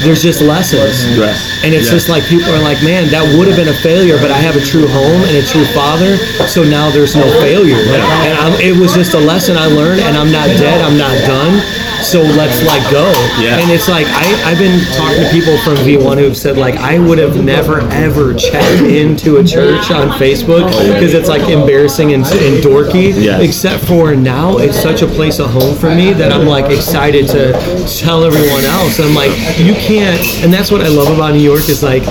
There's 0.04 0.22
just 0.24 0.42
lessons. 0.42 1.04
Mm. 1.18 1.22
Right. 1.28 1.38
And 1.64 1.74
it's 1.76 1.88
Yeah. 1.88 1.94
just 1.94 2.10
like 2.10 2.24
people 2.26 2.50
are 2.54 2.62
like, 2.64 2.82
man, 2.84 3.10
that 3.12 3.22
would 3.42 3.48
have 3.48 3.58
been 3.58 3.74
a 3.74 3.82
failure, 3.82 4.22
but 4.22 4.30
I 4.30 4.38
have 4.38 4.56
a 4.56 4.62
true 4.62 4.86
home 4.86 5.26
and 5.26 5.36
a 5.36 5.42
true 5.42 5.66
father, 5.74 6.16
so 6.46 6.62
now 6.64 6.92
there's 6.92 7.16
no 7.16 7.26
failure. 7.42 7.74
And 7.74 8.38
I'm, 8.38 8.54
it 8.62 8.80
was 8.80 8.94
just 8.94 9.16
a 9.16 9.20
lesson 9.20 9.58
I 9.58 9.66
learned, 9.66 10.00
and 10.02 10.16
I'm 10.16 10.32
not 10.32 10.46
dead, 10.46 10.80
I'm 10.86 10.96
not 10.96 11.18
done. 11.26 11.58
So 12.04 12.22
let's 12.22 12.64
like 12.66 12.84
go. 12.92 13.10
Yeah. 13.42 13.58
And 13.58 13.72
it's 13.72 13.88
like 13.88 14.06
I, 14.10 14.52
I've 14.52 14.58
been 14.58 14.84
talking 14.94 15.24
to 15.24 15.30
people 15.32 15.58
from 15.60 15.76
V1 15.86 16.18
who've 16.18 16.36
said 16.36 16.58
like 16.58 16.76
I 16.76 16.98
would 16.98 17.20
have 17.20 17.44
never 17.44 17.82
ever 17.92 18.34
checked 18.34 18.82
into 18.82 19.38
a 19.38 19.44
church 19.44 19.92
on 19.92 20.10
Facebook 20.20 20.64
oh, 20.74 20.94
because 20.94 21.14
it's 21.14 21.30
like 21.30 21.48
embarrassing 21.48 22.14
and, 22.14 22.24
and 22.26 22.64
dorky. 22.64 23.14
Yes. 23.14 23.44
Except 23.44 23.86
for 23.86 24.16
now, 24.16 24.58
it's 24.58 24.82
such 24.82 25.04
a 25.04 25.08
place 25.08 25.40
of 25.40 25.52
home 25.52 25.76
for 25.76 25.94
me 25.94 26.12
that 26.14 26.32
I'm 26.32 26.48
like 26.48 26.72
excited 26.76 27.28
to 27.30 27.54
tell 28.00 28.24
everyone 28.24 28.66
else. 28.66 29.00
I'm 29.00 29.14
like, 29.14 29.32
you 29.60 29.74
can't, 29.76 30.20
and 30.44 30.52
that's 30.52 30.72
what 30.72 30.82
I 30.82 30.88
love 30.88 31.14
about 31.14 31.36
New 31.36 31.40
York 31.40 31.70
is 31.70 31.84
like, 31.84 32.04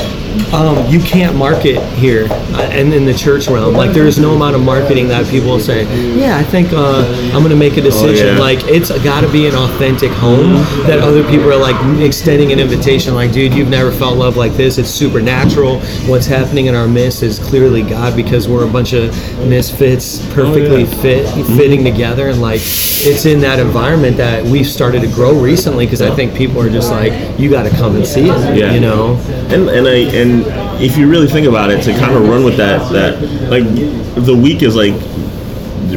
um, 0.52 0.86
you 0.90 1.00
can't 1.00 1.36
market 1.36 1.80
here 1.94 2.26
uh, 2.30 2.68
and 2.72 2.92
in 2.92 3.04
the 3.04 3.14
church 3.14 3.48
realm. 3.48 3.74
Like, 3.74 3.92
there 3.92 4.06
is 4.06 4.18
no 4.18 4.34
amount 4.34 4.56
of 4.56 4.62
marketing 4.62 5.08
that 5.08 5.26
people 5.30 5.50
will 5.50 5.60
say, 5.60 5.84
yeah, 6.18 6.36
I 6.36 6.42
think 6.42 6.72
uh, 6.72 7.04
I'm 7.32 7.42
going 7.42 7.50
to 7.50 7.56
make 7.56 7.76
a 7.76 7.80
decision. 7.80 8.34
yeah. 8.34 8.38
Like, 8.40 8.64
it's 8.64 8.90
got 9.02 9.20
to 9.22 9.30
be 9.30 9.46
an 9.46 9.54
authentic 9.54 10.10
home 10.12 10.54
that 10.86 10.98
other 10.98 11.22
people 11.28 11.52
are 11.52 11.56
like 11.56 11.76
extending 12.00 12.52
an 12.52 12.58
invitation. 12.58 13.14
Like, 13.14 13.32
dude, 13.32 13.54
you've 13.54 13.68
never 13.68 13.92
felt 13.92 14.18
love 14.18 14.36
like 14.36 14.52
this. 14.52 14.78
It's 14.78 14.90
supernatural. 14.90 15.80
What's 16.08 16.26
happening 16.26 16.66
in 16.66 16.74
our 16.74 16.88
midst 16.88 17.22
is 17.22 17.38
clearly 17.38 17.82
God 17.82 18.16
because 18.16 18.48
we're 18.48 18.66
a 18.68 18.72
bunch 18.72 18.92
of 18.92 19.10
misfits, 19.46 20.18
perfectly 20.34 20.84
fit, 20.84 21.26
fitting 21.56 21.84
together. 21.84 22.28
And 22.28 22.40
like, 22.40 22.60
it's 22.62 23.24
in 23.24 23.40
that 23.40 23.58
environment 23.58 24.16
that 24.18 24.44
we've 24.44 24.66
started 24.66 25.00
to 25.02 25.08
grow 25.08 25.40
recently 25.40 25.86
because 25.86 26.02
I 26.02 26.14
think 26.14 26.34
people 26.34 26.60
are 26.60 26.68
just 26.68 26.90
like, 26.90 27.38
you 27.38 27.48
got 27.50 27.62
to 27.62 27.70
come 27.70 27.96
and 27.96 28.06
see 28.06 28.22
it. 28.24 28.56
Yeah. 28.56 28.72
You 28.72 28.80
know? 28.80 29.16
And 29.50 29.68
and 29.68 29.86
I 29.86 29.96
and 30.14 30.39
if 30.80 30.96
you 30.96 31.08
really 31.08 31.26
think 31.26 31.46
about 31.46 31.70
it, 31.70 31.82
to 31.84 31.92
kind 31.92 32.14
of 32.14 32.28
run 32.28 32.44
with 32.44 32.56
that 32.56 32.92
that 32.92 33.22
like 33.50 33.64
the 34.24 34.36
week 34.36 34.62
is 34.62 34.74
like 34.74 34.94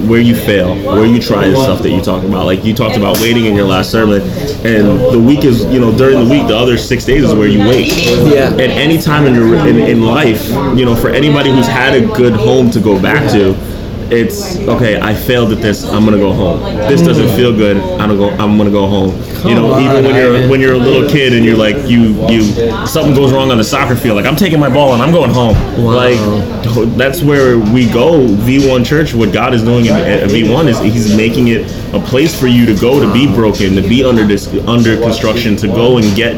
where 0.07 0.21
you 0.21 0.35
fail, 0.35 0.75
where 0.75 1.05
you 1.05 1.21
try 1.21 1.47
the 1.47 1.55
stuff 1.55 1.81
that 1.83 1.89
you 1.89 2.01
talk 2.01 2.23
about. 2.23 2.45
Like 2.45 2.63
you 2.63 2.73
talked 2.73 2.97
about 2.97 3.19
waiting 3.19 3.45
in 3.45 3.55
your 3.55 3.67
last 3.67 3.91
sermon, 3.91 4.21
and 4.65 4.99
the 5.13 5.19
week 5.19 5.43
is 5.43 5.63
you 5.65 5.79
know 5.79 5.95
during 5.95 6.19
the 6.19 6.29
week 6.29 6.47
the 6.47 6.57
other 6.57 6.77
six 6.77 7.05
days 7.05 7.23
is 7.23 7.33
where 7.33 7.47
you 7.47 7.59
wait. 7.59 7.91
Yeah. 8.33 8.53
At 8.53 8.71
any 8.71 8.99
time 9.01 9.25
in 9.25 9.35
your 9.35 9.55
in, 9.67 9.77
in 9.77 10.01
life, 10.01 10.49
you 10.77 10.85
know, 10.85 10.95
for 10.95 11.09
anybody 11.09 11.51
who's 11.51 11.67
had 11.67 11.95
a 11.95 12.05
good 12.15 12.33
home 12.33 12.69
to 12.71 12.79
go 12.79 13.01
back 13.01 13.31
to. 13.31 13.72
It's 14.11 14.57
okay. 14.57 14.99
I 14.99 15.13
failed 15.13 15.51
at 15.51 15.61
this. 15.61 15.83
I'm 15.85 16.03
gonna 16.05 16.17
go 16.17 16.33
home. 16.33 16.61
This 16.89 17.01
doesn't 17.01 17.29
feel 17.35 17.55
good. 17.55 17.77
I 17.77 18.07
don't 18.07 18.17
go. 18.17 18.29
I'm 18.31 18.57
gonna 18.57 18.69
go 18.71 18.87
home. 18.87 19.11
you 19.47 19.55
know, 19.55 19.79
even 19.79 20.03
when 20.05 20.15
you're 20.15 20.49
when 20.49 20.59
you're 20.61 20.73
a 20.73 20.77
little 20.77 21.09
kid 21.09 21.33
and 21.33 21.43
you're 21.45 21.57
like 21.57 21.75
you 21.87 22.15
you 22.29 22.41
something 22.87 23.13
goes 23.13 23.31
wrong 23.33 23.51
on 23.51 23.57
the 23.57 23.63
soccer 23.63 23.95
field 23.95 24.15
like 24.15 24.25
i'm 24.25 24.35
taking 24.37 24.59
my 24.59 24.69
ball 24.69 24.93
and 24.93 25.01
i'm 25.03 25.11
going 25.11 25.29
home 25.31 25.55
like 25.83 26.17
that's 26.97 27.21
where 27.21 27.57
we 27.59 27.89
go 27.91 28.25
v1 28.47 28.85
church 28.85 29.13
what 29.13 29.33
god 29.33 29.53
is 29.53 29.61
doing 29.63 29.87
at 29.87 30.29
v1 30.29 30.67
is 30.67 30.79
he's 30.79 31.15
making 31.17 31.49
it 31.49 31.61
a 31.93 31.99
place 31.99 32.37
for 32.39 32.47
you 32.47 32.65
to 32.65 32.73
go 32.79 32.99
to 33.05 33.11
be 33.11 33.27
broken 33.33 33.75
to 33.75 33.81
be 33.81 34.03
under 34.03 34.25
this 34.25 34.47
under 34.67 34.97
construction 34.97 35.55
to 35.57 35.67
go 35.67 35.97
and 35.97 36.15
get 36.15 36.35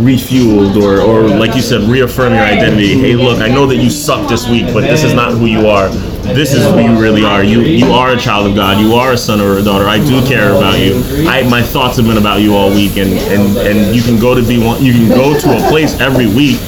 refueled 0.00 0.76
or 0.82 1.00
or 1.00 1.28
like 1.28 1.54
you 1.54 1.62
said 1.62 1.80
reaffirm 1.82 2.32
your 2.34 2.42
identity 2.42 2.98
hey 2.98 3.14
look 3.14 3.38
i 3.40 3.48
know 3.48 3.66
that 3.66 3.76
you 3.76 3.88
suck 3.90 4.28
this 4.28 4.48
week 4.48 4.66
but 4.74 4.82
this 4.82 5.04
is 5.04 5.14
not 5.14 5.32
who 5.32 5.46
you 5.46 5.66
are 5.68 5.88
this 6.22 6.54
is 6.54 6.64
who 6.64 6.80
you 6.80 7.00
really 7.00 7.24
are. 7.24 7.42
You 7.42 7.60
you 7.60 7.92
are 7.92 8.14
a 8.14 8.18
child 8.18 8.46
of 8.46 8.54
god. 8.54 8.80
You 8.80 8.94
are 8.94 9.12
a 9.12 9.18
son 9.18 9.40
or 9.40 9.58
a 9.58 9.62
daughter. 9.62 9.88
I 9.88 9.98
do 9.98 10.24
care 10.26 10.50
about 10.50 10.78
you. 10.78 11.02
I 11.28 11.42
my 11.48 11.62
thoughts 11.62 11.96
have 11.96 12.06
been 12.06 12.18
about 12.18 12.40
you 12.40 12.54
all 12.54 12.70
week 12.70 12.96
and 12.96 13.12
and 13.12 13.56
and 13.58 13.94
you 13.94 14.02
can 14.02 14.18
go 14.18 14.34
to 14.34 14.40
V1 14.40 14.80
you 14.80 14.92
can 14.92 15.08
go 15.08 15.38
to 15.38 15.50
a 15.56 15.68
place 15.68 15.98
every 16.00 16.26
week 16.26 16.60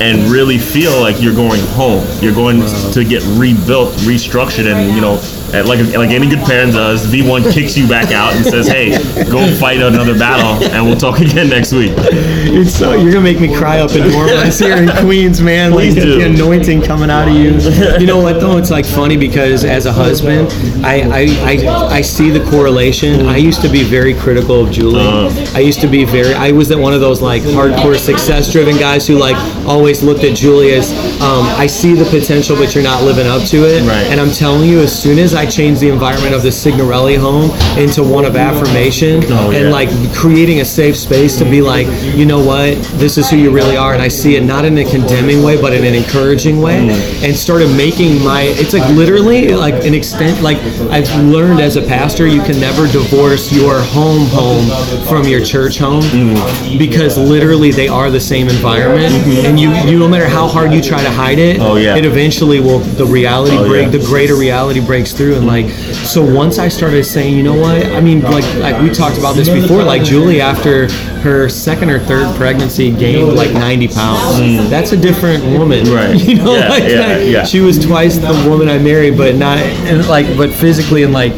and 0.00 0.30
really 0.30 0.56
feel 0.56 0.98
like 1.00 1.20
you're 1.20 1.34
going 1.34 1.60
home. 1.76 2.04
You're 2.22 2.34
going 2.34 2.60
to 2.92 3.04
get 3.04 3.22
rebuilt, 3.36 3.92
restructured, 4.08 4.66
and 4.72 4.94
you 4.94 5.02
know, 5.02 5.20
like 5.52 5.80
like 5.94 6.10
any 6.10 6.28
good 6.28 6.40
parent 6.40 6.72
does, 6.72 7.06
V1 7.06 7.52
kicks 7.52 7.76
you 7.76 7.88
back 7.88 8.12
out 8.12 8.34
and 8.34 8.44
says, 8.44 8.66
"Hey, 8.66 8.90
go 9.30 9.46
fight 9.56 9.80
another 9.80 10.18
battle, 10.18 10.64
and 10.70 10.84
we'll 10.84 10.96
talk 10.96 11.20
again 11.20 11.48
next 11.48 11.72
week." 11.72 11.92
It's 11.96 12.74
so 12.74 12.94
you're 12.94 13.12
gonna 13.12 13.24
make 13.24 13.40
me 13.40 13.54
cry 13.54 13.80
up 13.80 13.90
in 13.92 14.10
Norma's 14.10 14.58
here 14.58 14.76
in 14.76 14.88
Queens, 15.04 15.40
man. 15.40 15.72
Like 15.72 15.94
do. 15.94 16.18
the 16.18 16.26
anointing 16.26 16.82
coming 16.82 17.10
out 17.10 17.28
of 17.28 17.34
you. 17.34 17.58
You 18.00 18.06
know 18.06 18.18
what 18.18 18.40
though? 18.40 18.56
It's 18.56 18.70
like 18.70 18.86
funny 18.86 19.16
because 19.16 19.64
as 19.64 19.86
a 19.86 19.92
husband, 19.92 20.48
I 20.84 21.00
I, 21.00 21.20
I, 21.42 21.86
I 21.96 22.00
see 22.00 22.30
the 22.30 22.44
correlation. 22.50 23.26
I 23.26 23.36
used 23.36 23.62
to 23.62 23.68
be 23.68 23.82
very 23.82 24.14
critical 24.14 24.64
of 24.64 24.72
Julie. 24.72 25.00
Uh. 25.00 25.30
I 25.54 25.60
used 25.60 25.80
to 25.80 25.88
be 25.88 26.04
very. 26.04 26.34
I 26.34 26.52
was 26.52 26.68
that 26.68 26.78
one 26.78 26.94
of 26.94 27.00
those 27.00 27.20
like 27.20 27.42
hardcore 27.42 27.98
success 27.98 28.52
driven 28.52 28.76
guys 28.76 29.06
who 29.06 29.18
like 29.18 29.36
always 29.66 30.02
looked 30.02 30.24
at 30.24 30.36
Julie 30.36 30.72
as 30.72 30.90
um, 31.20 31.44
I 31.58 31.66
see 31.66 31.94
the 31.94 32.04
potential, 32.06 32.56
but 32.56 32.74
you're 32.74 32.84
not 32.84 33.02
living 33.04 33.26
up 33.26 33.42
to 33.48 33.58
it. 33.66 33.82
Right. 33.86 34.06
And 34.10 34.20
I'm 34.20 34.30
telling 34.30 34.68
you, 34.68 34.80
as 34.80 34.90
soon 35.02 35.18
as 35.18 35.34
I 35.34 35.44
change 35.46 35.78
the 35.78 35.88
environment 35.90 36.34
of 36.34 36.42
the 36.42 36.50
Signorelli 36.50 37.14
home 37.16 37.50
into 37.78 38.02
one 38.02 38.24
of 38.24 38.36
affirmation 38.36 39.22
Oh, 39.28 39.50
and 39.50 39.64
yeah. 39.66 39.70
like 39.70 39.88
creating 40.14 40.60
a 40.60 40.64
safe 40.64 40.96
space 40.96 41.36
to 41.38 41.44
be 41.44 41.60
like, 41.60 41.86
you 42.16 42.24
know 42.24 42.42
what, 42.44 42.76
this 42.98 43.18
is 43.18 43.28
who 43.28 43.36
you 43.36 43.50
really 43.50 43.76
are, 43.76 43.92
and 43.92 44.02
I 44.02 44.08
see 44.08 44.36
it 44.36 44.44
not 44.44 44.64
in 44.64 44.78
a 44.78 44.84
condemning 44.84 45.42
way, 45.42 45.60
but 45.60 45.72
in 45.74 45.84
an 45.84 45.94
encouraging 45.94 46.60
way, 46.60 46.70
Mm. 46.80 47.24
and 47.24 47.36
started 47.36 47.68
making 47.76 48.22
my. 48.24 48.42
It's 48.42 48.72
like 48.72 48.88
literally 48.94 49.48
like 49.54 49.84
an 49.84 49.92
extent. 49.94 50.40
Like 50.42 50.58
I've 50.90 51.10
learned 51.24 51.60
as 51.60 51.76
a 51.76 51.82
pastor, 51.82 52.26
you 52.26 52.40
can 52.42 52.58
never 52.60 52.86
divorce 52.86 53.52
your 53.52 53.80
home 53.80 54.26
home 54.28 54.64
from 55.06 55.24
your 55.26 55.44
church 55.44 55.78
home 55.78 56.02
Mm. 56.02 56.78
because 56.78 57.18
literally 57.18 57.70
they 57.72 57.88
are 57.88 58.10
the 58.10 58.20
same 58.20 58.48
environment, 58.48 59.12
and 59.44 59.58
you 59.60 59.70
you 59.90 59.98
no 59.98 60.08
matter 60.08 60.26
how 60.28 60.46
hard 60.48 60.72
you 60.72 60.80
try 60.80 61.02
to 61.02 61.09
hide 61.10 61.38
it. 61.38 61.60
Oh, 61.60 61.76
yeah. 61.76 61.96
it 61.96 62.04
eventually 62.04 62.60
will. 62.60 62.78
The 62.80 63.04
reality 63.06 63.56
Oh, 63.56 63.66
break, 63.68 63.84
yeah. 63.86 63.98
the 63.98 64.04
greater 64.06 64.34
reality 64.36 64.80
breaks 64.84 65.12
through, 65.12 65.34
and 65.36 65.46
like 65.46 65.68
so 65.70 66.22
once 66.22 66.58
I 66.58 66.68
started 66.68 67.04
saying, 67.04 67.36
you 67.36 67.42
know 67.42 67.54
what, 67.58 67.84
I 67.86 68.00
mean, 68.00 68.22
like 68.22 68.44
like 68.56 68.80
we 68.82 68.90
talked 68.90 69.18
about 69.18 69.34
this 69.36 69.48
before, 69.48 69.82
like 69.82 70.02
Julie 70.02 70.40
after 70.40 70.90
her 71.20 71.48
second 71.48 71.90
or 71.90 71.98
third 71.98 72.34
pregnancy 72.36 72.90
gained 72.90 73.34
like 73.36 73.52
90 73.52 73.88
pounds. 73.88 74.70
That's 74.70 74.92
a 74.92 74.96
different 74.96 75.44
woman, 75.58 75.84
Mm. 75.84 75.94
Right. 76.00 76.20
You 76.20 76.36
know, 76.36 76.54
Yeah, 76.54 76.68
like 76.68 76.82
yeah, 76.84 77.18
yeah. 77.18 77.44
she 77.44 77.60
was 77.60 77.78
twice 77.78 78.16
the 78.16 78.32
woman 78.48 78.68
I 78.68 78.78
married, 78.78 79.16
but 79.16 79.34
not 79.36 79.58
and 79.58 80.06
like 80.08 80.26
but 80.36 80.50
physically 80.50 81.02
and 81.02 81.12
like. 81.12 81.32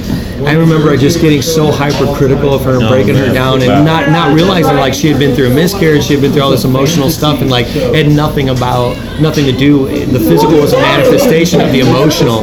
I 0.46 0.54
remember 0.54 0.90
I 0.90 0.96
just 0.96 1.20
getting 1.20 1.42
so 1.42 1.70
hypercritical 1.70 2.52
of 2.52 2.64
her 2.64 2.78
and 2.78 2.88
breaking 2.88 3.14
her 3.14 3.32
down 3.32 3.62
and 3.62 3.84
not 3.84 4.08
not 4.10 4.34
realizing 4.34 4.76
like 4.76 4.92
she 4.94 5.08
had 5.08 5.18
been 5.18 5.34
through 5.34 5.50
a 5.50 5.54
miscarriage, 5.54 6.04
she 6.04 6.14
had 6.14 6.22
been 6.22 6.32
through 6.32 6.42
all 6.42 6.50
this 6.50 6.64
emotional 6.64 7.10
stuff 7.10 7.40
and 7.40 7.50
like 7.50 7.66
had 7.66 8.08
nothing 8.08 8.48
about 8.48 8.96
nothing 9.20 9.44
to 9.46 9.52
do. 9.52 9.86
The 10.06 10.18
physical 10.18 10.58
was 10.58 10.72
a 10.72 10.78
manifestation 10.78 11.60
of 11.60 11.70
the 11.72 11.80
emotional, 11.80 12.40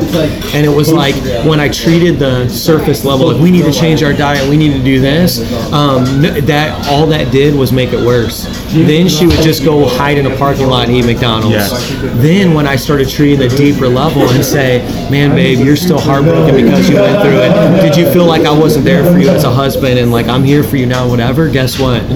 and 0.55 0.65
it 0.65 0.69
was 0.75 0.91
like 0.91 1.15
when 1.45 1.59
I 1.59 1.69
treated 1.69 2.19
the 2.19 2.47
surface 2.49 3.03
level, 3.05 3.31
like 3.31 3.41
we 3.41 3.51
need 3.51 3.65
to 3.65 3.71
change 3.73 4.01
our 4.03 4.13
diet, 4.13 4.47
we 4.49 4.57
need 4.57 4.73
to 4.73 4.83
do 4.83 4.99
this. 4.99 5.39
Um, 5.73 6.03
that 6.45 6.87
all 6.87 7.05
that 7.07 7.31
did 7.31 7.53
was 7.55 7.71
make 7.71 7.93
it 7.93 7.99
worse. 8.05 8.45
Then 8.71 9.07
she 9.07 9.25
would 9.25 9.41
just 9.41 9.63
go 9.63 9.87
hide 9.87 10.17
in 10.17 10.25
a 10.25 10.35
parking 10.37 10.67
lot 10.67 10.87
and 10.87 10.95
eat 10.97 11.05
McDonald's. 11.05 11.69
Then 12.21 12.53
when 12.53 12.67
I 12.67 12.75
started 12.75 13.09
treating 13.09 13.39
the 13.39 13.49
deeper 13.55 13.87
level 13.87 14.21
and 14.29 14.43
say, 14.43 14.79
"Man, 15.09 15.35
babe, 15.35 15.59
you're 15.59 15.75
still 15.75 15.99
heartbroken 15.99 16.55
because 16.55 16.89
you 16.89 16.95
went 16.95 17.21
through 17.21 17.39
it. 17.39 17.81
Did 17.81 17.95
you 17.95 18.11
feel 18.11 18.25
like 18.25 18.45
I 18.45 18.51
wasn't 18.57 18.85
there 18.85 19.03
for 19.05 19.17
you 19.17 19.29
as 19.29 19.43
a 19.43 19.49
husband 19.51 19.97
and 19.99 20.11
like 20.11 20.27
I'm 20.27 20.43
here 20.43 20.63
for 20.63 20.77
you 20.77 20.85
now, 20.85 21.07
whatever?" 21.07 21.47
Guess 21.49 21.79
what? 21.79 22.07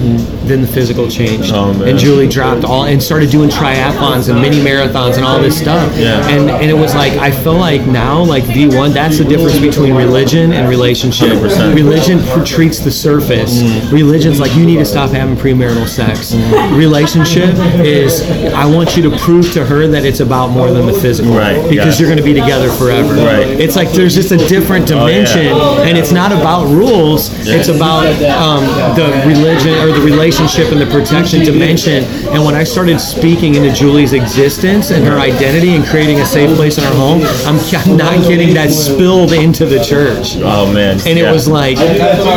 Then 0.46 0.60
the 0.60 0.66
physical 0.66 1.08
changed, 1.08 1.52
Oh, 1.54 1.70
and 1.82 1.98
Julie 1.98 2.28
dropped 2.28 2.64
all 2.64 2.84
and 2.84 3.02
started 3.02 3.30
doing 3.30 3.48
triathlons 3.48 4.28
and 4.28 4.40
mini 4.42 4.58
marathons 4.60 5.16
and 5.16 5.24
all 5.24 5.40
this 5.40 5.58
stuff. 5.58 5.90
Yeah. 5.98 6.28
And 6.28 6.50
and 6.50 6.70
it 6.70 6.76
was 6.76 6.94
like 6.94 7.12
I 7.14 7.30
feel 7.30 7.54
like 7.56 7.86
now 7.86 8.22
like 8.22 8.44
V1, 8.44 8.92
that's 8.92 9.18
the 9.18 9.24
difference 9.24 9.58
between 9.58 9.94
religion 9.94 10.52
and 10.52 10.68
relationship. 10.68 11.28
100%. 11.38 11.74
Religion 11.74 12.20
treats 12.44 12.78
the 12.78 12.90
surface. 12.90 13.62
Religion's 13.90 14.38
like 14.40 14.54
you 14.54 14.64
need 14.66 14.78
to 14.78 14.84
stop 14.84 15.10
having 15.10 15.36
premarital 15.36 15.88
sex. 15.88 16.34
Relationship 16.76 17.54
is 17.84 18.22
I 18.52 18.66
want 18.66 18.96
you 18.96 19.02
to 19.10 19.16
prove 19.18 19.52
to 19.52 19.64
her 19.64 19.86
that 19.88 20.04
it's 20.04 20.20
about 20.20 20.48
more 20.50 20.70
than 20.70 20.86
the 20.86 20.92
physical. 20.92 21.32
Right, 21.34 21.56
Because 21.68 21.98
yeah. 21.98 22.06
you're 22.06 22.14
going 22.14 22.18
to 22.18 22.34
be 22.34 22.38
together 22.38 22.70
forever. 22.70 23.14
Right. 23.14 23.46
It's 23.48 23.76
like 23.76 23.90
there's 23.92 24.14
just 24.14 24.30
a 24.32 24.36
different 24.36 24.90
Oh, 24.90 25.06
yeah. 25.06 25.24
dimension, 25.24 25.46
and 25.88 25.96
it's 25.98 26.12
not 26.12 26.32
about 26.32 26.66
rules. 26.66 27.30
It's 27.46 27.68
about 27.68 28.06
um, 28.30 28.64
the 28.96 29.06
religion 29.26 29.72
or 29.80 29.92
the 29.92 30.04
relationship 30.04 30.70
and 30.72 30.80
the 30.80 30.86
protection 30.86 31.40
dimension. 31.44 32.04
And 32.34 32.44
when 32.44 32.54
I 32.54 32.64
started 32.64 32.98
speaking 33.00 33.54
into 33.54 33.72
Julie's 33.72 34.12
existence 34.12 34.90
and 34.90 35.04
her 35.06 35.18
identity 35.18 35.74
and 35.74 35.84
creating 35.86 36.20
a 36.20 36.26
safe 36.26 36.54
place 36.56 36.78
in 36.78 36.84
our 36.84 36.94
home, 36.94 37.20
I'm, 37.46 37.58
I'm 37.74 37.96
not 37.96 38.14
kidding. 38.24 38.54
That 38.54 38.70
spilled 38.70 39.32
into 39.32 39.64
the 39.66 39.82
church. 39.82 40.36
Oh 40.36 40.70
man. 40.72 40.98
And 41.06 41.18
it 41.18 41.22
Yeah. 41.22 41.32
was 41.32 41.48
like, 41.48 41.76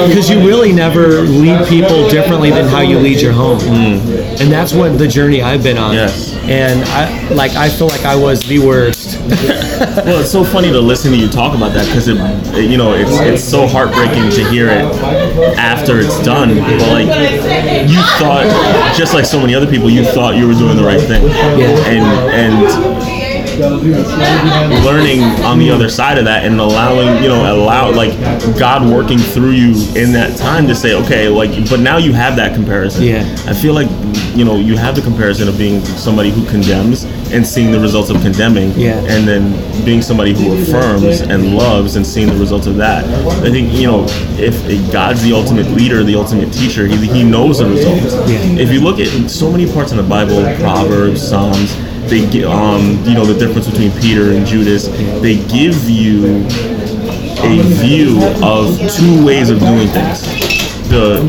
because 0.07 0.29
you 0.29 0.39
really 0.39 0.71
never 0.73 1.21
lead 1.21 1.67
people 1.67 2.09
differently 2.09 2.49
than 2.49 2.65
how 2.67 2.81
you 2.81 2.97
lead 2.99 3.21
your 3.21 3.33
home, 3.33 3.59
and 3.99 4.51
that's 4.51 4.73
what 4.73 4.97
the 4.97 5.07
journey 5.07 5.41
I've 5.41 5.63
been 5.63 5.77
on. 5.77 5.93
Yes. 5.93 6.33
And 6.43 6.83
I 6.89 7.29
like 7.33 7.51
I 7.53 7.69
feel 7.69 7.87
like 7.87 8.05
I 8.05 8.15
was 8.15 8.41
the 8.47 8.59
worst. 8.59 9.17
Well, 9.77 10.21
it's 10.21 10.31
so 10.31 10.43
funny 10.43 10.71
to 10.71 10.79
listen 10.79 11.11
to 11.11 11.17
you 11.17 11.27
talk 11.29 11.55
about 11.55 11.71
that 11.73 11.85
because 11.85 12.07
it, 12.07 12.17
it- 12.57 12.69
you 12.71 12.77
know, 12.77 12.93
it's 12.95 13.11
it's 13.19 13.43
so 13.43 13.67
heartbreaking 13.67 14.31
to 14.31 14.49
hear 14.49 14.67
it 14.69 14.81
after 15.55 15.99
it's 15.99 16.19
done. 16.23 16.55
But 16.57 16.79
like, 16.89 17.05
you 17.87 18.01
thought, 18.17 18.93
just 18.97 19.13
like 19.13 19.25
so 19.25 19.39
many 19.39 19.53
other 19.53 19.67
people, 19.69 19.87
you 19.89 20.03
thought 20.03 20.35
you 20.35 20.47
were 20.47 20.53
doing 20.55 20.77
the 20.77 20.83
right 20.83 20.99
thing, 20.99 21.23
Yeah. 21.59 21.67
and 21.85 22.05
and 22.33 23.16
learning 23.57 25.21
on 25.43 25.59
the 25.59 25.69
other 25.71 25.89
side 25.89 26.17
of 26.17 26.25
that 26.25 26.45
and 26.45 26.59
allowing 26.59 27.21
you 27.23 27.29
know 27.29 27.53
allow 27.55 27.91
like 27.91 28.11
god 28.57 28.87
working 28.89 29.17
through 29.17 29.51
you 29.51 29.69
in 29.95 30.11
that 30.11 30.37
time 30.37 30.67
to 30.67 30.75
say 30.75 30.93
okay 30.93 31.27
like 31.29 31.49
but 31.69 31.79
now 31.79 31.97
you 31.97 32.13
have 32.13 32.35
that 32.35 32.53
comparison 32.53 33.03
Yeah. 33.03 33.23
i 33.47 33.53
feel 33.53 33.73
like 33.73 33.87
you 34.35 34.45
know 34.45 34.55
you 34.57 34.77
have 34.77 34.95
the 34.95 35.01
comparison 35.01 35.47
of 35.47 35.57
being 35.57 35.81
somebody 35.81 36.29
who 36.29 36.45
condemns 36.47 37.03
and 37.31 37.45
seeing 37.45 37.71
the 37.71 37.79
results 37.79 38.09
of 38.09 38.21
condemning 38.21 38.71
Yeah. 38.75 38.99
and 39.07 39.27
then 39.27 39.51
being 39.85 40.01
somebody 40.01 40.33
who 40.33 40.61
affirms 40.61 41.21
and 41.21 41.55
loves 41.55 41.95
and 41.95 42.05
seeing 42.05 42.27
the 42.27 42.35
results 42.37 42.67
of 42.67 42.75
that 42.77 43.05
i 43.43 43.49
think 43.49 43.73
you 43.73 43.87
know 43.87 44.05
if 44.37 44.55
god's 44.91 45.23
the 45.23 45.33
ultimate 45.33 45.67
leader 45.67 46.03
the 46.03 46.15
ultimate 46.15 46.51
teacher 46.53 46.85
he, 46.85 46.95
he 47.07 47.23
knows 47.23 47.59
the 47.59 47.65
results 47.65 48.13
Yeah. 48.29 48.39
if 48.63 48.71
you 48.71 48.79
look 48.81 48.99
at 48.99 49.29
so 49.29 49.51
many 49.51 49.71
parts 49.71 49.91
in 49.91 49.97
the 49.97 50.03
bible 50.03 50.43
proverbs 50.59 51.27
psalms 51.27 51.75
they 52.09 52.43
um 52.43 53.03
you 53.05 53.13
know 53.13 53.25
the 53.25 53.37
difference 53.37 53.69
between 53.69 53.91
peter 53.99 54.31
and 54.31 54.45
judas 54.45 54.87
they 55.21 55.37
give 55.47 55.89
you 55.89 56.45
a 57.43 57.61
view 57.81 58.19
of 58.43 58.77
two 58.91 59.25
ways 59.25 59.49
of 59.49 59.59
doing 59.59 59.87
things 59.89 60.21
the 60.89 61.19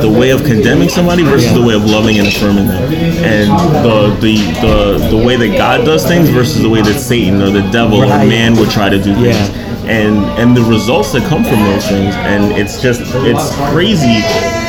the 0.00 0.08
way 0.18 0.30
of 0.30 0.42
condemning 0.44 0.88
somebody 0.88 1.22
versus 1.22 1.52
the 1.52 1.60
way 1.62 1.74
of 1.74 1.84
loving 1.84 2.18
and 2.18 2.26
affirming 2.26 2.66
them 2.66 2.82
and 3.22 3.50
the 3.84 4.08
the 4.20 4.36
the, 4.62 5.08
the 5.16 5.24
way 5.26 5.36
that 5.36 5.56
god 5.56 5.84
does 5.84 6.04
things 6.06 6.28
versus 6.30 6.62
the 6.62 6.68
way 6.68 6.80
that 6.80 6.98
satan 6.98 7.42
or 7.42 7.50
the 7.50 7.62
devil 7.70 8.00
Right. 8.00 8.24
or 8.24 8.28
man 8.28 8.56
would 8.56 8.70
try 8.70 8.88
to 8.88 8.96
do 8.96 9.14
things 9.14 9.50
Yeah. 9.50 9.84
and 9.90 10.16
and 10.40 10.56
the 10.56 10.62
results 10.62 11.12
that 11.12 11.28
come 11.28 11.44
from 11.44 11.60
those 11.60 11.86
things 11.86 12.14
and 12.14 12.52
it's 12.52 12.80
just 12.80 13.02
it's 13.04 13.54
crazy 13.70 14.22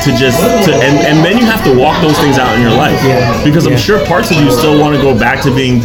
to 0.04 0.10
just 0.16 0.38
to 0.66 0.74
and, 0.74 0.98
and 1.06 1.24
then 1.24 1.38
you 1.38 1.44
have 1.46 1.62
to 1.64 1.76
walk 1.78 2.00
those 2.02 2.18
things 2.18 2.38
out 2.38 2.54
in 2.56 2.60
your 2.62 2.70
life 2.74 2.98
because 3.44 3.66
i'm 3.66 3.76
sure 3.76 4.04
parts 4.06 4.30
of 4.30 4.36
you 4.36 4.50
still 4.50 4.78
want 4.80 4.94
to 4.96 5.00
go 5.00 5.16
back 5.16 5.40
to 5.42 5.54
being 5.54 5.76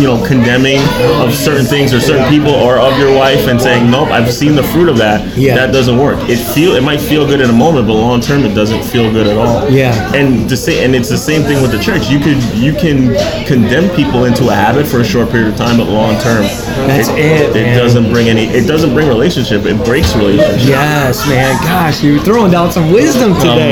you 0.00 0.06
know 0.06 0.22
condemning 0.26 0.78
of 1.22 1.34
certain 1.34 1.64
things 1.66 1.92
or 1.92 2.00
certain 2.00 2.28
people 2.28 2.54
or 2.54 2.78
of 2.78 2.96
your 2.98 3.14
wife 3.16 3.46
and 3.48 3.60
saying 3.60 3.90
nope 3.90 4.08
i've 4.10 4.32
seen 4.32 4.54
the 4.54 4.62
fruit 4.62 4.88
of 4.88 4.96
that 4.98 5.36
Yeah. 5.36 5.54
that 5.56 5.72
doesn't 5.72 5.98
work 5.98 6.18
it 6.28 6.36
feel 6.54 6.74
it 6.74 6.82
might 6.82 7.00
feel 7.00 7.26
good 7.26 7.40
in 7.40 7.50
a 7.50 7.52
moment 7.52 7.86
but 7.88 7.94
long 7.94 8.20
term 8.20 8.44
it 8.44 8.54
doesn't 8.54 8.82
feel 8.84 9.10
good 9.12 9.26
at 9.26 9.36
all 9.36 9.68
Yeah. 9.70 9.92
and 10.14 10.48
the 10.48 10.56
same 10.56 10.84
and 10.84 10.94
it's 10.94 11.08
the 11.08 11.18
same 11.18 11.42
thing 11.42 11.60
with 11.62 11.72
the 11.72 11.78
church 11.82 12.08
you 12.08 12.18
could 12.20 12.40
you 12.54 12.72
can 12.74 13.14
condemn 13.46 13.94
people 13.96 14.24
into 14.24 14.48
a 14.50 14.54
habit 14.54 14.86
for 14.86 15.00
a 15.00 15.04
short 15.04 15.30
period 15.30 15.48
of 15.52 15.56
time 15.56 15.76
but 15.78 15.88
long 15.88 16.14
term 16.20 16.42
That's 16.86 17.08
it, 17.08 17.50
it 17.50 17.54
man. 17.54 17.78
doesn't 17.78 18.12
bring 18.12 18.28
any 18.28 18.46
it 18.46 18.66
doesn't 18.68 18.94
bring 18.94 19.08
relationship 19.08 19.64
it 19.66 19.82
breaks 19.84 20.14
relationship 20.14 20.68
Yes, 20.68 21.26
man. 21.28 21.54
Gosh, 21.64 22.02
you're 22.02 22.20
throwing 22.22 22.50
down 22.50 22.70
some 22.70 22.90
wisdom 22.92 23.32
um, 23.32 23.38
today. 23.40 23.63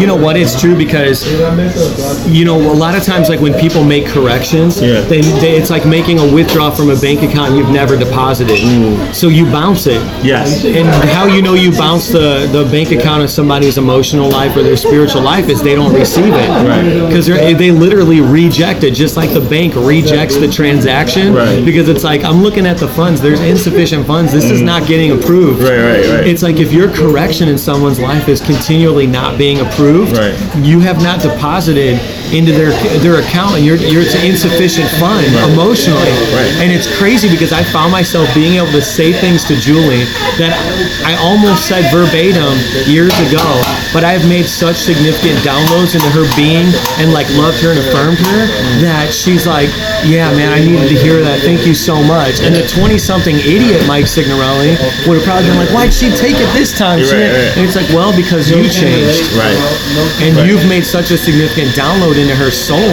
You 0.00 0.06
know 0.06 0.16
what? 0.16 0.36
It's 0.36 0.58
true 0.60 0.76
because 0.76 1.26
you 2.28 2.44
know 2.44 2.56
a 2.72 2.74
lot 2.74 2.94
of 2.94 3.02
times, 3.02 3.28
like 3.28 3.40
when 3.40 3.54
people 3.58 3.84
make 3.84 4.06
corrections, 4.06 4.80
Yeah. 4.80 5.00
they, 5.02 5.20
they, 5.20 5.56
it's 5.56 5.70
like 5.70 5.86
making 5.86 6.18
a 6.18 6.34
withdrawal 6.34 6.70
from 6.70 6.90
a 6.90 6.96
bank 6.96 7.22
account 7.22 7.54
you've 7.54 7.70
never 7.70 7.96
deposited. 7.96 8.58
Mm. 8.58 9.14
So 9.14 9.28
you 9.28 9.44
bounce 9.46 9.86
it. 9.86 10.00
yes 10.24 10.64
And 10.64 10.88
how 11.10 11.26
you 11.26 11.42
know 11.42 11.54
you 11.54 11.72
bounce 11.72 12.08
the, 12.08 12.48
the 12.52 12.64
bank 12.70 12.90
account 12.90 13.22
of 13.22 13.30
somebody's 13.30 13.78
emotional 13.78 14.28
life 14.28 14.56
or 14.56 14.62
their 14.62 14.76
spiritual 14.76 15.22
life 15.22 15.48
is 15.48 15.62
they 15.62 15.74
don't 15.74 15.94
receive 15.94 16.32
it. 16.32 16.48
Right. 16.66 17.06
Because 17.06 17.28
eh, 17.28 17.54
they 17.54 17.70
literally 17.70 18.20
reject 18.20 18.82
it, 18.84 18.92
just 18.92 19.16
like 19.16 19.32
the 19.32 19.40
bank 19.40 19.74
rejects 19.76 20.36
the 20.36 20.48
transaction. 20.48 21.34
Right. 21.34 21.64
Because 21.64 21.88
it's 21.88 22.04
like, 22.04 22.24
I'm 22.24 22.42
looking 22.42 22.66
at 22.66 22.78
the 22.78 22.88
funds, 22.88 23.20
there's 23.20 23.40
insufficient 23.40 24.06
funds, 24.06 24.32
this 24.32 24.50
is 24.50 24.60
mm. 24.60 24.66
not 24.66 24.86
getting 24.86 25.12
approved. 25.12 25.62
Right, 25.62 25.78
right, 25.78 26.06
right. 26.06 26.26
It's 26.26 26.42
like 26.42 26.56
if 26.56 26.72
your 26.72 26.90
correction 26.92 27.48
in 27.48 27.58
someone's 27.58 28.00
life 28.00 28.28
is 28.28 28.40
continually 28.40 29.06
not 29.16 29.38
being 29.38 29.60
approved, 29.60 30.12
Right. 30.14 30.36
you 30.62 30.78
have 30.80 31.02
not 31.02 31.22
deposited 31.22 31.98
into 32.32 32.52
their 32.52 32.70
their 33.00 33.20
account 33.20 33.56
and 33.56 33.64
you're, 33.64 33.76
you're 33.76 34.02
it's 34.02 34.14
insufficient 34.22 34.88
fund 35.02 35.26
emotionally. 35.50 36.14
Right. 36.34 36.50
And 36.62 36.72
it's 36.72 36.86
crazy 36.98 37.28
because 37.30 37.52
I 37.52 37.62
found 37.62 37.92
myself 37.92 38.26
being 38.34 38.56
able 38.58 38.70
to 38.72 38.82
say 38.82 39.12
things 39.12 39.44
to 39.50 39.54
Julie 39.56 40.04
that 40.38 40.54
I 41.04 41.14
almost 41.22 41.66
said 41.66 41.86
verbatim 41.90 42.54
years 42.86 43.14
ago, 43.30 43.44
but 43.92 44.04
I 44.04 44.12
have 44.14 44.26
made 44.28 44.46
such 44.46 44.76
significant 44.76 45.38
downloads 45.42 45.94
into 45.94 46.08
her 46.14 46.26
being 46.36 46.66
and 47.02 47.12
like 47.12 47.26
loved 47.34 47.60
her 47.62 47.70
and 47.74 47.80
affirmed 47.80 48.18
her 48.30 48.40
that 48.82 49.10
she's 49.12 49.46
like, 49.46 49.70
yeah, 50.06 50.30
man, 50.34 50.52
I 50.52 50.60
needed 50.62 50.88
to 50.88 50.98
hear 50.98 51.20
that. 51.22 51.40
Thank 51.42 51.66
you 51.66 51.74
so 51.74 52.02
much. 52.02 52.40
And 52.42 52.54
the 52.54 52.66
20 52.66 52.98
something 52.98 53.36
idiot 53.42 53.82
Mike 53.86 54.06
Signorelli 54.06 54.76
would 55.06 55.18
have 55.18 55.26
probably 55.26 55.48
been 55.50 55.58
like, 55.58 55.72
why'd 55.74 55.92
she 55.94 56.10
take 56.14 56.36
it 56.38 56.50
this 56.54 56.76
time? 56.76 57.02
She 57.02 57.14
Right. 57.16 57.56
And 57.56 57.64
it's 57.64 57.76
like, 57.76 57.88
well, 57.96 58.14
because 58.14 58.50
you 58.50 58.62
changed. 58.68 59.24
changed. 59.24 59.32
Right. 59.38 59.56
And 60.22 60.36
Right. 60.36 60.46
you've 60.48 60.66
made 60.68 60.84
such 60.84 61.10
a 61.10 61.18
significant 61.18 61.72
download 61.72 62.15
into 62.18 62.34
her 62.34 62.50
soul 62.50 62.90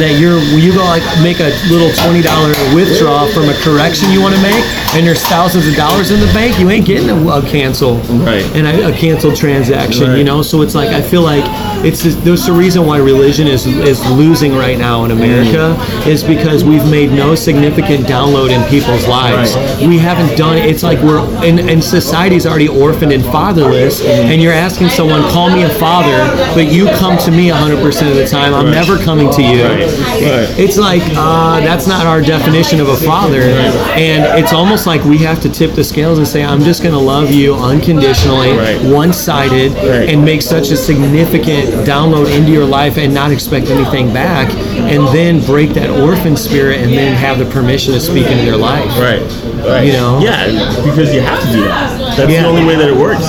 that 0.00 0.18
you're 0.20 0.38
you 0.58 0.72
go 0.72 0.84
like 0.84 1.02
make 1.22 1.40
a 1.40 1.50
little 1.68 1.90
twenty 2.04 2.22
dollar 2.22 2.52
withdrawal 2.74 3.28
from 3.32 3.48
a 3.48 3.56
correction 3.60 4.10
you 4.10 4.20
want 4.20 4.34
to 4.34 4.42
make, 4.42 4.64
and 4.94 5.06
there's 5.06 5.22
thousands 5.26 5.66
of 5.66 5.74
dollars 5.74 6.10
in 6.10 6.20
the 6.20 6.30
bank. 6.32 6.58
You 6.58 6.70
ain't 6.70 6.86
getting 6.86 7.10
a, 7.10 7.16
a 7.28 7.42
cancel, 7.42 7.98
Right. 8.24 8.44
And 8.54 8.66
a, 8.66 8.88
a 8.88 8.92
canceled 8.92 9.36
transaction, 9.36 10.16
you 10.16 10.24
know. 10.24 10.42
So 10.42 10.62
it's 10.62 10.74
like 10.74 10.90
I 10.90 11.02
feel 11.02 11.22
like 11.22 11.44
it's 11.84 12.02
there's 12.24 12.48
a 12.48 12.52
reason 12.52 12.86
why 12.86 12.98
religion 12.98 13.46
is 13.46 13.66
is 13.66 14.04
losing 14.10 14.54
right 14.54 14.78
now 14.78 15.04
in 15.04 15.10
America 15.10 15.76
mm. 15.76 16.06
is 16.06 16.22
because 16.22 16.64
we've 16.64 16.88
made 16.90 17.10
no 17.10 17.34
significant 17.34 18.06
download 18.06 18.50
in 18.50 18.62
people's 18.68 19.06
lives. 19.06 19.54
Right. 19.54 19.86
We 19.86 19.98
haven't 19.98 20.36
done. 20.36 20.58
It's 20.58 20.82
like 20.82 20.98
we're 21.00 21.20
and, 21.44 21.60
and 21.60 21.82
society's 21.82 22.46
already 22.46 22.68
orphaned 22.68 23.12
and 23.12 23.24
fatherless, 23.24 24.00
mm. 24.00 24.06
and 24.06 24.42
you're 24.42 24.52
asking 24.52 24.88
someone, 24.88 25.22
call 25.30 25.50
me 25.50 25.62
a 25.62 25.70
father, 25.70 26.18
but 26.54 26.72
you 26.72 26.86
come 26.96 27.18
to 27.18 27.30
me 27.30 27.48
100% 27.48 28.10
of 28.10 28.16
the 28.16 28.26
time. 28.26 28.54
I'm 28.54 28.65
Never 28.72 28.98
coming 28.98 29.30
to 29.32 29.42
you. 29.42 29.64
Right. 29.64 29.80
Right. 29.80 30.58
It's 30.58 30.76
like 30.78 31.02
uh, 31.16 31.60
that's 31.60 31.86
not 31.86 32.06
our 32.06 32.20
definition 32.20 32.80
of 32.80 32.88
a 32.88 32.96
father, 32.96 33.40
and 33.40 34.38
it's 34.38 34.52
almost 34.52 34.86
like 34.86 35.04
we 35.04 35.18
have 35.18 35.40
to 35.42 35.48
tip 35.48 35.72
the 35.74 35.84
scales 35.84 36.18
and 36.18 36.26
say, 36.26 36.44
I'm 36.44 36.60
just 36.60 36.82
going 36.82 36.94
to 36.94 37.00
love 37.00 37.30
you 37.30 37.54
unconditionally, 37.54 38.52
one-sided, 38.90 39.76
and 39.76 40.24
make 40.24 40.42
such 40.42 40.70
a 40.70 40.76
significant 40.76 41.68
download 41.86 42.34
into 42.36 42.50
your 42.50 42.66
life 42.66 42.98
and 42.98 43.12
not 43.12 43.30
expect 43.30 43.68
anything 43.68 44.12
back, 44.12 44.52
and 44.54 45.06
then 45.14 45.44
break 45.44 45.70
that 45.70 45.90
orphan 45.90 46.36
spirit, 46.36 46.80
and 46.80 46.92
then 46.92 47.14
have 47.14 47.38
the 47.38 47.46
permission 47.46 47.92
to 47.94 48.00
speak 48.00 48.26
into 48.26 48.44
their 48.44 48.56
life. 48.56 48.88
Right. 48.98 49.22
Right. 49.66 49.86
You 49.86 49.92
know? 49.92 50.20
Yeah, 50.20 50.46
because 50.84 51.12
you 51.14 51.20
have 51.20 51.40
to 51.42 51.52
do 51.52 51.64
that. 51.64 52.05
That's 52.16 52.30
Yeah. 52.30 52.42
the 52.42 52.48
only 52.48 52.64
way 52.64 52.76
that 52.76 52.88
it 52.88 52.96
works. 52.96 53.24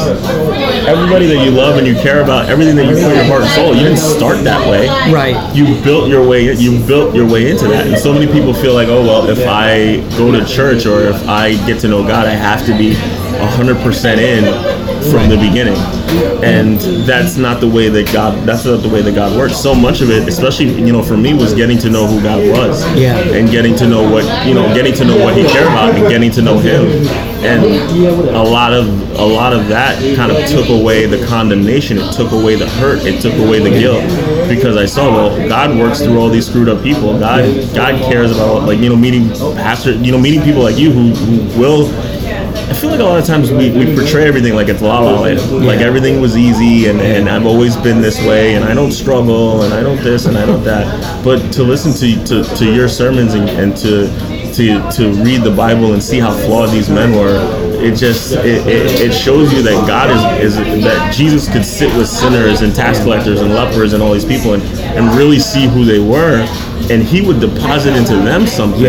Everybody 0.88 1.28
that 1.28 1.44
you 1.44 1.52
love 1.52 1.78
and 1.78 1.86
you 1.86 1.96
care 1.96 2.22
about, 2.22 2.50
everything 2.50 2.76
that 2.78 2.86
you 2.86 2.94
put 2.94 3.14
your 3.16 3.24
heart 3.26 3.42
and 3.42 3.52
soul, 3.52 3.76
you 3.76 3.84
didn't 3.84 3.98
start 3.98 4.44
that 4.46 4.66
way. 4.70 4.88
Right. 5.12 5.36
You 5.54 5.76
built 5.84 6.08
your 6.08 6.26
way. 6.26 6.54
You 6.54 6.80
built 6.80 7.14
your 7.14 7.28
way 7.28 7.50
into 7.52 7.68
that. 7.68 7.88
And 7.88 7.98
so 7.98 8.14
many 8.14 8.28
people 8.28 8.54
feel 8.54 8.74
like, 8.74 8.88
oh 8.88 9.02
well, 9.06 9.30
if 9.30 9.46
I 9.48 9.98
go 10.18 10.32
to 10.32 10.46
church 10.46 10.86
or 10.86 11.02
if 11.10 11.28
I 11.28 11.56
get 11.68 11.80
to 11.82 11.88
know 11.88 12.08
God, 12.08 12.26
I 12.26 12.32
have 12.32 12.66
to 12.68 12.78
be 12.78 12.96
hundred 13.38 13.78
percent 13.78 14.20
in 14.20 14.44
from 15.12 15.30
the 15.30 15.38
beginning. 15.38 15.78
And 16.44 16.80
that's 17.06 17.38
not 17.38 17.60
the 17.60 17.68
way 17.68 17.90
that 17.90 18.12
God. 18.14 18.46
That's 18.48 18.66
not 18.66 18.82
the 18.82 18.90
way 18.90 19.02
that 19.02 19.14
God 19.14 19.38
works. 19.38 19.58
So 19.58 19.76
much 19.76 20.02
of 20.02 20.10
it, 20.10 20.28
especially 20.28 20.72
you 20.72 20.92
know, 20.92 21.04
for 21.04 21.18
me, 21.18 21.34
was 21.34 21.54
getting 21.54 21.78
to 21.80 21.90
know 21.90 22.08
who 22.08 22.22
God 22.22 22.40
was. 22.50 22.84
Yeah. 22.96 23.18
And 23.18 23.50
getting 23.50 23.76
to 23.78 23.88
know 23.88 24.10
what 24.10 24.24
you 24.48 24.54
know, 24.54 24.74
getting 24.74 24.94
to 24.96 25.06
know 25.06 25.18
what 25.24 25.36
He 25.36 25.44
cared 25.44 25.68
about, 25.68 25.96
and 25.96 26.08
getting 26.10 26.32
to 26.32 26.42
know 26.42 26.58
Him. 26.58 26.88
And 27.48 27.64
a 28.36 28.44
lot 28.44 28.74
of 28.74 28.88
a 29.18 29.26
lot 29.26 29.54
of 29.54 29.68
that 29.70 29.98
kind 30.16 30.32
of 30.32 30.46
took 30.48 30.70
away 30.70 31.06
the 31.06 31.26
condemnation. 31.26 31.98
It 31.98 32.12
took 32.14 32.32
away 32.32 32.56
the 32.56 32.68
hurt. 32.68 33.06
It 33.06 33.22
took 33.22 33.34
away 33.36 33.60
the 33.60 33.70
guilt 33.70 34.04
because 34.50 34.76
I 34.76 34.86
saw 34.86 35.12
well, 35.12 35.48
God 35.48 35.78
works 35.78 36.02
through 36.02 36.20
all 36.20 36.30
these 36.30 36.48
screwed 36.48 36.70
up 36.70 36.84
people. 36.84 37.18
God 37.18 37.46
God 37.74 38.00
cares 38.12 38.32
about 38.32 38.64
like 38.64 38.80
you 38.80 38.90
know 38.90 38.98
meeting 38.98 39.30
pastor, 39.56 39.94
you 39.94 40.12
know 40.12 40.20
meeting 40.20 40.42
people 40.42 40.62
like 40.62 40.78
you 40.78 40.92
who, 40.92 41.12
who 41.12 41.60
will. 41.60 41.88
I 42.70 42.74
feel 42.74 42.90
like 42.90 43.00
a 43.00 43.04
lot 43.04 43.18
of 43.18 43.26
times 43.26 43.50
we, 43.50 43.72
we 43.72 43.96
portray 43.96 44.28
everything 44.28 44.54
like 44.54 44.68
it's 44.68 44.82
la 44.82 45.00
la 45.00 45.22
land. 45.22 45.66
Like 45.66 45.80
everything 45.80 46.20
was 46.20 46.36
easy 46.36 46.88
and, 46.90 47.00
and 47.00 47.30
I've 47.30 47.46
always 47.46 47.78
been 47.78 48.02
this 48.02 48.20
way 48.26 48.56
and 48.56 48.66
I 48.66 48.74
don't 48.74 48.92
struggle 48.92 49.62
and 49.62 49.74
I 49.74 49.82
don't 49.82 50.02
this 50.04 50.26
and 50.26 50.38
I 50.38 50.46
don't 50.46 50.64
that. 50.66 51.24
But 51.24 51.54
to 51.54 51.64
listen 51.64 51.94
to 51.94 52.26
to, 52.26 52.56
to 52.58 52.66
your 52.66 52.90
sermons 52.90 53.36
and, 53.36 53.50
and 53.50 53.78
to 53.78 54.08
to 54.58 54.92
to 54.92 55.14
read 55.24 55.44
the 55.44 55.54
Bible 55.56 55.94
and 55.94 56.04
see 56.04 56.20
how 56.20 56.32
flawed 56.32 56.72
these 56.72 56.90
men 56.90 57.16
were, 57.16 57.38
it 57.82 57.96
just 57.96 58.34
it, 58.34 58.66
it, 58.68 59.02
it 59.02 59.14
shows 59.14 59.54
you 59.54 59.62
that 59.62 59.88
God 59.88 60.10
is, 60.42 60.56
is 60.56 60.84
that 60.84 61.14
Jesus 61.14 61.48
could 61.48 61.64
sit 61.64 61.96
with 61.96 62.08
sinners 62.08 62.62
and 62.62 62.76
tax 62.76 63.00
collectors 63.00 63.42
and 63.42 63.54
lepers 63.54 63.94
and 63.94 64.02
all 64.02 64.14
these 64.14 64.26
people 64.26 64.56
and, 64.56 64.64
and 64.64 65.16
really 65.16 65.40
see 65.40 65.68
who 65.68 65.86
they 65.86 66.00
were 66.00 66.46
and 66.90 67.04
he 67.04 67.22
would 67.22 67.40
deposit 67.40 67.96
into 67.96 68.16
them 68.16 68.48
something 68.48 68.86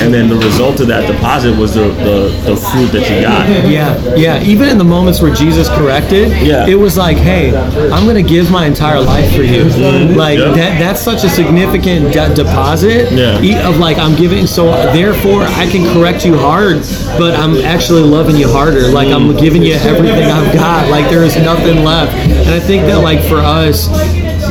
and 0.00 0.12
then 0.12 0.28
the 0.28 0.36
result 0.36 0.80
of 0.80 0.88
that 0.88 1.06
deposit 1.10 1.56
was 1.56 1.74
the, 1.74 1.88
the, 1.88 2.28
the 2.50 2.56
fruit 2.56 2.88
that 2.92 3.08
you 3.10 3.22
got. 3.22 3.48
Yeah, 3.70 4.14
yeah. 4.16 4.42
Even 4.42 4.68
in 4.68 4.78
the 4.78 4.84
moments 4.84 5.20
where 5.20 5.34
Jesus 5.34 5.68
corrected, 5.68 6.30
Yeah. 6.46 6.66
it 6.66 6.74
was 6.74 6.96
like, 6.96 7.16
"Hey, 7.16 7.54
I'm 7.90 8.04
going 8.04 8.16
to 8.22 8.28
give 8.28 8.50
my 8.50 8.66
entire 8.66 9.00
life 9.00 9.34
for 9.34 9.42
you." 9.42 9.64
Mm-hmm. 9.64 10.16
Like 10.16 10.38
Yeah. 10.38 10.52
that. 10.52 10.78
That's 10.78 11.00
such 11.00 11.24
a 11.24 11.28
significant 11.28 12.12
de- 12.12 12.34
deposit 12.34 13.12
Yeah. 13.12 13.68
of 13.68 13.78
like 13.78 13.98
I'm 13.98 14.14
giving. 14.16 14.46
So 14.46 14.66
therefore, 14.92 15.42
I 15.42 15.66
can 15.70 15.84
correct 15.94 16.24
you 16.24 16.36
hard, 16.36 16.80
but 17.18 17.34
I'm 17.38 17.56
actually 17.58 18.02
loving 18.02 18.36
you 18.36 18.48
harder. 18.48 18.88
Like 18.88 19.08
I'm 19.08 19.36
giving 19.36 19.62
you 19.62 19.74
everything 19.74 20.30
I've 20.30 20.52
got. 20.54 20.88
Like 20.90 21.08
there 21.10 21.22
is 21.22 21.36
nothing 21.36 21.84
left. 21.84 22.12
And 22.14 22.50
I 22.50 22.60
think 22.60 22.82
that 22.86 22.96
like 23.02 23.22
for 23.24 23.36
us. 23.38 23.88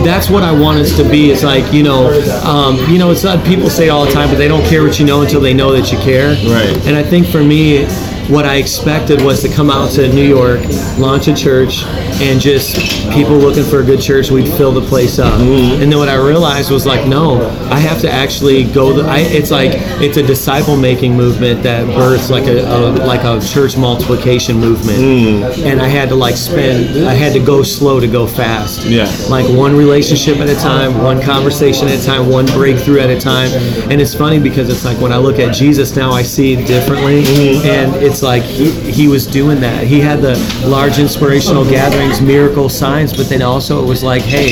That's 0.03 0.29
what 0.29 0.43
I 0.43 0.51
want 0.51 0.79
us 0.79 0.95
to 0.97 1.03
be. 1.03 1.31
It's 1.31 1.43
like 1.43 1.71
you 1.73 1.83
know, 1.83 2.09
um, 2.43 2.77
you 2.91 2.97
know, 2.97 3.11
it's 3.11 3.23
not 3.23 3.45
people 3.45 3.69
say 3.69 3.89
all 3.89 4.05
the 4.05 4.11
time, 4.11 4.29
but 4.29 4.37
they 4.37 4.47
don't 4.47 4.65
care 4.65 4.83
what 4.83 4.99
you 4.99 5.05
know 5.05 5.21
until 5.21 5.41
they 5.41 5.53
know 5.53 5.71
that 5.71 5.91
you 5.91 5.97
care. 5.99 6.29
Right. 6.29 6.77
And 6.85 6.95
I 6.95 7.03
think 7.03 7.27
for 7.27 7.43
me, 7.43 7.85
what 8.29 8.45
I 8.45 8.55
expected 8.55 9.21
was 9.21 9.41
to 9.41 9.49
come 9.49 9.69
out 9.69 9.91
to 9.91 10.11
New 10.13 10.27
York, 10.27 10.61
launch 10.97 11.27
a 11.27 11.35
church, 11.35 11.83
and 12.21 12.39
just 12.39 12.75
people 13.11 13.37
looking 13.37 13.63
for 13.63 13.81
a 13.81 13.83
good 13.83 14.01
church, 14.01 14.31
we'd 14.31 14.47
fill 14.53 14.71
the 14.71 14.81
place 14.81 15.19
up. 15.19 15.39
Mm-hmm. 15.39 15.81
And 15.81 15.91
then 15.91 15.99
what 15.99 16.09
I 16.09 16.15
realized 16.15 16.71
was 16.71 16.85
like, 16.85 17.07
no, 17.07 17.45
I 17.69 17.79
have 17.79 18.01
to 18.01 18.09
actually 18.09 18.63
go. 18.63 18.93
The, 18.93 19.03
I, 19.03 19.19
it's 19.19 19.51
like 19.51 19.71
it's 20.01 20.17
a 20.17 20.23
disciple 20.23 20.77
making 20.77 21.15
movement 21.15 21.63
that 21.63 21.85
births 21.87 22.29
like 22.29 22.47
a, 22.47 22.61
a 22.61 22.91
like 23.05 23.23
a 23.23 23.45
church 23.45 23.77
multiplication 23.77 24.57
movement. 24.57 24.99
Mm. 24.99 25.65
And 25.65 25.81
I 25.81 25.87
had 25.87 26.09
to 26.09 26.15
like 26.15 26.35
spend. 26.35 27.05
I 27.05 27.13
had 27.13 27.33
to 27.33 27.39
go 27.39 27.63
slow 27.63 27.99
to 27.99 28.07
go 28.07 28.25
fast. 28.25 28.85
Yeah. 28.85 29.13
Like 29.29 29.47
one 29.49 29.75
relationship 29.75 30.37
at 30.37 30.49
a 30.49 30.55
time, 30.55 30.97
one 31.03 31.21
conversation 31.21 31.87
at 31.87 31.99
a 31.99 32.05
time, 32.05 32.29
one 32.29 32.45
breakthrough 32.47 32.99
at 32.99 33.09
a 33.09 33.19
time. 33.19 33.51
And 33.91 34.01
it's 34.01 34.15
funny 34.15 34.39
because 34.39 34.69
it's 34.69 34.85
like 34.85 34.99
when 34.99 35.11
I 35.11 35.17
look 35.17 35.39
at 35.39 35.53
Jesus 35.53 35.95
now, 35.95 36.11
I 36.11 36.23
see 36.23 36.55
differently. 36.55 37.25
And 37.65 37.95
it's 37.95 38.14
like 38.23 38.43
he, 38.43 38.71
he 38.91 39.07
was 39.07 39.25
doing 39.27 39.59
that. 39.61 39.83
He 39.85 39.99
had 39.99 40.21
the 40.21 40.35
large 40.65 40.99
inspirational 40.99 41.63
gatherings, 41.63 42.21
miracle 42.21 42.69
signs, 42.69 43.15
but 43.15 43.27
then 43.29 43.41
also 43.41 43.83
it 43.83 43.87
was 43.87 44.03
like, 44.03 44.21
hey, 44.21 44.51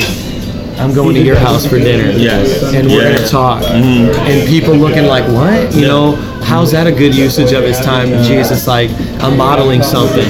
I'm 0.80 0.92
going 0.92 1.14
to 1.14 1.22
your 1.22 1.36
house 1.36 1.64
for 1.64 1.78
dinner. 1.78 2.10
Yes. 2.10 2.62
And 2.74 2.88
we're 2.88 3.02
Yeah. 3.02 3.12
going 3.14 3.24
to 3.24 3.28
talk. 3.28 3.62
Mm-hmm. 3.62 4.18
And 4.26 4.48
people 4.48 4.74
looking 4.74 5.04
like, 5.04 5.24
what? 5.28 5.74
You 5.74 5.82
know, 5.86 6.33
how's 6.54 6.70
that 6.70 6.86
a 6.86 6.92
good 6.92 7.12
usage 7.12 7.52
of 7.52 7.64
his 7.64 7.80
time? 7.80 8.12
And 8.12 8.24
Jesus 8.24 8.68
like, 8.68 8.88
I'm 9.20 9.36
modeling 9.36 9.82
something. 9.82 10.28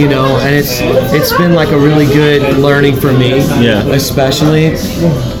You 0.00 0.08
know, 0.08 0.38
and 0.40 0.54
it's 0.54 0.78
it's 1.12 1.36
been 1.36 1.52
like 1.52 1.68
a 1.68 1.78
really 1.78 2.06
good 2.06 2.56
learning 2.56 2.96
for 2.96 3.12
me. 3.12 3.36
Yeah. 3.60 3.84
Especially. 3.92 4.68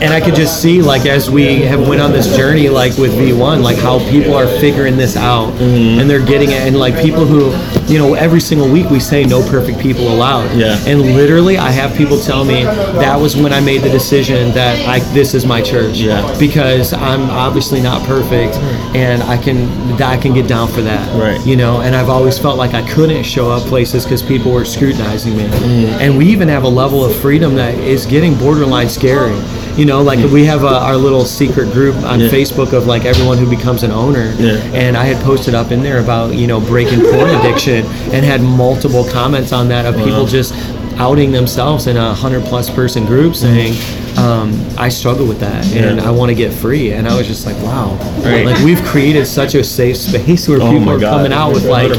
And 0.02 0.12
I 0.12 0.20
could 0.20 0.34
just 0.34 0.60
see 0.60 0.82
like 0.82 1.06
as 1.06 1.30
we 1.30 1.62
have 1.62 1.88
went 1.88 2.02
on 2.02 2.12
this 2.12 2.36
journey 2.36 2.68
like 2.68 2.98
with 2.98 3.12
V1, 3.12 3.62
like 3.62 3.78
how 3.78 3.98
people 4.10 4.34
are 4.34 4.46
figuring 4.60 4.96
this 4.96 5.16
out 5.16 5.46
Mm-hmm. 5.56 6.00
and 6.00 6.10
they're 6.10 6.24
getting 6.24 6.50
it 6.50 6.60
and 6.66 6.76
like 6.76 7.00
people 7.00 7.24
who 7.24 7.50
you 7.88 7.98
know, 7.98 8.14
every 8.14 8.40
single 8.40 8.68
week 8.68 8.90
we 8.90 9.00
say 9.00 9.24
no 9.24 9.46
perfect 9.48 9.78
people 9.78 10.08
allowed. 10.08 10.56
Yeah. 10.56 10.78
And 10.86 11.00
literally 11.02 11.56
I 11.58 11.70
have 11.70 11.96
people 11.96 12.18
tell 12.18 12.44
me 12.44 12.64
that 12.64 13.16
was 13.18 13.36
when 13.36 13.52
I 13.52 13.60
made 13.60 13.82
the 13.82 13.90
decision 13.90 14.52
that 14.52 14.78
I 14.88 15.00
this 15.12 15.34
is 15.34 15.46
my 15.46 15.62
church. 15.62 15.98
Yeah. 15.98 16.36
Because 16.38 16.92
I'm 16.92 17.22
obviously 17.30 17.80
not 17.80 18.06
perfect 18.06 18.54
mm. 18.54 18.94
and 18.96 19.22
I 19.22 19.36
can 19.36 19.66
I 20.02 20.16
can 20.16 20.34
get 20.34 20.48
down 20.48 20.68
for 20.68 20.82
that. 20.82 21.06
Right. 21.20 21.44
You 21.46 21.56
know, 21.56 21.80
and 21.80 21.94
I've 21.94 22.08
always 22.08 22.38
felt 22.38 22.58
like 22.58 22.74
I 22.74 22.88
couldn't 22.90 23.22
show 23.22 23.50
up 23.50 23.62
places 23.64 24.04
because 24.04 24.22
people 24.22 24.52
were 24.52 24.64
scrutinizing 24.64 25.36
me. 25.36 25.44
Mm. 25.44 26.00
And 26.00 26.18
we 26.18 26.26
even 26.26 26.48
have 26.48 26.64
a 26.64 26.68
level 26.68 27.04
of 27.04 27.14
freedom 27.16 27.54
that 27.56 27.74
is 27.74 28.06
getting 28.06 28.36
borderline 28.36 28.88
scary. 28.88 29.36
You 29.76 29.84
know, 29.84 30.02
like 30.02 30.18
we 30.32 30.44
have 30.46 30.64
a, 30.64 30.68
our 30.68 30.96
little 30.96 31.24
secret 31.24 31.72
group 31.72 31.94
on 31.96 32.20
Yeah. 32.20 32.28
Facebook 32.28 32.72
of 32.72 32.86
like 32.86 33.04
everyone 33.04 33.36
who 33.38 33.48
becomes 33.48 33.82
an 33.82 33.90
owner. 33.90 34.32
Yeah. 34.38 34.54
And 34.72 34.96
I 34.96 35.04
had 35.04 35.22
posted 35.24 35.54
up 35.54 35.70
in 35.70 35.82
there 35.82 36.00
about, 36.00 36.34
you 36.34 36.46
know, 36.46 36.60
breaking 36.60 37.00
porn 37.00 37.30
addiction 37.40 37.84
and 38.14 38.24
had 38.24 38.40
multiple 38.40 39.04
comments 39.10 39.52
on 39.52 39.68
that 39.68 39.84
of 39.86 39.94
people 40.02 40.24
just 40.26 40.54
outing 40.98 41.30
themselves 41.30 41.88
in 41.88 41.98
a 41.98 42.14
hundred 42.14 42.42
plus 42.44 42.70
person 42.70 43.04
group 43.04 43.34
saying, 43.34 43.74
um, 44.16 44.58
I 44.78 44.88
struggle 44.88 45.26
with 45.28 45.40
that 45.40 45.66
and 45.74 46.00
I 46.00 46.10
want 46.10 46.30
to 46.30 46.34
get 46.34 46.54
free. 46.54 46.92
And 46.92 47.06
I 47.06 47.14
was 47.14 47.26
just 47.26 47.44
like, 47.44 47.56
wow. 47.62 47.98
Right. 48.24 48.46
Like 48.46 48.58
we've 48.64 48.82
created 48.82 49.26
such 49.26 49.54
a 49.54 49.62
safe 49.62 49.98
space 49.98 50.48
where 50.48 50.58
Oh 50.62 50.72
people 50.72 50.88
are 50.88 50.98
God. 50.98 51.18
coming 51.18 51.34
out 51.34 51.52
with 51.52 51.66
like 51.66 51.92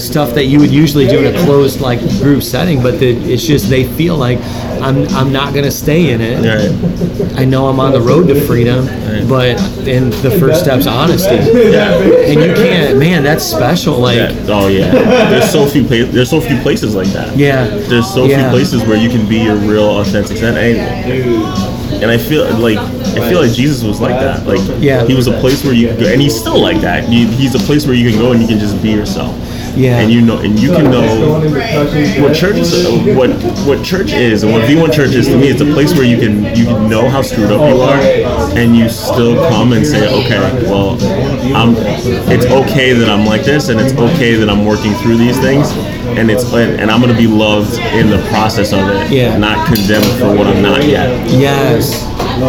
stuff 0.00 0.32
that 0.34 0.46
you 0.46 0.58
would 0.60 0.70
usually 0.70 1.06
do 1.06 1.18
in 1.18 1.36
a 1.36 1.44
closed 1.44 1.82
like 1.82 2.00
group 2.22 2.42
setting, 2.42 2.82
but 2.82 2.98
the, 2.98 3.10
it's 3.30 3.44
just 3.44 3.68
they 3.68 3.84
feel 3.84 4.16
like 4.16 4.38
I'm 4.82 5.06
I'm 5.08 5.32
not 5.32 5.54
gonna 5.54 5.70
stay 5.70 6.10
in 6.12 6.20
it. 6.20 6.36
Right. 6.44 7.38
I 7.38 7.44
know 7.44 7.66
I'm 7.66 7.78
on 7.80 7.92
the 7.92 8.00
road 8.00 8.28
to 8.28 8.40
freedom, 8.46 8.86
Right. 8.86 9.28
but 9.28 9.60
and 9.88 10.12
the 10.14 10.30
first 10.38 10.62
step's 10.62 10.86
honesty. 10.86 11.36
Yeah. 11.36 11.92
And 12.28 12.40
you 12.40 12.54
can't, 12.54 12.98
man, 12.98 13.22
that's 13.22 13.44
special. 13.44 13.98
Like, 13.98 14.16
Yeah. 14.16 14.46
Oh 14.48 14.68
yeah. 14.68 14.90
There's 15.30 15.50
so 15.50 15.66
few 15.66 15.84
places. 15.84 16.12
There's 16.14 16.30
so 16.30 16.40
few 16.40 16.58
places 16.60 16.94
like 16.94 17.08
that. 17.08 17.36
yeah, 17.36 17.66
There's 17.66 18.06
so 18.12 18.24
Yeah. 18.26 18.42
few 18.42 18.50
places 18.50 18.82
where 18.86 18.96
you 18.96 19.08
can 19.08 19.28
be 19.28 19.38
your 19.38 19.56
real 19.56 19.98
authentic 20.00 20.36
self. 20.36 20.56
And, 20.56 20.78
and 22.02 22.10
I 22.10 22.18
feel 22.18 22.44
like 22.58 22.78
I 22.78 23.28
feel 23.28 23.40
like 23.42 23.52
Jesus 23.52 23.82
was 23.82 24.00
like 24.00 24.14
that. 24.20 24.46
Like 24.46 24.60
Yeah. 24.80 25.06
he 25.06 25.14
was 25.14 25.26
a 25.26 25.32
place 25.40 25.64
where 25.64 25.74
you 25.74 25.88
could 25.88 26.00
go, 26.00 26.06
and 26.12 26.20
he's 26.20 26.38
still 26.38 26.58
like 26.60 26.80
that. 26.82 27.08
You, 27.10 27.26
he's 27.26 27.54
a 27.54 27.58
place 27.60 27.86
where 27.86 27.94
you 27.96 28.10
can 28.10 28.18
go 28.20 28.32
and 28.32 28.40
you 28.40 28.46
can 28.48 28.58
just 28.58 28.80
be 28.82 28.90
yourself. 28.90 29.34
Yeah. 29.78 30.00
and 30.00 30.10
you 30.10 30.20
know, 30.20 30.38
and 30.38 30.58
you 30.58 30.70
can 30.72 30.90
know 30.90 31.40
what 32.20 32.34
church, 32.34 32.58
what 33.16 33.30
what 33.66 33.84
church 33.84 34.12
is, 34.12 34.42
and 34.42 34.52
what 34.52 34.62
V1 34.62 34.92
Church 34.92 35.14
is 35.14 35.28
to 35.28 35.36
me. 35.36 35.48
It's 35.48 35.60
a 35.60 35.72
place 35.72 35.94
where 35.94 36.04
you 36.04 36.18
can 36.18 36.44
you 36.56 36.64
can 36.64 36.88
know 36.88 37.08
how 37.08 37.22
screwed 37.22 37.52
up 37.52 37.60
you 37.72 37.80
are, 37.80 38.00
and 38.58 38.76
you 38.76 38.88
still 38.88 39.36
come 39.48 39.72
and 39.72 39.86
say, 39.86 40.06
okay, 40.24 40.38
well, 40.64 40.98
I'm. 41.54 41.74
It's 42.30 42.46
okay 42.46 42.92
that 42.92 43.08
I'm 43.08 43.24
like 43.24 43.44
this, 43.44 43.68
and 43.68 43.80
it's 43.80 43.92
okay 43.94 44.34
that 44.34 44.50
I'm 44.50 44.64
working 44.66 44.92
through 44.94 45.16
these 45.16 45.38
things, 45.38 45.70
and 46.18 46.30
it's 46.30 46.44
and, 46.52 46.80
and 46.80 46.90
I'm 46.90 47.00
gonna 47.00 47.16
be 47.16 47.26
loved 47.28 47.78
in 47.94 48.10
the 48.10 48.18
process 48.30 48.72
of 48.72 48.80
it, 48.80 49.10
Yeah. 49.12 49.36
not 49.38 49.66
condemned 49.66 50.06
for 50.18 50.34
what 50.34 50.46
I'm 50.46 50.62
not 50.62 50.84
yet 50.84 51.08
Yes. 51.30 52.04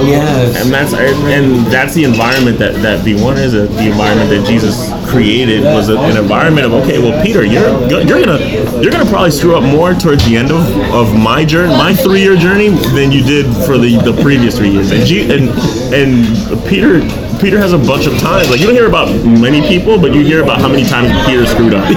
Yes. 0.05 0.55
and 0.63 0.73
that's 0.73 0.93
and 0.93 1.65
that's 1.67 1.93
the 1.93 2.03
environment 2.03 2.57
that 2.59 2.75
that 2.81 3.05
V1 3.05 3.37
is 3.37 3.53
uh, 3.55 3.65
the 3.65 3.89
environment 3.89 4.29
that 4.29 4.45
Jesus 4.47 4.89
created 5.09 5.63
was 5.63 5.89
a, 5.89 5.97
an 5.97 6.17
environment 6.17 6.65
of 6.65 6.73
okay 6.73 6.99
well 6.99 7.23
Peter 7.23 7.43
you're 7.43 7.69
you're 7.89 8.23
gonna 8.23 8.39
you're 8.81 8.91
gonna 8.91 9.09
probably 9.09 9.31
screw 9.31 9.55
up 9.55 9.63
more 9.63 9.93
towards 9.93 10.23
the 10.25 10.37
end 10.37 10.51
of, 10.51 10.61
of 10.93 11.13
my 11.17 11.43
journey 11.43 11.73
my 11.73 11.93
three 11.93 12.21
year 12.21 12.35
journey 12.35 12.69
than 12.69 13.11
you 13.11 13.23
did 13.23 13.45
for 13.65 13.77
the 13.77 13.97
the 14.03 14.13
previous 14.21 14.57
three 14.57 14.69
years. 14.69 14.91
And 14.91 15.05
G, 15.05 15.21
and 15.31 15.49
and 15.93 16.67
Peter 16.67 17.01
Peter 17.39 17.57
has 17.57 17.71
a 17.73 17.77
bunch 17.77 18.05
of 18.05 18.17
times 18.19 18.49
like 18.49 18.59
you 18.59 18.67
don't 18.67 18.75
hear 18.75 18.87
about 18.87 19.07
many 19.25 19.61
people 19.67 19.99
but 19.99 20.13
you 20.13 20.23
hear 20.25 20.43
about 20.43 20.59
how 20.59 20.67
many 20.67 20.83
times 20.83 21.09
Peter 21.25 21.45
screwed 21.45 21.73
up. 21.73 21.85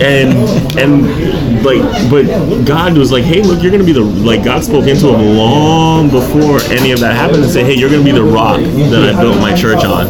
And 0.00 0.32
and 0.78 1.64
like 1.64 1.82
but 2.10 2.24
God 2.64 2.96
was 2.96 3.10
like 3.10 3.24
hey 3.24 3.42
look 3.42 3.62
you're 3.62 3.72
gonna 3.72 3.84
be 3.84 3.92
the 3.92 4.00
like 4.02 4.44
God 4.44 4.62
spoke 4.62 4.86
into 4.86 5.08
him 5.08 5.36
long 5.36 6.08
before 6.08 6.60
any 6.70 6.92
of 6.92 7.00
that 7.00 7.14
happened 7.16 7.42
and 7.42 7.50
say 7.52 7.64
hey 7.64 7.74
you're 7.74 7.90
gonna 7.90 8.04
be 8.04 8.12
the 8.12 8.22
rock 8.22 8.60
that 8.60 9.14
I 9.14 9.20
built 9.20 9.38
my 9.40 9.54
church 9.54 9.84
on. 9.84 10.06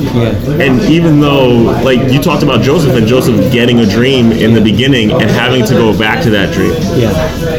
And 0.60 0.80
even 0.82 1.20
though 1.20 1.55
like 1.56 2.12
you 2.12 2.20
talked 2.20 2.42
about 2.42 2.62
Joseph 2.62 2.94
and 2.94 3.06
Joseph 3.06 3.52
getting 3.52 3.80
a 3.80 3.86
dream 3.86 4.32
in 4.32 4.54
the 4.54 4.60
beginning 4.60 5.10
and 5.12 5.30
having 5.30 5.64
to 5.66 5.74
go 5.74 5.96
back 5.96 6.22
to 6.24 6.30
that 6.30 6.52
dream 6.54 6.72
Yeah. 6.96 7.10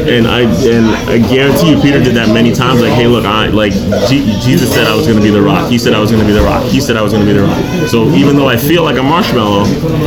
and 0.08 0.26
I 0.26 0.40
and 0.42 0.86
I 1.10 1.18
guarantee 1.18 1.70
you, 1.70 1.80
Peter 1.80 2.02
did 2.02 2.14
that 2.16 2.32
many 2.32 2.52
times. 2.52 2.80
Like, 2.80 2.92
hey, 2.92 3.06
look, 3.06 3.24
I 3.24 3.48
like 3.48 3.72
G- 4.08 4.24
Jesus 4.40 4.72
said 4.72 4.86
I 4.86 4.94
was 4.94 5.06
going 5.06 5.18
to 5.18 5.22
be 5.24 5.30
the 5.30 5.42
rock. 5.42 5.70
He 5.70 5.78
said 5.78 5.94
I 5.94 6.00
was 6.00 6.10
going 6.10 6.22
to 6.22 6.26
be 6.26 6.32
the 6.34 6.42
rock. 6.44 6.64
He 6.64 6.80
said 6.80 6.96
I 6.96 7.02
was 7.02 7.12
going 7.12 7.24
to 7.26 7.32
be 7.32 7.38
the 7.38 7.44
rock. 7.46 7.88
So 7.88 8.08
even 8.14 8.36
though 8.36 8.48
I 8.48 8.56
feel 8.56 8.82
like 8.84 8.96
a 8.98 9.02
marshmallow, 9.02 9.64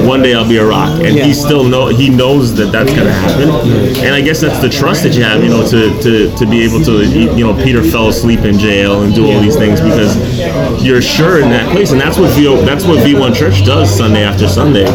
one 0.08 0.22
day 0.22 0.34
I'll 0.34 0.48
be 0.48 0.58
a 0.58 0.66
rock. 0.66 0.90
And 1.02 1.16
Yeah. 1.16 1.26
he 1.26 1.34
still 1.34 1.64
know 1.64 1.88
he 1.88 2.10
knows 2.10 2.54
that 2.56 2.72
that's 2.72 2.92
going 2.92 3.06
to 3.08 3.14
happen. 3.14 3.50
And 4.06 4.14
I 4.16 4.22
guess 4.22 4.40
that's 4.42 4.60
the 4.60 4.70
trust 4.70 5.04
that 5.04 5.14
you 5.16 5.24
have, 5.24 5.44
you 5.44 5.50
know, 5.50 5.66
to 5.68 5.90
to 6.02 6.36
to 6.38 6.46
be 6.46 6.64
able 6.64 6.82
to, 6.84 7.04
you 7.06 7.44
know, 7.46 7.54
Peter 7.64 7.84
fell 7.84 8.10
asleep 8.10 8.42
in 8.42 8.58
jail 8.60 9.04
and 9.04 9.14
do 9.14 9.26
all 9.32 9.40
these 9.40 9.56
things 9.56 9.80
because 9.82 10.16
you're 10.84 11.02
sure 11.02 11.40
in 11.42 11.50
that 11.50 11.72
place. 11.72 11.92
And 11.92 12.00
that's 12.02 12.18
what 12.18 12.30
V 12.32 12.42
that's 12.66 12.86
what 12.86 13.00
V1 13.06 13.36
Church 13.36 13.64
does 13.66 13.81
Sunday 13.86 14.24
after 14.24 14.48
Sunday 14.48 14.86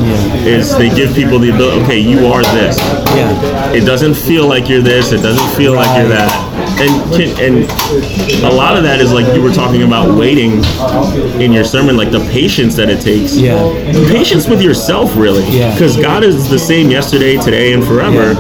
is 0.46 0.77
they 0.77 0.88
give 0.94 1.14
people 1.14 1.38
the 1.38 1.51
ability. 1.51 1.83
Okay, 1.85 1.99
you 1.99 2.27
are 2.27 2.42
this. 2.42 2.79
Yeah. 2.79 3.72
It 3.72 3.85
doesn't 3.85 4.14
feel 4.14 4.46
like 4.49 4.68
you're 4.68 4.83
this. 4.83 5.12
It 5.12 5.22
doesn't 5.22 5.57
feel 5.57 5.75
like 5.75 5.87
you're 5.99 6.09
that. 6.09 6.31
And 6.79 7.14
can, 7.14 7.40
and 7.40 8.44
a 8.44 8.55
lot 8.55 8.77
of 8.77 8.83
that 8.83 9.01
is 9.01 9.12
like 9.12 9.33
you 9.35 9.42
were 9.42 9.53
talking 9.53 9.83
about 9.83 10.18
waiting 10.18 10.62
in 11.40 11.53
your 11.53 11.64
sermon, 11.64 11.96
like 11.96 12.11
the 12.11 12.20
patience 12.31 12.75
that 12.77 12.88
it 12.90 13.01
takes. 13.01 13.37
Yeah. 13.37 13.57
Patience 14.09 14.46
with 14.49 14.62
yourself, 14.62 15.16
really. 15.16 15.44
Yeah. 15.49 15.72
Because 15.72 15.96
God 15.96 16.22
is 16.25 16.49
the 16.51 16.59
same 16.59 16.90
yesterday, 16.90 17.37
today, 17.37 17.72
and 17.72 17.85
forever. 17.85 18.35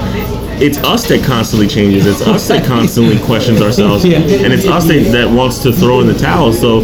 It's 0.58 0.78
us 0.78 1.06
that 1.08 1.22
constantly 1.24 1.68
changes. 1.68 2.06
It's 2.06 2.22
us 2.22 2.48
that 2.48 2.64
constantly 2.66 3.18
questions 3.26 3.60
ourselves, 3.60 4.04
Yeah. 4.04 4.18
and 4.18 4.52
it's 4.52 4.66
us 4.66 4.86
that, 4.86 5.10
that 5.12 5.30
wants 5.30 5.58
to 5.60 5.72
throw 5.72 6.00
in 6.00 6.06
the 6.06 6.14
towel. 6.18 6.52
So. 6.52 6.80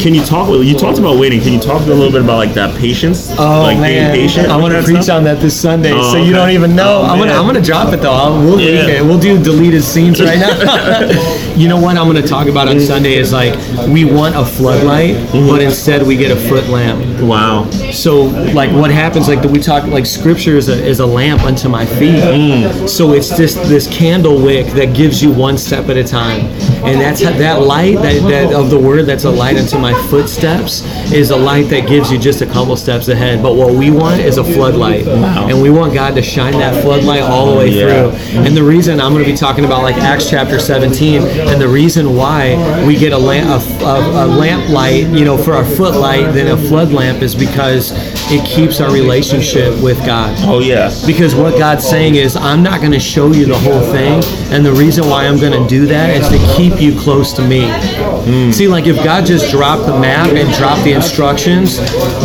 Can 0.00 0.14
you 0.14 0.24
talk? 0.24 0.48
You 0.48 0.74
talked 0.76 0.98
about 0.98 1.18
waiting. 1.18 1.40
Can 1.40 1.52
you 1.52 1.60
talk 1.60 1.82
a 1.82 1.86
little 1.86 2.10
bit 2.12 2.22
about 2.22 2.36
like 2.36 2.54
that 2.54 2.76
patience? 2.78 3.30
Oh 3.38 3.62
like 3.62 3.78
man, 3.78 4.12
being 4.12 4.26
patient. 4.28 4.48
I 4.48 4.56
with 4.56 4.62
want 4.64 4.74
to 4.74 4.82
preach 4.82 5.04
stuff? 5.04 5.16
on 5.18 5.24
that 5.24 5.40
this 5.40 5.58
Sunday, 5.58 5.92
Oh, 5.92 6.12
so 6.12 6.16
you 6.18 6.24
okay. 6.24 6.32
don't 6.32 6.50
even 6.50 6.76
know. 6.76 7.00
Oh, 7.02 7.06
I'm 7.06 7.18
gonna. 7.18 7.32
I'm 7.32 7.46
gonna 7.46 7.62
drop 7.62 7.92
it 7.92 8.00
though. 8.02 8.12
I'll, 8.12 8.38
we'll 8.40 8.60
Yeah. 8.60 8.86
it. 8.86 9.02
We'll 9.04 9.18
do 9.18 9.42
deleted 9.42 9.82
scenes 9.82 10.20
right 10.20 10.38
now. 10.38 10.52
you 11.56 11.68
know 11.68 11.80
what 11.80 11.96
I'm 11.96 12.06
gonna 12.06 12.26
talk 12.26 12.48
about 12.48 12.68
on 12.68 12.78
Sunday 12.80 13.14
is 13.14 13.32
like 13.32 13.54
we 13.88 14.04
want 14.04 14.36
a 14.36 14.44
floodlight, 14.44 15.16
but 15.32 15.62
instead 15.62 16.06
we 16.06 16.16
get 16.16 16.30
a 16.30 16.36
foot 16.48 16.68
lamp. 16.68 17.20
Wow. 17.22 17.70
So 17.92 18.24
like 18.54 18.70
what 18.72 18.90
happens? 18.90 19.28
Like 19.28 19.42
we 19.44 19.58
talk 19.58 19.84
like 19.86 20.04
Scripture 20.06 20.56
is 20.56 20.68
a 20.68 20.74
is 20.84 21.00
a 21.00 21.06
lamp 21.06 21.42
unto 21.44 21.68
my 21.68 21.86
feet. 21.86 22.22
Mm. 22.22 22.88
So 22.88 23.12
it's 23.14 23.36
just 23.36 23.56
this 23.64 23.86
candle 23.88 24.40
wick 24.42 24.66
that 24.74 24.94
gives 24.94 25.22
you 25.22 25.32
one 25.32 25.56
step 25.56 25.88
at 25.88 25.96
a 25.96 26.04
time, 26.04 26.40
and 26.84 27.00
that's 27.00 27.22
how, 27.22 27.30
that 27.32 27.62
light 27.62 27.96
that, 27.96 28.20
that 28.28 28.52
of 28.54 28.70
the 28.70 28.78
word 28.78 29.04
that's 29.06 29.24
a 29.24 29.30
light 29.30 29.56
unto 29.56 29.78
my 29.78 29.94
footsteps 30.08 30.82
is 31.12 31.30
a 31.30 31.36
light 31.36 31.68
that 31.70 31.88
gives 31.88 32.10
you 32.12 32.18
just 32.18 32.42
a 32.42 32.46
couple 32.46 32.76
steps 32.76 33.08
ahead. 33.08 33.42
But 33.42 33.54
what 33.56 33.72
we 33.74 33.90
want 33.90 34.20
is 34.20 34.36
a 34.38 34.44
floodlight, 34.44 35.06
and 35.06 35.62
we 35.62 35.70
want 35.70 35.94
God 35.94 36.14
to 36.16 36.22
shine 36.22 36.52
that 36.54 36.82
floodlight 36.82 37.22
all 37.22 37.50
the 37.52 37.56
way 37.58 37.68
Yeah. 37.70 38.10
through. 38.10 38.40
And 38.42 38.56
the 38.56 38.62
reason 38.62 39.00
I'm 39.00 39.12
going 39.12 39.24
to 39.24 39.30
be 39.30 39.36
talking 39.36 39.64
about 39.64 39.82
like 39.82 39.96
Acts 39.96 40.28
chapter 40.28 40.58
17, 40.58 41.22
and 41.48 41.60
the 41.60 41.68
reason 41.68 42.14
why 42.16 42.84
we 42.86 42.96
get 42.96 43.12
a 43.12 43.18
lamp 43.18 43.46
a, 43.46 43.84
a, 43.84 44.24
a 44.24 44.26
lamp 44.26 44.68
light, 44.68 45.06
you 45.08 45.24
know, 45.24 45.36
for 45.36 45.52
our 45.52 45.64
footlight 45.64 46.34
than 46.34 46.48
a 46.48 46.56
flood 46.56 46.92
lamp 46.92 47.22
is 47.22 47.34
because 47.34 47.92
it 48.30 48.44
keeps 48.44 48.80
our 48.80 48.92
relationship 48.92 49.80
with 49.82 49.98
God. 50.04 50.36
Oh 50.42 50.58
yeah. 50.58 50.90
Because 51.06 51.34
what 51.34 51.58
God's 51.58 51.86
saying 51.86 52.16
is, 52.16 52.36
I'm 52.36 52.62
not 52.62 52.80
going 52.80 52.92
to 52.92 53.00
show 53.00 53.32
you 53.32 53.46
the 53.46 53.58
whole 53.58 53.80
thing, 53.92 54.22
and 54.52 54.64
the 54.64 54.72
reason 54.72 55.06
why 55.06 55.26
I'm 55.26 55.38
going 55.38 55.52
to 55.52 55.68
do 55.68 55.86
that 55.86 56.10
is 56.10 56.28
to 56.28 56.56
keep 56.56 56.80
you 56.80 56.98
close 56.98 57.32
to 57.34 57.46
me. 57.46 57.66
See, 58.52 58.66
like 58.66 58.86
if 58.86 58.96
God 58.96 59.24
just 59.24 59.50
dropped 59.50 59.86
the 59.86 59.98
map 59.98 60.32
and 60.32 60.52
dropped 60.54 60.82
the 60.82 60.92
instructions, 60.92 61.78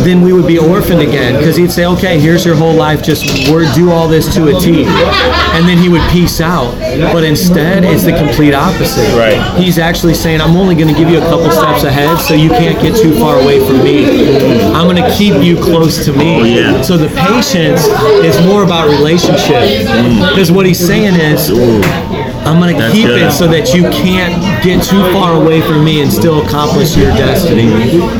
then 0.04 0.20
we 0.20 0.32
would 0.32 0.46
be 0.46 0.58
orphaned 0.58 1.00
again. 1.00 1.38
Because 1.38 1.56
He'd 1.56 1.70
say, 1.70 1.86
"Okay, 1.86 2.18
here's 2.18 2.44
your 2.44 2.56
whole 2.56 2.74
life. 2.74 3.02
Just 3.02 3.48
word, 3.48 3.68
do 3.74 3.90
all 3.90 4.08
this 4.08 4.34
to 4.34 4.48
a 4.48 4.60
T," 4.60 4.84
and 4.84 5.68
then 5.68 5.78
He 5.78 5.88
would 5.88 6.02
peace 6.10 6.40
out. 6.40 6.74
But 7.12 7.22
instead, 7.22 7.84
it's 7.84 8.02
the 8.02 8.12
complete 8.12 8.52
opposite. 8.52 9.16
Right. 9.16 9.40
He's 9.56 9.78
actually 9.78 10.14
saying, 10.14 10.40
"I'm 10.40 10.56
only 10.56 10.74
going 10.74 10.88
to 10.92 10.98
give 10.98 11.08
you 11.08 11.18
a 11.18 11.26
couple 11.28 11.50
steps 11.50 11.84
ahead, 11.84 12.18
so 12.18 12.34
you 12.34 12.50
can't 12.50 12.80
get 12.80 12.96
too 12.96 13.14
far 13.20 13.40
away 13.40 13.64
from 13.64 13.84
me. 13.84 14.06
I'm 14.74 14.88
going 14.88 15.02
to 15.02 15.10
keep 15.16 15.40
you 15.42 15.56
close 15.56 16.04
to 16.06 16.12
me." 16.12 16.40
Oh, 16.40 16.44
yeah. 16.44 16.82
So 16.82 16.96
the 16.96 17.08
patience 17.08 17.86
is 18.24 18.44
more 18.46 18.64
about 18.64 18.88
relationship. 18.88 19.62
Because 20.30 20.50
what 20.50 20.66
he's 20.66 20.84
saying 20.84 21.14
is, 21.14 21.50
I'm 22.46 22.60
going 22.60 22.74
to 22.74 22.80
That's 22.80 22.94
keep 22.94 23.06
good. 23.06 23.22
it 23.22 23.30
so 23.32 23.46
that 23.48 23.72
you 23.74 23.82
can't 23.90 24.34
get 24.62 24.82
too 24.84 25.00
far 25.12 25.40
away 25.40 25.60
from 25.62 25.84
me 25.84 26.02
and 26.02 26.12
still 26.12 26.44
accomplish 26.44 26.96
your 26.96 27.10
destiny. 27.12 27.70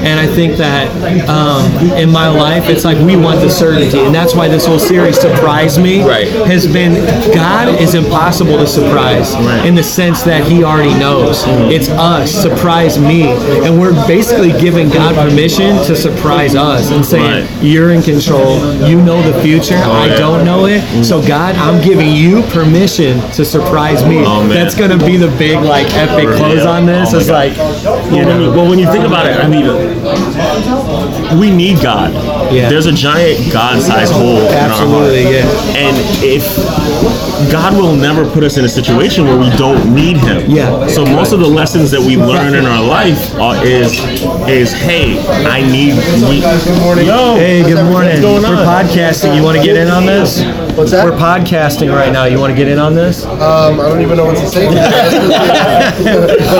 And 0.07 0.19
I 0.21 0.27
think 0.27 0.57
that 0.57 0.89
um, 1.29 1.65
in 1.97 2.11
my 2.11 2.29
life, 2.29 2.69
it's 2.69 2.85
like 2.85 2.99
we 3.05 3.17
want 3.17 3.41
the 3.41 3.51
certainty. 3.51 3.99
And 4.01 4.15
that's 4.15 4.35
why 4.35 4.49
this 4.49 4.67
whole 4.67 4.79
series, 4.79 5.19
Surprise 5.21 5.79
Me, 5.79 6.03
Right. 6.03 6.29
has 6.47 6.67
been 6.67 6.95
God 7.35 7.81
is 7.81 7.95
impossible 7.95 8.59
to 8.59 8.67
surprise 8.67 9.35
Right. 9.35 9.67
in 9.67 9.75
the 9.75 9.83
sense 9.83 10.23
that 10.23 10.45
he 10.51 10.63
already 10.65 10.95
knows. 10.99 11.43
It's 11.73 11.89
us, 11.91 12.31
surprise 12.33 12.99
me. 12.99 13.23
And 13.65 13.81
we're 13.81 13.95
basically 14.07 14.53
giving 14.61 14.89
God 14.89 15.15
permission 15.15 15.77
to 15.87 15.97
surprise 15.97 16.55
us 16.55 16.91
and 16.91 17.05
saying, 17.05 17.47
Right. 17.47 17.63
You're 17.63 17.91
in 17.93 18.03
control. 18.03 18.59
You 18.89 19.01
know 19.01 19.21
the 19.23 19.41
future. 19.43 19.77
I 19.77 20.07
yeah. 20.07 20.17
don't 20.19 20.45
know 20.45 20.67
it. 20.67 21.05
So, 21.05 21.21
God, 21.27 21.55
I'm 21.57 21.83
giving 21.83 22.11
you 22.13 22.43
permission 22.51 23.21
to 23.33 23.45
surprise 23.45 24.05
me. 24.05 24.12
Oh. 24.19 24.47
That's 24.49 24.75
going 24.75 24.97
to 24.97 25.05
be 25.05 25.17
the 25.17 25.29
big, 25.39 25.59
like, 25.63 25.87
epic 25.95 26.37
close 26.37 26.65
on 26.65 26.87
this. 26.87 27.09
Oh, 27.09 27.13
my 27.13 27.19
it's 27.19 27.29
God. 27.29 27.35
like, 27.35 27.57
you 27.57 27.63
Well, 27.63 28.11
when 28.11 28.15
you, 28.17 28.25
know, 28.25 28.51
well, 28.53 28.69
when 28.71 28.79
you 28.79 28.91
think 28.91 29.05
about 29.05 29.27
it, 29.27 29.37
I 29.39 29.49
mean, 29.49 31.39
we 31.39 31.51
need 31.51 31.83
God. 31.83 32.13
Yeah. 32.53 32.69
There's 32.69 32.87
a 32.87 32.93
giant 32.93 33.53
God-sized 33.53 34.13
hole 34.13 34.37
in 34.37 34.55
our 34.55 34.69
heart. 34.69 34.71
absolutely, 34.71 35.23
yeah. 35.25 35.47
And 35.77 35.97
if 36.23 36.43
God 37.51 37.75
will 37.75 37.97
never 37.97 38.29
put 38.31 38.45
us 38.45 38.57
in 38.57 38.65
a 38.65 38.69
situation 38.69 39.25
where 39.25 39.39
we 39.39 39.51
don't 39.57 39.95
need 39.95 40.17
Him. 40.19 40.49
Yeah. 40.51 40.87
So 40.87 41.05
most 41.05 41.33
of 41.33 41.41
the 41.41 41.47
lessons 41.47 41.91
that 41.91 42.01
we 42.01 42.17
learn 42.17 42.55
in 42.55 42.67
our 42.67 42.83
life 42.83 43.35
are, 43.35 43.65
is 43.65 43.99
is 44.49 44.73
hey, 44.73 45.19
I 45.45 45.61
need. 45.61 45.95
We, 46.29 46.41
good 46.41 46.81
morning. 46.81 47.07
Yo. 47.07 47.37
Hey, 47.37 47.63
good 47.63 47.85
morning. 47.91 48.11
What's 48.11 48.21
going 48.21 48.43
We're 48.43 48.65
podcasting. 48.65 49.35
You 49.35 49.43
want 49.43 49.57
to 49.59 49.65
get 49.65 49.77
in 49.77 49.89
on 49.89 50.07
this? 50.07 50.43
What's 50.77 50.93
that? 50.93 51.05
We're 51.05 51.19
podcasting 51.19 51.93
right 51.93 52.13
now. 52.13 52.25
You 52.25 52.39
want 52.39 52.53
to 52.53 52.57
get 52.57 52.69
in 52.69 52.79
on 52.79 52.95
this? 52.95 53.25
Um, 53.25 53.81
I 53.81 53.89
don't 53.89 54.02
even 54.03 54.17
know 54.17 54.27
what 54.27 54.37
to 54.37 54.47
say. 54.49 54.67
I'm 54.69 54.77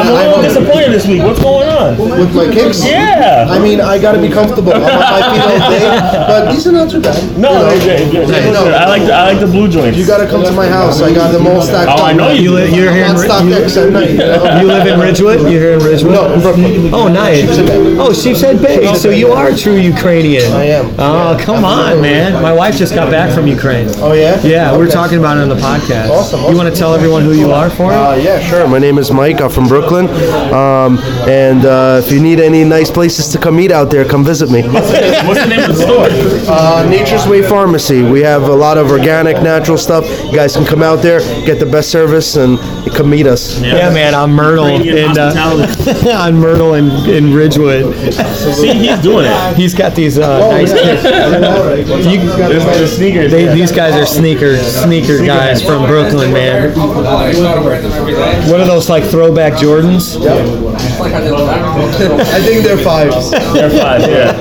a 0.09 0.13
little 0.13 0.43
disappointed 0.43 0.91
this 0.93 1.07
week. 1.07 1.23
What's 1.23 1.41
going 1.43 1.69
on? 1.69 1.97
with 1.99 2.35
my 2.35 2.49
kicks. 2.53 2.85
Yeah. 2.85 3.47
I 3.49 3.59
mean, 3.59 3.81
I 3.81 3.99
gotta 4.01 4.21
be 4.21 4.29
comfortable. 4.29 4.73
I'm 4.73 4.83
on 4.83 4.91
my 4.91 5.23
feet 5.33 5.43
all 5.43 5.71
day, 5.71 5.89
but 6.29 6.51
these 6.53 6.67
are 6.67 6.73
not 6.73 6.91
too 6.91 7.01
bad. 7.01 7.17
No, 7.39 7.53
You 7.53 7.59
know? 7.59 7.69
they- 7.71 7.79
they- 8.11 8.27
they- 8.27 8.51
no. 8.53 8.65
I 8.71 8.87
like 8.89 9.05
the, 9.05 9.13
I 9.15 9.25
like 9.33 9.41
the 9.41 9.47
blue 9.47 9.69
joints. 9.69 9.97
You 9.99 10.07
gotta 10.07 10.27
come 10.27 10.43
to 10.45 10.53
my 10.53 10.69
house. 10.69 11.01
I 11.03 11.13
got 11.13 11.33
them 11.33 11.47
all 11.47 11.63
stacked 11.63 11.89
Oh, 11.91 11.95
up. 11.95 12.01
I 12.09 12.13
know 12.13 12.31
you 12.31 12.43
You 12.43 12.53
li- 12.55 12.75
you're 12.75 12.93
here 12.93 13.05
in 13.07 13.15
Not 13.15 13.25
stock 13.25 13.45
you- 13.45 13.55
X 13.55 13.77
at 13.77 13.93
night. 13.93 14.11
You, 14.11 14.17
know? 14.19 14.61
You 14.61 14.67
live 14.67 14.87
in 14.87 14.99
Ridgewood? 15.01 15.41
You're 15.43 15.61
here 15.61 15.73
in 15.75 15.81
Ridgewood? 15.85 16.13
No, 16.15 16.29
Brooklyn. 16.41 16.91
Oh, 16.93 17.09
nice. 17.09 17.41
Sheepshead 17.43 17.65
oh, 17.65 17.67
Bay. 17.67 17.97
Oh, 17.99 18.13
Sheepshead 18.13 18.63
Bay. 18.63 18.95
So 18.95 19.11
you 19.11 19.33
are 19.33 19.53
true 19.53 19.77
Ukrainian. 19.77 20.53
I 20.53 20.65
am. 20.65 20.87
Oh, 20.99 21.37
come 21.41 21.65
on, 21.65 22.01
man. 22.01 22.41
My 22.43 22.53
wife 22.53 22.77
just 22.77 22.95
got 22.95 23.11
back 23.11 23.33
from 23.35 23.47
Ukraine. 23.47 23.89
Oh 23.99 24.13
yeah. 24.13 24.41
Yeah, 24.43 24.77
we're 24.77 24.91
talking 24.91 25.19
about 25.19 25.37
it 25.37 25.41
on 25.43 25.49
the 25.49 25.55
podcast. 25.57 26.11
Awesome, 26.11 26.41
You 26.51 26.57
want 26.57 26.69
to 26.73 26.77
tell 26.79 26.95
everyone 26.95 27.23
who 27.23 27.32
who 27.33 27.39
you 27.39 27.51
are 27.51 27.71
for? 27.71 27.93
Uh, 27.93 28.17
yeah, 28.17 28.39
sure. 28.41 28.67
My 28.69 28.79
name 28.79 28.99
is 28.99 29.11
Mike. 29.11 29.41
I'm 29.41 29.51
from 29.51 29.67
Brooklyn. 29.67 30.09
Um, 30.53 30.99
and 31.29 31.65
uh, 31.65 32.01
if 32.05 32.13
you 32.13 32.21
need 32.21 32.41
any 32.41 32.65
nice 32.65 32.91
places 32.91 33.29
to 33.29 33.39
come 33.39 33.59
eat 33.61 33.73
out 33.73 33.91
there, 33.91 34.05
come 34.05 34.25
visit 34.25 34.51
me. 34.51 34.63
What's 34.63 34.91
the 34.91 35.47
name 35.49 35.61
of 35.71 35.77
the 35.77 35.83
store? 35.83 36.09
Uh, 36.53 36.87
Nature's 36.89 37.27
Way 37.27 37.43
Pharmacy. 37.43 38.03
We 38.03 38.21
have 38.21 38.43
a 38.45 38.55
lot 38.55 38.79
of 38.79 38.91
organic, 38.91 39.43
natural 39.43 39.79
stuff. 39.79 40.05
You 40.25 40.35
guys 40.35 40.55
can 40.57 40.67
come 40.67 40.83
out 40.83 40.97
there, 40.97 41.21
get 41.47 41.59
the 41.59 41.67
best 41.67 41.91
service, 41.91 42.37
and 42.37 42.59
come 42.95 43.11
meet 43.11 43.27
us. 43.27 43.61
Yeah, 43.61 43.91
man, 43.91 44.15
I'm 44.15 44.33
Myrtle 44.33 44.67
Radiant 44.67 44.99
in 44.99 45.19
uh, 45.19 45.35
hospitality. 45.35 46.11
on 46.23 46.35
Myrtle 46.35 46.75
in, 46.75 46.91
in 47.09 47.35
Ridgewood. 47.35 47.95
See, 48.15 48.75
he's 48.75 49.01
doing 49.01 49.27
it. 49.27 49.57
He's 49.57 49.75
got 49.75 49.95
these 49.95 50.19
uh, 50.19 50.51
nice. 50.51 50.71
You, 50.71 52.19
The 52.21 52.87
sneakers. 52.87 53.31
they, 53.31 53.53
these 53.55 53.73
guys 53.73 53.95
are 53.95 54.07
sneaker 54.07 54.57
sneaker 54.59 55.25
guys 55.25 55.63
from 55.63 55.87
Brooklyn, 55.87 56.33
man. 56.33 56.73
What 57.23 58.61
are 58.61 58.67
those 58.67 58.89
like 58.89 59.05
throwback 59.05 59.55
Jordans? 59.55 60.17
I 61.75 62.41
think 62.43 62.65
they're 62.65 62.79
fives. 62.79 63.31
They're 63.31 63.71
five, 63.71 64.03
yeah. 64.03 64.33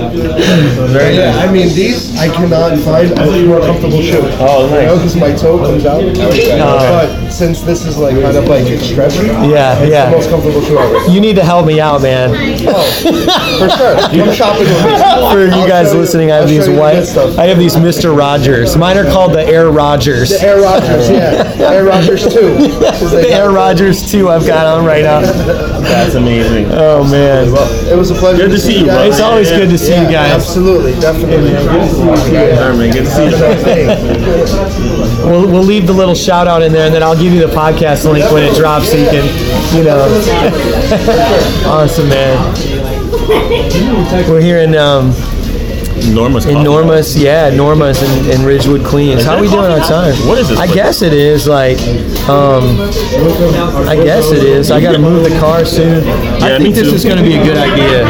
Very 0.88 1.16
Yeah, 1.16 1.32
nice. 1.32 1.48
I 1.48 1.52
mean, 1.52 1.68
these 1.74 2.16
I 2.18 2.28
cannot 2.28 2.78
find 2.80 3.10
until 3.10 3.36
you 3.36 3.48
were 3.50 3.56
a 3.56 3.58
more 3.60 3.66
comfortable 3.66 4.02
shoe. 4.02 4.20
Oh, 4.40 4.64
You 4.66 4.70
know, 4.86 4.94
nice. 4.96 4.98
because 4.98 5.16
my 5.16 5.32
toe 5.32 5.58
comes 5.58 5.86
out. 5.86 6.02
But 6.02 7.30
since 7.30 7.62
this 7.62 7.84
is 7.86 7.96
like 7.98 8.20
kind 8.20 8.36
of 8.36 8.44
like 8.46 8.66
it's 8.66 8.84
stretchy, 8.84 9.26
Yeah, 9.26 9.78
it's 9.80 9.90
yeah. 9.90 10.10
the 10.10 10.16
most 10.16 10.30
comfortable 10.30 10.60
shoe 10.62 10.78
ever. 10.78 11.10
You 11.10 11.20
need 11.20 11.36
to 11.36 11.44
help 11.44 11.66
me 11.66 11.80
out, 11.80 12.02
man. 12.02 12.30
Oh, 12.66 12.82
for 13.58 13.68
sure. 13.70 13.96
Come 14.24 14.32
shopping 14.34 14.64
with 14.66 14.84
me. 14.84 14.92
For 15.32 15.46
you 15.46 15.52
I'll 15.52 15.68
guys 15.68 15.88
show 15.88 15.94
you- 15.94 16.00
listening, 16.00 16.30
I 16.30 16.36
have 16.36 16.42
I'll 16.44 16.48
these 16.48 16.64
show 16.64 16.70
you 16.70 16.76
the 16.76 16.80
white. 16.80 16.94
good 16.94 17.06
stuff. 17.06 17.38
I 17.38 17.46
have 17.46 17.58
these 17.58 17.76
Mr. 17.76 18.16
Rogers. 18.16 18.76
Mine 18.76 18.98
are 18.98 19.04
called 19.10 19.32
the 19.32 19.42
Air 19.44 19.70
Rogers. 19.70 20.28
The 20.30 20.42
Air 20.42 20.60
Rodgers, 20.60 21.08
yeah. 21.10 21.70
Air 21.70 21.84
Rodgers 21.84 22.22
2. 22.24 22.30
The 22.30 23.28
Air 23.30 23.50
Rogers 23.50 24.10
too. 24.10 24.28
I've 24.28 24.46
got 24.46 24.66
on 24.66 24.84
right 24.84 25.02
now. 25.04 25.20
That's 25.22 26.14
amazing. 26.14 26.66
Oh 26.72 27.04
man. 27.22 27.48
It 27.92 27.96
was 27.96 28.10
a 28.10 28.14
pleasure 28.14 28.42
Good 28.44 28.52
to 28.52 28.58
see 28.58 28.78
you, 28.80 28.86
bro. 28.86 29.02
It's 29.02 29.20
always 29.20 29.50
good 29.50 29.68
to 29.70 29.78
see 29.78 29.94
you 29.94 30.08
guys. 30.10 30.32
Absolutely, 30.32 30.92
definitely. 31.00 31.54
All 31.56 31.68
right, 32.68 32.76
man. 32.76 32.90
Good 32.92 33.04
to 33.04 33.10
see 33.10 33.30
you. 33.30 33.36
We'll, 35.26 35.46
we'll 35.46 35.62
leave 35.62 35.86
the 35.86 35.92
little 35.92 36.14
shout 36.14 36.48
out 36.48 36.62
in 36.62 36.72
there, 36.72 36.86
and 36.86 36.94
then 36.94 37.02
I'll 37.02 37.16
give 37.16 37.32
you 37.32 37.40
the 37.46 37.52
podcast 37.54 38.10
link 38.10 38.30
when 38.32 38.42
it 38.44 38.54
drops, 38.56 38.90
so 38.90 38.96
you 38.96 39.08
can, 39.08 39.24
you 39.76 39.84
know. 39.84 40.06
awesome, 41.70 42.08
man. 42.08 42.54
We're 44.28 44.40
here 44.40 44.58
in 44.58 44.74
um, 44.74 45.12
coffee. 46.52 46.64
Norma's, 46.64 47.16
yeah, 47.16 47.50
Norma's 47.50 48.02
in, 48.02 48.30
in 48.30 48.44
Ridgewood, 48.46 48.84
Queens. 48.84 49.24
How 49.24 49.36
are 49.36 49.40
we 49.40 49.48
doing 49.48 49.70
on 49.70 49.80
time? 49.80 50.14
What 50.26 50.38
is 50.38 50.48
this 50.48 50.58
I 50.58 50.66
place? 50.66 50.74
guess 50.74 51.02
it 51.02 51.12
is 51.12 51.46
like, 51.46 51.78
um, 52.28 52.78
I 53.88 53.96
guess 53.96 54.30
it 54.30 54.44
is. 54.44 54.70
I 54.70 54.80
got 54.80 54.92
to 54.92 54.98
move 54.98 55.24
the 55.28 55.36
car 55.40 55.64
soon. 55.64 56.04
I 56.08 56.50
Yeah, 56.50 56.58
me 56.58 56.64
think 56.64 56.76
this 56.76 56.88
too. 56.90 56.94
is 56.94 57.04
going 57.04 57.16
to 57.18 57.22
be 57.22 57.34
a 57.34 57.42
good 57.42 57.56
idea. 57.56 58.04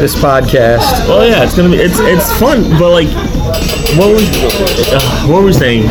This 0.00 0.14
podcast. 0.14 1.06
Well, 1.08 1.26
yeah, 1.28 1.42
it's 1.44 1.56
gonna 1.56 1.70
be 1.70 1.76
it's 1.76 1.98
it's 1.98 2.32
fun, 2.38 2.62
but 2.78 2.90
like, 2.90 3.08
what 3.98 4.08
was 4.14 4.24
uh, 4.92 5.26
what 5.28 5.40
were 5.40 5.46
we 5.46 5.52
saying? 5.52 5.82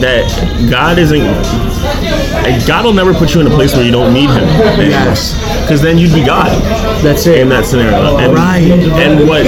That 0.00 0.26
God 0.70 0.98
isn't. 0.98 1.24
God 2.66 2.84
will 2.84 2.92
never 2.92 3.14
put 3.14 3.34
you 3.34 3.40
in 3.40 3.46
a 3.46 3.50
place 3.50 3.74
where 3.74 3.84
you 3.84 3.90
don't 3.92 4.12
need 4.12 4.28
Him. 4.30 4.42
Yes. 4.78 5.34
Because 5.62 5.80
then 5.80 5.98
you'd 5.98 6.12
be 6.14 6.24
God 6.24 6.50
That's 7.04 7.26
it. 7.26 7.38
in 7.38 7.48
that 7.50 7.66
scenario. 7.66 8.16
And, 8.18 8.32
Right. 8.34 8.64
And 9.04 9.28
what 9.28 9.44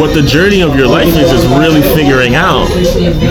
what 0.00 0.12
the 0.14 0.22
journey 0.22 0.62
of 0.62 0.76
your 0.76 0.88
life 0.88 1.08
is 1.08 1.30
is 1.32 1.46
really 1.46 1.82
figuring 1.94 2.34
out 2.34 2.68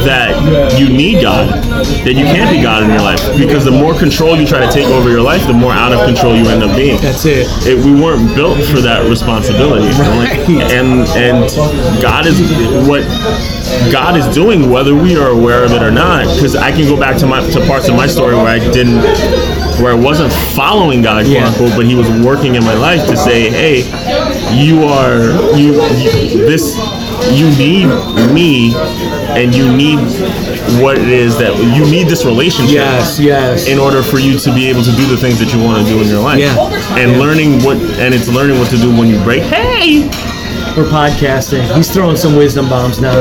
that 0.07 0.79
you 0.79 0.89
need 0.89 1.21
God. 1.21 1.61
That 2.05 2.15
you 2.15 2.25
can't 2.25 2.49
be 2.49 2.61
God 2.61 2.83
in 2.83 2.89
your 2.89 3.01
life 3.01 3.19
because 3.37 3.65
the 3.65 3.71
more 3.71 3.97
control 3.97 4.37
you 4.37 4.47
try 4.47 4.59
to 4.65 4.71
take 4.71 4.87
over 4.87 5.09
your 5.09 5.21
life, 5.21 5.45
the 5.45 5.53
more 5.53 5.73
out 5.73 5.91
of 5.91 6.05
control 6.05 6.35
you 6.35 6.47
end 6.47 6.63
up 6.63 6.75
being 6.75 6.99
That's 7.01 7.25
it. 7.25 7.47
it, 7.67 7.75
we 7.83 7.93
weren't 7.93 8.35
built 8.35 8.63
for 8.65 8.79
that 8.81 9.07
responsibility. 9.09 9.87
Like, 9.99 10.39
and 10.71 11.07
and 11.19 11.49
God 12.01 12.25
is 12.25 12.39
what 12.87 13.03
God 13.91 14.17
is 14.17 14.27
doing, 14.33 14.69
whether 14.69 14.95
we 14.95 15.17
are 15.17 15.29
aware 15.29 15.63
of 15.63 15.71
it 15.71 15.81
or 15.81 15.91
not. 15.91 16.25
Because 16.35 16.55
I 16.55 16.71
can 16.71 16.87
go 16.87 16.97
back 16.99 17.17
to 17.17 17.25
my 17.27 17.41
to 17.51 17.65
parts 17.67 17.87
of 17.89 17.95
my 17.95 18.07
story 18.07 18.35
where 18.35 18.47
I 18.47 18.59
didn't, 18.59 19.01
where 19.79 19.91
I 19.93 19.95
wasn't 19.99 20.31
following 20.55 21.01
God, 21.01 21.23
quote 21.25 21.35
Yeah. 21.35 21.47
unquote, 21.47 21.75
but 21.75 21.85
He 21.85 21.95
was 21.95 22.09
working 22.25 22.55
in 22.55 22.63
my 22.63 22.73
life 22.75 23.07
to 23.07 23.15
say, 23.17 23.49
hey, 23.49 23.77
you 24.55 24.83
are 24.83 25.31
you, 25.57 25.73
you 25.97 26.45
this. 26.45 26.75
You 27.33 27.49
need 27.57 27.87
me, 28.33 28.73
and 29.35 29.53
you 29.53 29.75
need 29.75 29.99
what 30.81 30.97
it 30.97 31.09
is 31.09 31.37
that 31.37 31.53
you 31.75 31.83
need 31.91 32.07
this 32.07 32.23
relationship 32.23 32.75
Yes, 32.75 33.19
yes. 33.19 33.67
in 33.67 33.77
order 33.77 34.01
for 34.01 34.19
you 34.19 34.39
to 34.39 34.53
be 34.55 34.67
able 34.69 34.83
to 34.83 34.91
do 34.95 35.05
the 35.05 35.17
things 35.17 35.37
that 35.39 35.53
you 35.53 35.61
want 35.61 35.85
to 35.85 35.93
do 35.93 35.99
in 36.01 36.07
your 36.07 36.21
life. 36.21 36.39
Yeah. 36.39 36.55
And 36.97 37.19
learning 37.19 37.61
what 37.61 37.75
and 37.99 38.13
it's 38.15 38.29
learning 38.29 38.57
what 38.57 38.69
to 38.69 38.77
do 38.77 38.89
when 38.97 39.09
you 39.09 39.21
break. 39.23 39.43
Hey, 39.43 40.07
We're 40.77 40.87
podcasting. 40.87 41.75
He's 41.75 41.91
throwing 41.93 42.15
some 42.15 42.37
wisdom 42.37 42.69
bombs 42.69 43.01
now. 43.01 43.19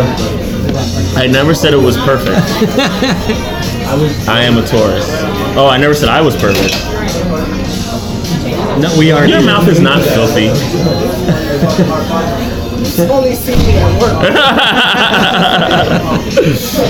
I 1.16 1.26
never 1.26 1.52
said 1.52 1.74
it 1.74 1.82
was 1.82 1.96
perfect. 1.98 2.38
I 3.88 4.42
am 4.42 4.58
a 4.58 4.66
Taurus. 4.66 5.06
Oh, 5.56 5.66
I 5.66 5.78
never 5.78 5.94
said 5.94 6.10
I 6.10 6.20
was 6.20 6.36
perfect. 6.36 6.74
No, 8.82 8.94
we 8.98 9.10
are. 9.12 9.26
Your 9.26 9.42
mouth 9.42 9.66
is 9.66 9.80
not 9.80 10.02
filthy. 10.04 10.48
only 13.10 13.34
see 13.34 13.56
me 13.56 13.76
at 13.78 14.00
work. 14.00 14.18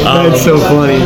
That's 0.04 0.42
so 0.42 0.58
funny. 0.58 0.98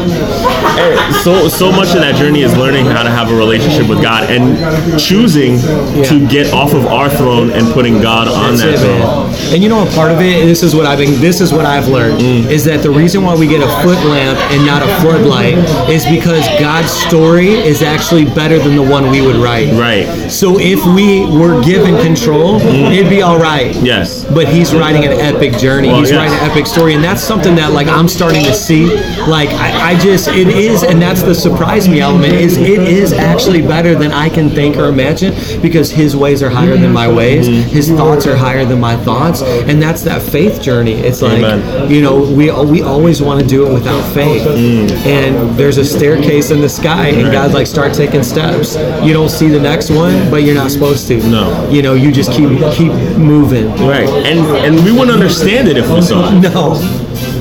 Hey, 0.76 0.96
so 1.22 1.48
so 1.48 1.70
much 1.70 1.88
of 1.94 2.00
that 2.00 2.14
journey 2.16 2.42
is 2.42 2.56
learning 2.56 2.86
how 2.86 3.02
to 3.02 3.10
have 3.10 3.30
a 3.30 3.34
relationship 3.34 3.88
with 3.88 4.02
God 4.02 4.30
and 4.30 4.98
choosing 5.00 5.58
to 6.04 6.26
get 6.28 6.52
off 6.52 6.74
of 6.74 6.86
our 6.86 7.08
throne 7.08 7.50
and 7.50 7.66
putting 7.72 8.00
God 8.00 8.28
on 8.28 8.56
That's 8.56 8.62
that 8.62 8.74
it, 8.74 8.78
throne. 8.80 9.30
man. 9.30 9.54
And 9.54 9.62
you 9.62 9.68
know, 9.68 9.82
a 9.86 9.90
part 9.92 10.10
of 10.10 10.20
it. 10.20 10.44
This 10.46 10.62
is 10.62 10.74
what 10.74 10.86
I've 10.86 10.98
been. 10.98 11.20
This 11.20 11.40
is 11.40 11.52
what 11.52 11.64
I've 11.66 11.88
learned 11.88 12.20
Mm. 12.22 12.50
is 12.50 12.64
that 12.64 12.82
the 12.82 12.90
reason 12.90 13.22
why 13.22 13.34
we 13.36 13.46
get 13.46 13.60
a 13.62 13.68
foot 13.82 13.98
lamp 14.06 14.38
and 14.52 14.64
not 14.66 14.82
a 14.82 14.88
floodlight 15.00 15.54
is 15.88 16.04
because 16.06 16.46
God's 16.60 16.90
story 16.90 17.48
is 17.50 17.82
actually 17.82 18.24
better 18.24 18.58
than 18.58 18.76
the 18.76 18.82
one 18.82 19.10
we 19.10 19.20
would 19.22 19.36
write. 19.36 19.72
Right. 19.72 20.30
So 20.30 20.58
if 20.60 20.84
we 20.84 21.24
were 21.26 21.62
given 21.62 21.96
control, 22.02 22.60
it'd 22.60 23.08
be 23.08 23.22
all 23.22 23.38
right. 23.38 23.74
Yes. 23.82 24.24
But 24.24 24.48
he's 24.48 24.74
writing 24.82 25.04
an 25.04 25.12
epic 25.12 25.58
journey. 25.58 25.88
Well, 25.88 26.00
he's 26.00 26.10
yes. 26.10 26.18
writing 26.18 26.38
an 26.38 26.50
epic 26.50 26.66
story, 26.66 26.94
and 26.94 27.02
that's 27.02 27.22
something 27.22 27.54
that 27.56 27.72
like 27.72 27.88
I'm 27.88 28.08
starting 28.08 28.44
to 28.44 28.54
see. 28.54 28.86
Like 29.26 29.48
I, 29.50 29.92
I 29.92 29.98
just 29.98 30.28
it 30.28 30.48
is, 30.48 30.82
and 30.82 31.00
that's 31.00 31.22
the 31.22 31.34
surprise 31.34 31.88
me 31.88 32.00
element. 32.00 32.34
Is 32.34 32.56
it 32.56 32.80
is 32.80 33.12
actually 33.12 33.62
better 33.62 33.94
than 33.94 34.12
I 34.12 34.28
can 34.28 34.50
think 34.50 34.76
or 34.76 34.84
imagine 34.84 35.32
because 35.62 35.90
his 35.90 36.14
ways 36.16 36.42
are 36.42 36.50
higher 36.50 36.76
than 36.76 36.92
my 36.92 37.08
ways. 37.08 37.48
Mm-hmm. 37.48 37.68
His 37.68 37.88
thoughts 37.90 38.26
are 38.26 38.36
higher 38.36 38.64
than 38.64 38.80
my 38.80 38.96
thoughts, 38.96 39.42
and 39.42 39.80
that's 39.80 40.02
that 40.02 40.22
faith 40.22 40.60
journey. 40.60 40.94
It's 40.94 41.22
like 41.22 41.38
Amen. 41.38 41.90
you 41.90 42.02
know 42.02 42.20
we 42.20 42.50
we 42.64 42.82
always 42.82 43.22
want 43.22 43.40
to 43.40 43.46
do 43.46 43.66
it 43.66 43.72
without 43.72 44.02
faith, 44.12 44.46
and 44.46 45.56
there's 45.58 45.78
a 45.78 45.84
staircase 45.84 46.50
in 46.50 46.60
the 46.60 46.68
sky, 46.68 47.08
and 47.08 47.22
Mm. 47.22 47.26
Right. 47.26 47.32
God's 47.32 47.54
like 47.54 47.66
start 47.66 47.94
taking 47.94 48.22
steps. 48.22 48.76
You 49.04 49.12
don't 49.12 49.28
see 49.28 49.48
the 49.48 49.60
next 49.60 49.90
one, 49.90 50.30
but 50.30 50.42
you're 50.42 50.54
not 50.54 50.70
supposed 50.70 51.06
to. 51.08 51.18
No. 51.28 51.68
You 51.70 51.82
know, 51.82 51.94
you 51.94 52.10
just 52.12 52.32
keep 52.32 52.48
keep 52.72 52.92
moving. 53.16 53.70
Right. 53.86 54.08
And 54.08 54.40
and 54.64 54.71
we 54.84 54.92
wouldn't 54.92 55.10
understand 55.10 55.68
it 55.68 55.76
if 55.76 55.88
we 55.90 56.02
saw 56.02 56.28
it. 56.28 56.40
No. 56.40 56.74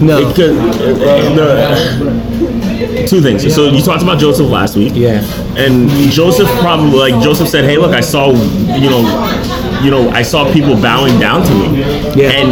No. 0.01 0.27
Because 0.27 0.57
uh, 0.57 1.35
the, 1.35 3.07
two 3.07 3.21
things. 3.21 3.53
So 3.53 3.65
you 3.69 3.81
talked 3.81 4.03
about 4.03 4.19
Joseph 4.19 4.47
last 4.47 4.75
week. 4.75 4.93
Yeah. 4.95 5.23
And 5.57 5.89
Joseph 6.11 6.49
probably 6.59 6.97
like 6.97 7.23
Joseph 7.23 7.47
said, 7.49 7.65
"Hey, 7.65 7.77
look, 7.77 7.93
I 7.93 8.01
saw, 8.01 8.31
you 8.31 8.89
know, 8.89 9.81
you 9.83 9.91
know, 9.91 10.09
I 10.09 10.21
saw 10.21 10.51
people 10.51 10.75
bowing 10.75 11.19
down 11.19 11.43
to 11.45 11.53
me." 11.53 11.79
Yeah. 12.15 12.31
And 12.31 12.51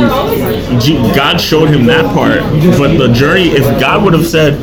God 1.15 1.39
showed 1.41 1.69
him 1.69 1.85
that 1.87 2.05
part. 2.13 2.39
But 2.77 2.97
the 2.97 3.11
journey, 3.11 3.49
if 3.49 3.63
God 3.79 4.03
would 4.03 4.13
have 4.13 4.25
said, 4.27 4.59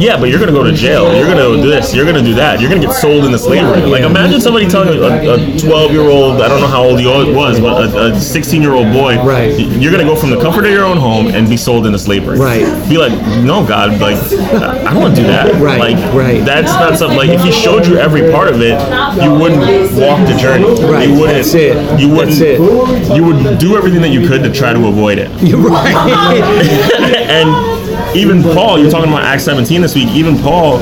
"Yeah, 0.00 0.18
but 0.18 0.28
you're 0.28 0.38
going 0.38 0.52
to 0.52 0.58
go 0.58 0.64
to 0.64 0.72
jail. 0.72 1.14
You're 1.14 1.26
going 1.26 1.38
to 1.56 1.62
do 1.62 1.68
this. 1.68 1.94
You're 1.94 2.04
going 2.04 2.16
to 2.16 2.22
do 2.22 2.34
that. 2.34 2.60
You're 2.60 2.70
going 2.70 2.80
to 2.82 2.86
get 2.88 2.94
sold 2.96 3.24
into 3.24 3.38
slavery." 3.38 3.82
Like 3.82 4.02
imagine 4.02 4.40
somebody 4.40 4.68
telling 4.68 4.88
a 4.98 5.58
12 5.58 5.92
year 5.92 6.02
old, 6.08 6.40
I 6.42 6.48
don't 6.48 6.60
know 6.60 6.66
how 6.66 6.82
old 6.84 6.98
he 7.00 7.06
was, 7.06 7.60
but 7.60 7.94
a 7.96 8.20
16 8.20 8.62
year 8.62 8.72
old 8.72 8.92
boy, 8.92 9.16
Right. 9.22 9.58
You're 9.58 9.92
going 9.92 10.04
to 10.04 10.10
go 10.12 10.16
from 10.16 10.30
the 10.30 10.40
comfort 10.40 10.64
of 10.64 10.70
your 10.72 10.84
own 10.84 10.96
home 10.96 11.28
and 11.28 11.48
be 11.48 11.56
sold 11.56 11.86
into 11.86 11.98
slavery. 11.98 12.38
Right. 12.38 12.64
Be 12.88 12.96
like, 12.98 13.12
no, 13.44 13.66
God, 13.66 14.00
like, 14.00 14.16
I 14.32 14.92
don't 14.92 15.02
want 15.02 15.14
to 15.16 15.20
do 15.22 15.26
that. 15.28 15.60
Right, 15.60 15.78
Like, 15.78 16.14
right. 16.14 16.44
That's 16.44 16.72
not 16.72 16.96
something. 16.98 17.16
Like, 17.16 17.30
if 17.30 17.42
He 17.42 17.52
showed 17.52 17.86
you 17.86 17.96
every 17.96 18.30
part 18.30 18.48
of 18.48 18.60
it, 18.60 18.78
you 19.22 19.32
wouldn't 19.32 19.60
walk 19.94 20.26
the 20.26 20.36
journey. 20.40 20.64
Right, 20.90 21.08
You 21.08 21.14
wouldn't. 21.18 21.38
that's 21.38 21.54
it. 21.54 22.00
You 22.00 22.08
wouldn't. 22.08 22.38
That's 22.38 22.40
it. 22.40 23.16
You 23.16 23.24
would 23.24 23.58
do 23.58 23.76
everything 23.76 24.00
that 24.02 24.10
you 24.10 24.26
could 24.28 24.42
to 24.44 24.52
try 24.52 24.72
to 24.72 24.86
avoid 24.86 25.18
it. 25.18 25.27
You're 25.40 25.60
right. 25.60 25.94
and 27.30 28.16
even 28.16 28.42
Paul, 28.42 28.78
you're 28.78 28.90
talking 28.90 29.10
about 29.10 29.24
Acts 29.24 29.44
17 29.44 29.82
this 29.82 29.94
week. 29.94 30.08
Even 30.08 30.36
Paul, 30.38 30.78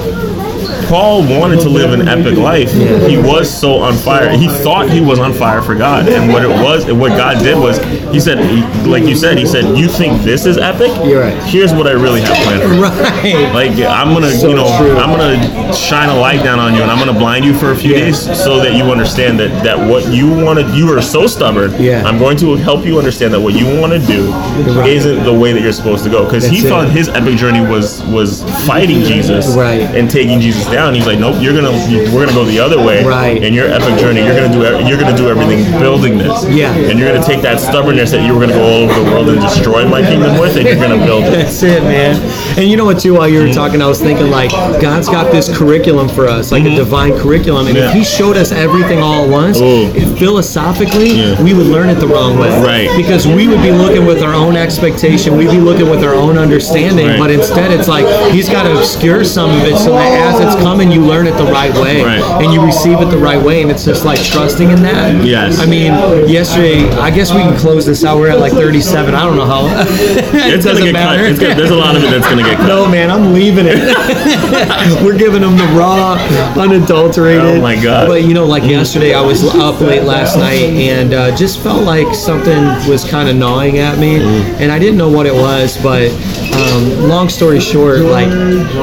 Paul 0.89 1.23
wanted 1.39 1.61
to 1.61 1.69
live 1.69 1.93
an 1.93 2.07
epic 2.09 2.37
life. 2.39 2.73
He 2.73 3.17
was 3.17 3.51
so 3.51 3.75
on 3.79 3.95
fire. 3.95 4.31
He 4.37 4.49
thought 4.49 4.89
he 4.89 5.01
was 5.01 5.19
on 5.19 5.33
fire 5.33 5.63
for 5.63 5.75
God, 5.75 6.09
and 6.09 6.33
what 6.33 6.43
it 6.45 6.49
was, 6.49 6.85
and 6.89 7.01
what 7.01 7.11
God 7.17 7.43
did 7.43 7.59
was, 7.59 7.79
he 8.13 8.21
said, 8.21 8.39
like 8.87 9.03
you 9.05 9.17
said, 9.17 9.37
he 9.39 9.47
said, 9.47 9.77
"You 9.77 9.89
think 9.89 10.23
this 10.23 10.47
is 10.47 10.59
epic? 10.59 10.91
You're 11.05 11.21
right. 11.23 11.43
Here's 11.45 11.73
what 11.73 11.87
I 11.87 11.93
really 11.93 12.21
have 12.21 12.37
planned 12.45 12.63
for 12.63 12.75
you." 12.75 12.83
Right. 12.83 13.53
Like 13.55 13.73
I'm 13.79 14.13
gonna, 14.15 14.31
So 14.31 14.49
you 14.49 14.55
know, 14.57 14.67
true. 14.79 14.97
I'm 14.97 15.11
gonna 15.17 15.75
shine 15.75 16.09
a 16.09 16.17
light 16.19 16.43
down 16.45 16.59
on 16.61 16.75
you, 16.75 16.83
and 16.83 16.91
I'm 16.91 16.99
gonna 16.99 17.19
blind 17.19 17.45
you 17.45 17.55
for 17.55 17.73
a 17.73 17.77
few 17.77 17.93
Yeah. 17.93 18.07
days, 18.07 18.19
so 18.45 18.59
that 18.61 18.75
you 18.75 18.85
understand 18.85 19.41
that 19.41 19.65
that 19.65 19.79
what 19.79 20.07
you 20.13 20.29
wanted, 20.31 20.69
you 20.75 20.93
are 20.97 21.03
so 21.03 21.27
stubborn. 21.27 21.75
Yeah. 21.81 22.03
I'm 22.07 22.19
going 22.19 22.37
to 22.39 22.55
help 22.57 22.85
you 22.87 22.99
understand 22.99 23.35
that 23.35 23.41
what 23.41 23.55
you 23.55 23.67
want 23.81 23.93
to 23.93 23.99
do 23.99 24.31
Right. 24.79 24.91
isn't 24.91 25.25
the 25.25 25.33
way 25.33 25.53
that 25.53 25.63
you're 25.63 25.73
supposed 25.73 26.05
to 26.05 26.11
go, 26.11 26.25
because 26.25 26.47
he 26.47 26.59
it. 26.65 26.69
thought 26.69 26.89
his 26.89 27.09
epic 27.09 27.37
journey 27.37 27.61
was 27.61 28.03
was 28.05 28.43
fighting 28.67 29.03
Jesus, 29.05 29.49
Right. 29.49 29.81
and 29.83 30.09
taking 30.11 30.41
Jesus 30.41 30.65
down. 30.67 30.76
And 30.85 30.95
he's 30.97 31.07
like, 31.07 31.19
nope, 31.19 31.37
you're 31.41 31.55
gonna, 31.55 31.73
we're 32.15 32.25
gonna 32.27 32.37
go 32.37 32.45
the 32.45 32.59
other 32.61 32.77
way, 32.83 33.05
Right. 33.05 33.43
In 33.43 33.55
your 33.55 33.67
epic 33.69 33.99
journey, 33.99 34.21
you're 34.25 34.37
gonna 34.37 34.53
do, 34.53 34.61
you're 34.89 34.99
gonna 35.01 35.17
do 35.17 35.29
everything 35.29 35.65
building 35.81 36.19
this, 36.19 36.45
Yeah. 36.49 36.73
and 36.75 36.99
you're 36.99 37.13
gonna 37.13 37.25
take 37.25 37.41
that 37.43 37.59
stubbornness 37.61 38.11
that 38.13 38.25
you 38.27 38.35
were 38.35 38.41
gonna 38.41 38.53
go 38.55 38.63
all 38.63 38.83
over 38.91 38.95
the 39.05 39.11
world 39.11 39.29
and 39.31 39.41
destroy 39.41 39.89
my 39.89 40.03
kingdom 40.03 40.39
with, 40.39 40.57
and 40.57 40.67
you're 40.67 40.77
gonna 40.77 41.05
build 41.05 41.25
it. 41.25 41.31
That's 41.37 41.63
it, 41.63 41.83
man. 41.83 42.17
And 42.59 42.69
you 42.71 42.77
know 42.77 42.85
what, 42.85 42.99
too, 43.01 43.15
while 43.15 43.29
you 43.29 43.41
were 43.43 43.53
talking, 43.53 43.81
I 43.83 43.87
was 43.87 44.01
thinking, 44.01 44.31
like, 44.31 44.51
God's 44.81 45.09
got 45.09 45.33
this 45.33 45.55
curriculum 45.57 46.09
for 46.09 46.27
us, 46.29 46.53
like 46.53 46.65
a 46.65 46.75
divine 46.75 47.13
curriculum. 47.19 47.67
And 47.69 47.77
Mm-hmm. 47.77 47.77
Yeah. 47.77 47.89
if 47.91 47.95
He 47.95 48.05
showed 48.05 48.37
us 48.37 48.53
everything 48.53 49.01
all 49.01 49.25
at 49.25 49.29
once, 49.31 49.61
Ooh. 49.61 49.91
philosophically, 50.17 51.11
Yeah. 51.13 51.43
we 51.43 51.55
would 51.55 51.67
learn 51.67 51.89
it 51.89 51.97
the 51.97 52.07
wrong 52.07 52.39
way. 52.39 52.51
Right. 52.63 52.89
Because 52.97 53.27
we 53.27 53.49
would 53.49 53.63
be 53.63 53.71
looking 53.73 54.05
with 54.07 54.23
our 54.23 54.35
own 54.35 54.57
expectation, 54.57 55.37
we'd 55.37 55.51
be 55.51 55.59
looking 55.61 55.89
with 55.89 56.03
our 56.05 56.15
own 56.15 56.37
understanding. 56.39 57.07
Right. 57.07 57.19
But 57.19 57.31
instead, 57.31 57.71
it's 57.71 57.89
like 57.89 58.07
He's 58.33 58.49
got 58.49 58.65
to 58.65 58.77
obscure 58.79 59.25
some 59.25 59.51
of 59.51 59.63
it 59.65 59.77
so 59.79 59.93
that 59.93 60.13
as 60.35 60.41
it's 60.41 60.63
coming, 60.67 60.91
you 60.91 61.01
learn 61.01 61.29
it 61.29 61.37
the 61.39 61.45
right 61.45 61.73
way. 61.75 62.03
Right. 62.03 62.43
And 62.43 62.53
you 62.53 62.61
receive 62.65 62.99
it 63.01 63.05
the 63.07 63.19
right 63.19 63.41
way. 63.41 63.63
And 63.63 63.71
it's 63.71 63.85
just 63.85 64.05
like 64.05 64.21
trusting 64.21 64.69
in 64.69 64.83
that. 64.83 65.25
Yes. 65.25 65.61
I 65.61 65.67
mean, 65.67 65.93
yesterday, 66.29 66.89
I 66.99 67.11
guess 67.15 67.33
we 67.33 67.39
can 67.39 67.57
close 67.57 67.87
this 67.87 68.05
out. 68.05 68.19
We're 68.19 68.31
at 68.31 68.41
like 68.41 68.53
37. 68.53 69.15
I 69.15 69.23
don't 69.25 69.37
know 69.37 69.47
how. 69.47 69.67
it 69.87 70.27
It's 70.35 70.65
gonna 70.65 70.81
doesn't 70.81 70.85
get 70.85 70.93
matter. 70.93 71.23
cut. 71.23 71.31
It's 71.31 71.39
gonna, 71.41 71.55
there's 71.55 71.71
a 71.71 71.77
lot 71.77 71.95
of 71.95 72.03
it 72.03 72.11
that's 72.11 72.27
gonna 72.29 72.43
get 72.43 72.57
cut. 72.63 72.67
No, 72.67 72.89
man, 72.91 73.11
I'm 73.13 73.33
leaving 73.33 73.67
it. 73.69 73.79
We're 75.05 75.17
giving 75.17 75.43
them 75.43 75.57
the 75.57 75.67
raw, 75.79 76.15
unadulterated. 76.61 77.45
Oh, 77.45 77.61
my 77.61 77.81
God. 77.81 78.09
But 78.09 78.25
you 78.25 78.35
know, 78.35 78.45
like 78.45 78.65
yesterday, 78.65 79.15
I 79.15 79.21
was 79.21 79.45
up 79.55 79.81
late 79.81 80.03
last 80.03 80.37
night 80.37 80.75
and 80.75 81.15
uh, 81.15 81.37
just 81.37 81.61
felt 81.63 81.85
like 81.85 82.13
something 82.15 82.61
was 82.91 83.05
kind 83.09 83.29
of 83.29 83.37
gnawing 83.37 83.79
at 83.79 83.99
me, 83.99 84.17
Mm. 84.17 84.61
and 84.61 84.73
I 84.73 84.79
didn't 84.79 84.97
know 84.99 85.11
what 85.11 85.27
it 85.27 85.35
was. 85.35 85.77
But 85.83 86.11
um, 86.57 87.09
long 87.09 87.29
story 87.29 87.61
short, 87.61 88.01
like 88.01 88.29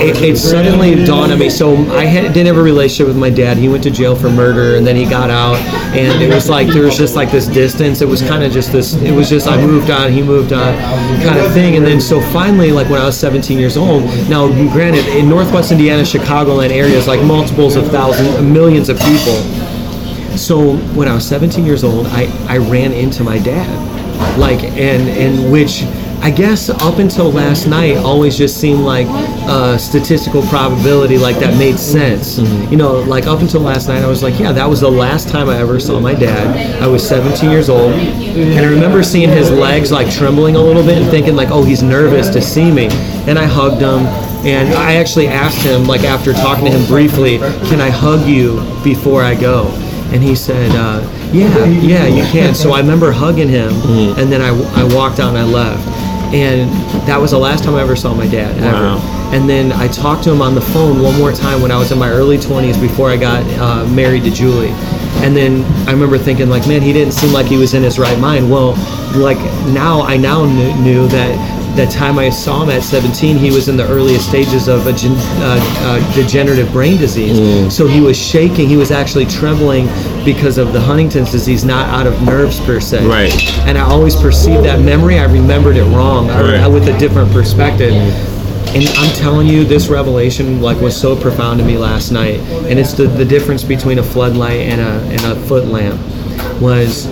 it, 0.02 0.22
it 0.22 0.38
suddenly 0.38 1.04
dawned 1.06 1.32
on 1.32 1.40
me. 1.40 1.50
So 1.50 1.76
I 1.92 2.06
had, 2.06 2.34
didn't 2.34 2.48
have 2.48 2.58
a 2.58 2.64
relationship 2.64 3.08
with 3.08 3.18
my 3.18 3.30
dad. 3.30 3.58
He 3.58 3.68
went 3.68 3.84
to 3.84 3.92
jail 3.92 4.16
for 4.16 4.30
murder, 4.30 4.76
and 4.76 4.86
then 4.86 4.96
he 4.96 5.06
got 5.06 5.30
out, 5.30 5.58
and 5.96 6.22
it 6.22 6.34
was 6.34 6.50
like 6.50 6.68
there 6.68 6.84
was 6.84 6.98
just 6.98 7.16
like 7.16 7.32
this 7.32 7.48
distance. 7.48 8.02
It 8.02 8.08
was 8.08 8.22
kind 8.22 8.44
of 8.44 8.52
just 8.52 8.72
this. 8.72 8.94
It 8.96 9.12
was 9.12 9.30
just 9.30 9.48
I 9.48 9.60
moved 9.60 9.90
on, 9.90 10.12
he 10.12 10.22
moved 10.22 10.54
on, 10.54 10.78
kind 11.24 11.40
of 11.40 11.52
thing. 11.54 11.76
And 11.76 11.86
then 11.86 12.00
so 12.00 12.22
finally, 12.32 12.72
like 12.72 12.90
when 12.90 13.02
I 13.02 13.06
was 13.06 13.18
17 13.18 13.58
years 13.58 13.78
old. 13.78 14.04
Now, 14.30 14.48
granted, 14.72 15.08
in 15.08 15.28
Northwest 15.30 15.72
Indiana, 15.72 16.04
Chicagoland 16.04 16.70
areas, 16.70 17.08
like 17.08 17.24
multiples 17.24 17.76
of 17.76 17.88
thousands, 17.88 18.42
millions 18.42 18.90
of 18.90 18.98
people. 19.00 19.42
So 20.38 20.78
when 20.96 21.08
I 21.08 21.14
was 21.14 21.28
17 21.28 21.66
years 21.66 21.84
old, 21.84 22.08
I, 22.08 22.26
I 22.48 22.58
ran 22.58 22.92
into 22.92 23.24
my 23.24 23.38
dad, 23.40 24.38
like 24.38 24.64
and 24.64 25.08
and 25.10 25.52
which 25.52 25.84
I 26.24 26.32
guess 26.32 26.70
up 26.70 27.00
until 27.00 27.30
last 27.34 27.68
night 27.68 27.98
always 27.98 28.38
just 28.38 28.56
seemed 28.62 28.80
like 28.80 29.08
a 29.46 29.78
statistical 29.78 30.42
probability, 30.44 31.18
like 31.18 31.38
that 31.40 31.58
made 31.58 31.78
sense. 31.78 32.40
You 32.40 32.78
know, 32.78 33.02
like 33.02 33.28
up 33.28 33.42
until 33.42 33.60
last 33.60 33.90
night, 33.90 34.02
I 34.04 34.08
was 34.08 34.24
like, 34.24 34.40
yeah, 34.40 34.54
that 34.54 34.66
was 34.66 34.80
the 34.80 34.90
last 34.90 35.28
time 35.28 35.50
I 35.50 35.58
ever 35.58 35.82
saw 35.82 36.00
my 36.00 36.14
dad. 36.14 36.82
I 36.82 36.88
was 36.88 37.06
17 37.06 37.52
years 37.52 37.68
old, 37.68 37.92
and 37.92 38.58
I 38.66 38.70
remember 38.70 39.04
seeing 39.04 39.28
his 39.28 39.52
legs 39.52 39.92
like 39.92 40.10
trembling 40.10 40.56
a 40.56 40.62
little 40.62 40.82
bit 40.82 40.98
and 41.02 41.12
thinking 41.12 41.36
like, 41.36 41.50
oh, 41.52 41.62
he's 41.66 41.84
nervous 41.84 42.30
to 42.30 42.42
see 42.42 42.72
me, 42.72 42.88
and 43.28 43.38
I 43.38 43.46
hugged 43.46 43.82
him. 43.82 44.06
And 44.46 44.74
I 44.76 44.96
actually 44.96 45.28
asked 45.28 45.62
him, 45.62 45.84
like 45.84 46.04
after 46.06 46.32
talking 46.32 46.64
to 46.66 46.72
him 46.72 46.86
briefly, 46.88 47.40
can 47.68 47.82
I 47.82 47.90
hug 47.90 48.26
you 48.26 48.62
before 48.82 49.24
I 49.24 49.36
go? 49.36 49.68
And 50.14 50.24
he 50.24 50.36
said, 50.36 50.72
uh, 50.72 51.02
"Yeah, 51.34 51.66
yeah, 51.66 52.06
you 52.06 52.24
can." 52.32 52.54
So 52.56 52.72
I 52.72 52.80
remember 52.80 53.12
hugging 53.12 53.50
him, 53.50 53.74
and 54.18 54.32
then 54.32 54.42
I, 54.42 54.50
I 54.80 54.84
walked 54.96 55.20
out 55.20 55.30
and 55.30 55.38
I 55.38 55.44
left. 55.44 56.03
And 56.34 56.70
that 57.08 57.22
was 57.22 57.32
the 57.32 57.38
last 57.38 57.64
time 57.64 57.76
I 57.76 57.82
ever 57.82 57.96
saw 57.96 58.14
my 58.14 58.28
dad 58.28 58.58
ever. 58.58 58.72
Wow. 58.72 59.30
And 59.34 59.48
then 59.48 59.72
I 59.72 59.88
talked 59.88 60.24
to 60.24 60.32
him 60.32 60.42
on 60.42 60.56
the 60.56 60.62
phone 60.62 61.02
one 61.02 61.18
more 61.18 61.32
time 61.32 61.62
when 61.62 61.72
I 61.72 61.78
was 61.78 61.92
in 61.92 62.00
my 62.00 62.10
early 62.10 62.38
20s 62.38 62.80
before 62.82 63.10
I 63.10 63.18
got 63.18 63.44
uh, 63.60 63.88
married 63.90 64.24
to 64.24 64.32
Julie. 64.32 64.72
And 65.22 65.38
then 65.38 65.64
I 65.88 65.92
remember 65.92 66.18
thinking, 66.18 66.50
like, 66.50 66.68
man, 66.68 66.82
he 66.82 66.92
didn't 66.92 67.14
seem 67.14 67.32
like 67.32 67.46
he 67.46 67.58
was 67.58 67.76
in 67.76 67.84
his 67.84 68.00
right 68.00 68.20
mind. 68.20 68.50
Well, 68.50 68.72
like 69.16 69.38
now 69.68 70.02
I 70.02 70.18
now 70.18 70.46
knew, 70.46 70.76
knew 70.82 71.08
that 71.10 71.63
the 71.76 71.88
time 71.88 72.20
I 72.20 72.30
saw 72.30 72.64
him 72.64 72.70
at 72.70 72.84
17, 72.84 73.38
he 73.38 73.50
was 73.50 73.68
in 73.68 73.78
the 73.78 73.88
earliest 73.88 74.30
stages 74.30 74.68
of 74.68 74.86
a 74.86 74.94
gen, 74.94 75.14
uh, 75.42 75.58
uh, 75.82 76.14
degenerative 76.16 76.72
brain 76.72 76.98
disease. 76.98 77.76
So 77.76 77.88
he 77.88 78.00
was 78.00 78.18
shaking. 78.18 78.70
He 78.70 78.78
was 78.78 78.92
actually 78.92 79.26
trembling 79.26 79.88
because 80.24 80.58
of 80.58 80.72
the 80.74 80.80
Huntington's 80.80 81.32
disease, 81.32 81.66
not 81.66 81.88
out 81.90 82.06
of 82.06 82.22
nerves 82.22 82.60
per 82.60 82.80
se. 82.80 83.06
Right. 83.08 83.34
And 83.68 83.78
I 83.78 83.82
always 83.82 84.16
perceived 84.16 84.64
that 84.66 84.82
memory. 84.82 85.18
I 85.20 85.26
remembered 85.26 85.76
it 85.78 85.86
wrong, 85.86 86.28
Right. 86.28 86.68
with 86.68 86.88
a 86.88 86.98
different 87.00 87.32
perspective. 87.32 87.94
And 88.76 88.88
I'm 88.98 89.14
telling 89.16 89.48
you, 89.48 89.66
this 89.66 89.88
revelation 89.88 90.62
like 90.62 90.80
was 90.80 91.00
so 91.00 91.16
profound 91.16 91.60
to 91.60 91.66
me 91.66 91.78
last 91.78 92.12
night. 92.12 92.40
And 92.70 92.80
it's 92.80 92.94
the, 92.94 93.06
the 93.08 93.26
difference 93.26 93.64
between 93.64 94.00
a 94.00 94.04
floodlight 94.04 94.62
and 94.62 94.82
a 94.82 95.14
and 95.14 95.22
a 95.26 95.36
foot 95.48 95.66
lamp. 95.68 96.00
Was 96.62 97.08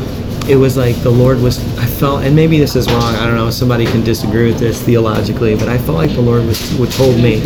it 0.51 0.57
was 0.57 0.75
like 0.75 0.95
the 0.97 1.09
Lord 1.09 1.39
was 1.41 1.59
I 1.77 1.85
felt 1.85 2.23
and 2.23 2.35
maybe 2.35 2.59
this 2.59 2.75
is 2.75 2.87
wrong, 2.87 3.15
I 3.15 3.25
don't 3.25 3.35
know, 3.35 3.49
somebody 3.49 3.85
can 3.85 4.03
disagree 4.03 4.47
with 4.51 4.59
this 4.59 4.81
theologically, 4.81 5.55
but 5.55 5.69
I 5.69 5.77
felt 5.77 5.97
like 5.97 6.11
the 6.11 6.21
Lord 6.21 6.45
was 6.45 6.77
would 6.77 6.91
told 6.91 7.15
me 7.15 7.39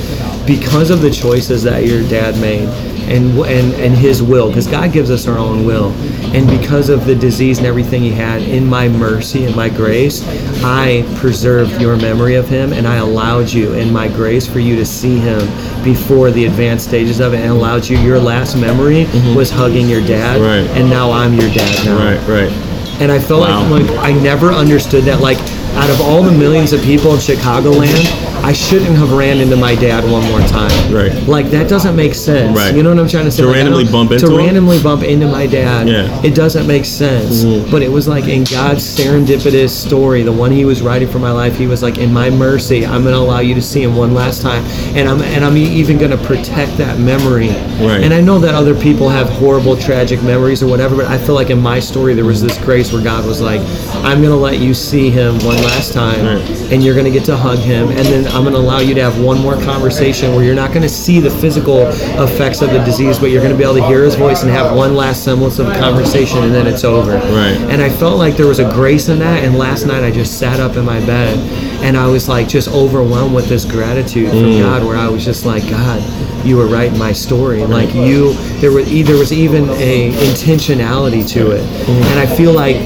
because 0.48 0.90
of 0.90 1.02
the 1.02 1.12
choices 1.12 1.64
that 1.64 1.86
your 1.86 2.02
dad 2.10 2.40
made 2.42 2.68
and 3.08 3.38
and 3.40 3.74
and 3.76 3.96
his 3.96 4.24
will 4.24 4.48
because 4.48 4.66
God 4.68 4.92
gives 4.92 5.12
us 5.12 5.28
our 5.28 5.38
own 5.38 5.64
will 5.66 5.92
and 6.36 6.48
because 6.60 6.90
of 6.90 7.06
the 7.06 7.14
disease 7.16 7.60
and 7.60 7.68
everything 7.68 8.02
he 8.02 8.12
had 8.12 8.42
in 8.42 8.66
my 8.66 8.90
mercy 8.90 9.46
and 9.46 9.56
my 9.56 9.70
grace 9.70 10.24
I 10.64 11.04
preserved 11.18 11.80
your 11.80 11.96
memory 11.98 12.34
of 12.36 12.50
him 12.50 12.74
and 12.74 12.88
I 12.88 12.96
allowed 12.96 13.52
you 13.52 13.74
in 13.74 13.94
my 13.94 14.08
grace 14.08 14.48
for 14.48 14.60
you 14.60 14.76
to 14.78 14.86
see 14.86 15.20
him 15.20 15.40
before 15.84 16.32
the 16.32 16.46
advanced 16.46 16.88
stages 16.88 17.20
of 17.20 17.36
it 17.36 17.42
and 17.42 17.52
allowed 17.52 17.88
you 17.88 18.00
your 18.00 18.20
last 18.20 18.56
memory 18.56 19.06
mm-hmm. 19.06 19.36
was 19.36 19.52
hugging 19.52 19.88
your 19.88 20.02
dad 20.02 20.42
Right. 20.42 20.68
and 20.76 20.90
now 20.90 21.12
I'm 21.12 21.36
your 21.36 21.50
dad 21.54 21.86
now 21.86 21.98
Right, 21.98 22.28
right. 22.28 22.65
And 23.00 23.12
I 23.12 23.20
felt 23.20 23.42
Wow. 23.42 23.68
like, 23.70 23.90
like 23.90 24.00
I 24.00 24.12
never 24.14 24.52
understood 24.52 25.04
that. 25.06 25.20
Like, 25.22 25.40
out 25.76 25.90
of 25.90 26.00
all 26.02 26.24
the 26.24 26.32
millions 26.32 26.72
of 26.74 26.82
people 26.82 27.12
in 27.12 27.18
Chicagoland, 27.20 28.06
I 28.44 28.54
shouldn't 28.54 28.96
have 28.98 29.12
ran 29.12 29.40
into 29.40 29.56
my 29.56 29.76
dad 29.76 30.04
one 30.10 30.24
more 30.30 30.40
time. 30.48 30.72
Right. 30.94 31.14
Like 31.28 31.48
that 31.48 31.68
doesn't 31.70 31.96
make 31.96 32.14
sense. 32.14 32.58
Right. 32.58 32.76
You 32.76 32.84
know 32.84 32.90
what 32.90 33.00
I'm 33.00 33.08
trying 33.08 33.26
to 33.26 33.32
say? 33.32 33.42
To 33.44 33.48
Like, 33.48 33.56
randomly 33.58 33.86
bump 33.86 34.10
to 34.10 34.16
into 34.16 34.32
him? 34.32 34.38
randomly 34.38 34.82
bump 34.82 35.04
into 35.04 35.28
my 35.28 35.48
dad. 35.48 35.88
Yeah. 35.88 36.22
It 36.24 36.36
doesn't 36.36 36.68
make 36.68 36.86
sense. 36.86 37.44
Mm. 37.44 37.70
But 37.72 37.82
it 37.82 37.92
was 37.92 38.08
like 38.08 38.26
in 38.26 38.44
God's 38.44 38.84
serendipitous 38.84 39.70
story, 39.70 40.24
the 40.24 40.32
one 40.32 40.52
He 40.52 40.66
was 40.66 40.82
writing 40.82 41.08
for 41.08 41.20
my 41.20 41.32
life. 41.32 41.56
He 41.58 41.68
was 41.68 41.82
like, 41.82 41.98
in 41.98 42.14
my 42.14 42.30
mercy, 42.30 42.86
I'm 42.86 43.02
going 43.04 43.14
to 43.16 43.20
allow 43.20 43.40
you 43.40 43.54
to 43.56 43.62
see 43.62 43.82
Him 43.82 43.96
one 43.96 44.14
last 44.14 44.42
time, 44.42 44.64
and 44.96 45.08
I'm 45.10 45.22
and 45.22 45.44
I'm 45.44 45.58
even 45.58 45.98
going 45.98 46.12
to 46.12 46.18
protect 46.18 46.78
that 46.78 47.00
memory. 47.00 47.50
Right. 47.50 48.02
And 48.04 48.14
I 48.14 48.22
know 48.22 48.40
that 48.40 48.54
other 48.54 48.76
people 48.80 49.10
have 49.10 49.28
horrible, 49.30 49.76
tragic 49.76 50.22
memories 50.24 50.62
or 50.64 50.68
whatever, 50.68 50.96
but 50.96 51.06
I 51.06 51.18
feel 51.18 51.36
like 51.36 51.50
in 51.50 51.60
my 51.62 51.80
story 51.80 52.14
there 52.14 52.26
was 52.26 52.42
this 52.42 52.58
grace 52.60 52.94
where 52.94 53.04
God 53.04 53.26
was 53.26 53.42
like, 53.42 53.62
I'm 54.06 54.20
going 54.22 54.30
to 54.32 54.36
let 54.36 54.60
you 54.60 54.74
see 54.74 55.10
him 55.10 55.36
one 55.46 55.58
last 55.58 55.94
time, 55.94 56.26
Right. 56.26 56.72
and 56.72 56.84
you're 56.84 56.94
going 56.94 57.06
to 57.06 57.12
get 57.12 57.26
to 57.26 57.36
hug 57.36 57.60
him, 57.60 57.90
and 57.90 58.06
then 58.06 58.25
I'm 58.28 58.44
going 58.44 58.54
to 58.54 58.60
allow 58.60 58.80
you 58.80 58.94
to 58.96 59.02
have 59.02 59.20
one 59.24 59.40
more 59.42 59.56
conversation 59.64 60.34
where 60.36 60.44
you're 60.44 60.56
not 60.56 60.70
going 60.72 60.82
to 60.82 60.90
see 60.90 61.20
the 61.20 61.30
physical 61.30 61.88
effects 62.24 62.62
of 62.62 62.70
the 62.72 62.80
disease, 62.84 63.20
but 63.20 63.28
you're 63.32 63.42
going 63.42 63.52
to 63.54 63.58
be 63.58 63.64
able 63.64 63.76
to 63.76 63.86
hear 63.88 64.04
his 64.04 64.16
voice 64.16 64.42
and 64.44 64.52
have 64.52 64.76
one 64.76 64.96
last 64.96 65.24
semblance 65.24 65.60
of 65.60 65.68
a 65.68 65.74
conversation, 65.80 66.44
and 66.44 66.54
then 66.54 66.68
it's 66.68 66.84
over. 66.84 67.12
Right. 67.14 67.58
And 67.70 67.82
I 67.82 67.90
felt 67.90 68.18
like 68.18 68.36
there 68.36 68.48
was 68.48 68.60
a 68.60 68.70
grace 68.72 69.10
in 69.10 69.20
that, 69.20 69.44
and 69.44 69.58
last 69.58 69.86
night 69.86 70.04
I 70.04 70.12
just 70.12 70.40
sat 70.40 70.60
up 70.60 70.76
in 70.76 70.86
my 70.86 71.00
bed, 71.06 71.38
and 71.84 71.96
I 71.98 72.08
was 72.08 72.28
like 72.30 72.48
just 72.48 72.68
overwhelmed 72.70 73.34
with 73.36 73.48
this 73.48 73.66
gratitude 73.66 74.30
from 74.30 74.40
Mm. 74.46 74.60
God, 74.62 74.84
where 74.86 74.98
I 74.98 75.08
was 75.08 75.24
just 75.26 75.46
like, 75.46 75.68
God, 75.70 76.02
you 76.46 76.58
were 76.58 76.68
writing 76.68 76.98
my 76.98 77.12
story. 77.12 77.62
And 77.62 77.72
like 77.72 77.94
you, 77.94 78.34
there 78.60 78.78
e- 78.80 79.02
there 79.04 79.18
was 79.18 79.32
even 79.34 79.70
a 79.72 80.12
intentionality 80.12 81.28
to 81.30 81.52
it, 81.52 81.62
and 81.88 82.20
I 82.20 82.26
feel 82.26 82.54
like 82.54 82.78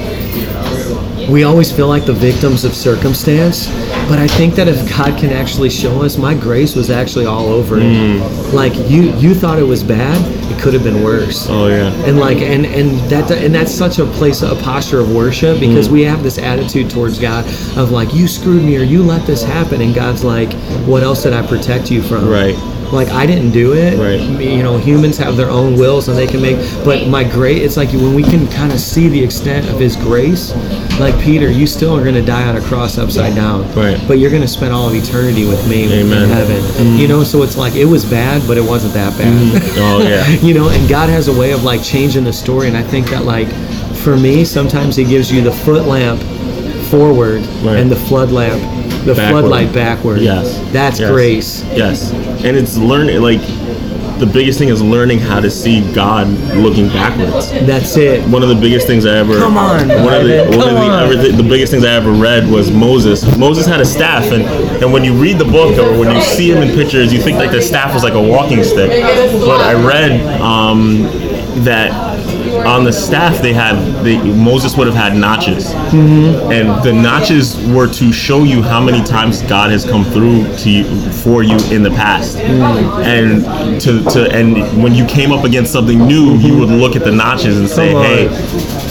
we 1.28 1.44
always 1.44 1.70
feel 1.70 1.86
like 1.86 2.06
the 2.06 2.12
victims 2.12 2.64
of 2.64 2.74
circumstance, 2.74 3.68
but 4.10 4.18
I 4.18 4.26
think 4.26 4.56
that 4.56 4.66
if 4.66 4.90
God 4.90 5.16
can 5.20 5.30
actually 5.30 5.70
show 5.70 6.02
us, 6.02 6.18
my 6.18 6.34
grace 6.34 6.74
was 6.74 6.90
actually 6.90 7.26
all 7.26 7.46
over 7.46 7.78
it. 7.78 7.84
Hmm. 7.84 8.54
Like 8.54 8.74
you, 8.90 9.14
you 9.14 9.36
thought 9.36 9.60
it 9.60 9.62
was 9.62 9.84
bad, 9.84 10.20
it 10.50 10.60
could 10.60 10.74
have 10.74 10.82
been 10.82 11.04
worse 11.04 11.46
Oh 11.48 11.68
yeah. 11.68 11.92
and 12.04 12.18
like 12.18 12.38
and 12.38 12.66
and 12.66 12.98
that 13.08 13.30
and 13.30 13.54
that's 13.54 13.72
such 13.72 14.00
a 14.00 14.04
place 14.04 14.42
a 14.42 14.56
posture 14.56 14.98
of 14.98 15.14
worship 15.14 15.60
because 15.60 15.86
hmm. 15.86 15.92
we 15.92 16.02
have 16.02 16.22
this 16.22 16.38
attitude 16.38 16.90
towards 16.90 17.18
god 17.18 17.46
of 17.78 17.92
like 17.92 18.12
you 18.12 18.26
screwed 18.26 18.64
me 18.64 18.76
or 18.76 18.82
you 18.82 19.02
let 19.02 19.24
this 19.26 19.42
happen 19.42 19.80
and 19.80 19.94
god's 19.94 20.24
like 20.24 20.52
what 20.86 21.02
else 21.02 21.22
did 21.22 21.32
i 21.32 21.46
protect 21.46 21.90
you 21.90 22.02
from 22.02 22.28
Right. 22.28 22.56
Like 22.92 23.08
I 23.08 23.26
didn't 23.26 23.50
do 23.52 23.72
it. 23.74 23.98
Right. 23.98 24.20
You 24.40 24.62
know, 24.62 24.78
humans 24.78 25.16
have 25.18 25.36
their 25.36 25.50
own 25.50 25.76
wills 25.78 26.08
and 26.08 26.16
they 26.18 26.26
can 26.26 26.40
make. 26.42 26.56
But 26.84 27.06
my 27.08 27.24
great, 27.24 27.62
it's 27.62 27.76
like 27.76 27.90
when 27.92 28.14
we 28.14 28.22
can 28.22 28.46
kind 28.48 28.72
of 28.72 28.80
see 28.80 29.08
the 29.08 29.22
extent 29.22 29.68
of 29.68 29.78
His 29.78 29.96
grace. 29.96 30.52
Like 30.98 31.18
Peter, 31.22 31.50
you 31.50 31.66
still 31.66 31.96
are 31.96 32.02
going 32.02 32.14
to 32.16 32.22
die 32.22 32.46
on 32.46 32.56
a 32.56 32.60
cross 32.60 32.98
upside 32.98 33.34
down. 33.34 33.62
Right. 33.74 33.98
But 34.06 34.18
you're 34.18 34.30
going 34.30 34.42
to 34.42 34.48
spend 34.48 34.72
all 34.74 34.88
of 34.88 34.94
eternity 34.94 35.46
with 35.46 35.66
me 35.68 35.84
Amen. 36.00 36.24
in 36.24 36.28
heaven. 36.28 36.60
Mm. 36.62 36.98
You 36.98 37.08
know, 37.08 37.24
so 37.24 37.42
it's 37.42 37.56
like 37.56 37.74
it 37.74 37.86
was 37.86 38.04
bad, 38.04 38.46
but 38.46 38.58
it 38.58 38.64
wasn't 38.64 38.92
that 38.94 39.16
bad. 39.16 39.32
Mm. 39.32 39.74
Oh 39.78 40.02
yeah. 40.02 40.26
you 40.46 40.52
know 40.54 40.68
and 40.68 40.88
god 40.88 41.08
has 41.08 41.28
a 41.28 41.32
way 41.38 41.52
of 41.52 41.64
like 41.64 41.82
changing 41.82 42.24
the 42.24 42.32
story 42.32 42.66
and 42.68 42.76
i 42.76 42.82
think 42.82 43.08
that 43.10 43.24
like 43.24 43.48
for 43.96 44.16
me 44.16 44.44
sometimes 44.44 44.96
he 44.96 45.04
gives 45.04 45.30
you 45.30 45.40
the 45.42 45.52
foot 45.52 45.86
lamp 45.86 46.20
forward 46.90 47.40
Right. 47.62 47.78
and 47.78 47.90
the 47.90 47.96
flood 47.96 48.30
lamp 48.30 48.60
the 49.04 49.14
Backward. 49.14 49.40
floodlight 49.40 49.72
backward 49.72 50.20
Yes. 50.20 50.58
that's 50.72 50.98
Yes. 51.00 51.10
grace 51.10 51.64
Yes, 51.74 52.12
and 52.44 52.56
it's 52.56 52.76
learning 52.76 53.20
like 53.20 53.40
the 54.18 54.26
biggest 54.26 54.58
thing 54.58 54.68
is 54.68 54.82
learning 54.82 55.18
how 55.18 55.40
to 55.40 55.50
see 55.50 55.80
God 55.94 56.28
looking 56.54 56.88
backwards. 56.88 57.50
that's 57.66 57.96
it 57.96 58.22
One 58.28 58.42
of 58.42 58.50
the 58.50 58.54
biggest 58.54 58.86
things 58.86 59.06
I 59.06 59.16
ever 59.16 59.38
Come 59.38 59.56
on, 59.56 59.88
one 59.88 60.12
of 60.12 60.24
the, 60.26 60.44
one 60.58 60.68
of 60.68 60.74
the, 60.74 61.00
everything- 61.02 61.36
the 61.38 61.42
biggest 61.42 61.72
things 61.72 61.86
I 61.86 61.92
ever 61.94 62.10
read 62.12 62.46
was 62.50 62.70
Moses. 62.70 63.24
Moses 63.38 63.64
had 63.66 63.80
a 63.80 63.84
staff, 63.86 64.24
and 64.30 64.42
and 64.82 64.92
when 64.92 65.04
you 65.04 65.14
read 65.14 65.38
the 65.38 65.44
book 65.46 65.78
or 65.78 65.98
when 65.98 66.14
you 66.14 66.20
see 66.20 66.50
him 66.50 66.58
in 66.62 66.74
pictures, 66.74 67.12
you 67.14 67.20
think 67.20 67.38
like 67.38 67.50
the 67.50 67.62
staff 67.62 67.94
was 67.94 68.02
like 68.02 68.12
a 68.14 68.20
walking 68.22 68.62
stick. 68.62 68.90
But 68.90 69.60
I 69.62 69.72
read 69.72 70.20
um, 70.42 71.02
that 71.64 72.09
on 72.66 72.84
the 72.84 72.92
staff 72.92 73.40
they 73.42 73.52
had 73.52 73.74
they, 74.04 74.18
Moses 74.34 74.76
would 74.76 74.86
have 74.86 74.96
had 74.96 75.16
notches, 75.16 75.66
Mm-hmm. 75.90 76.52
and 76.52 76.82
the 76.84 76.92
notches 76.92 77.56
were 77.68 77.86
to 77.88 78.12
show 78.12 78.44
you 78.44 78.62
how 78.62 78.80
many 78.80 79.02
times 79.04 79.42
God 79.42 79.70
has 79.70 79.84
come 79.84 80.04
through 80.04 80.44
to 80.58 80.70
you 80.70 80.84
for 81.22 81.42
you 81.42 81.56
in 81.70 81.82
the 81.82 81.90
past, 81.90 82.36
Mm. 82.36 83.04
and 83.04 83.80
to, 83.80 84.02
to 84.10 84.30
and 84.34 84.82
when 84.82 84.94
you 84.94 85.04
came 85.06 85.32
up 85.32 85.44
against 85.44 85.72
something 85.72 85.98
new, 86.06 86.36
you 86.38 86.56
would 86.58 86.68
look 86.70 86.96
at 86.96 87.04
the 87.04 87.12
notches 87.12 87.58
and 87.58 87.68
say, 87.68 87.88
"Hey, 87.92 88.28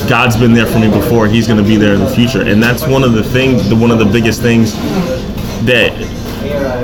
God's 0.10 0.36
been 0.38 0.54
there 0.54 0.66
for 0.66 0.80
me 0.80 0.90
before. 0.90 1.28
He's 1.28 1.48
going 1.48 1.62
to 1.64 1.68
be 1.68 1.78
there 1.78 1.94
in 1.94 2.00
the 2.02 2.10
future." 2.10 2.42
And 2.42 2.62
that's 2.62 2.86
one 2.88 3.04
of 3.04 3.14
the 3.14 3.24
things, 3.24 3.68
the 3.70 3.76
one 3.76 3.92
of 3.92 4.00
the 4.00 4.06
biggest 4.06 4.42
things 4.42 4.74
that 5.66 5.92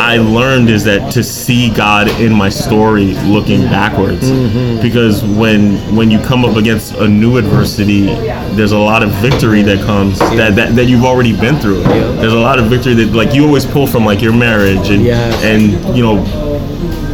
I 0.05 0.17
learned 0.17 0.69
is 0.69 0.83
that 0.83 1.11
to 1.13 1.23
see 1.23 1.73
God 1.73 2.07
in 2.21 2.31
my 2.33 2.49
story 2.49 3.13
looking 3.25 3.61
backwards. 3.63 4.29
Mm-hmm. 4.29 4.81
Because 4.81 5.23
when 5.23 5.77
when 5.95 6.11
you 6.11 6.19
come 6.19 6.45
up 6.45 6.57
against 6.57 6.93
a 6.95 7.07
new 7.07 7.37
adversity 7.37 8.05
there's 8.55 8.71
a 8.71 8.77
lot 8.77 9.01
of 9.03 9.09
victory 9.27 9.61
that 9.63 9.83
comes 9.85 10.19
that, 10.19 10.55
that, 10.55 10.75
that 10.75 10.85
you've 10.85 11.03
already 11.05 11.35
been 11.39 11.57
through. 11.57 11.81
There's 12.21 12.33
a 12.33 12.39
lot 12.39 12.59
of 12.59 12.65
victory 12.67 12.93
that 12.95 13.13
like 13.13 13.33
you 13.33 13.45
always 13.45 13.65
pull 13.65 13.87
from 13.87 14.05
like 14.05 14.21
your 14.21 14.33
marriage 14.33 14.89
and 14.89 15.03
Yes. 15.03 15.43
and 15.43 15.95
you 15.97 16.03
know 16.03 16.15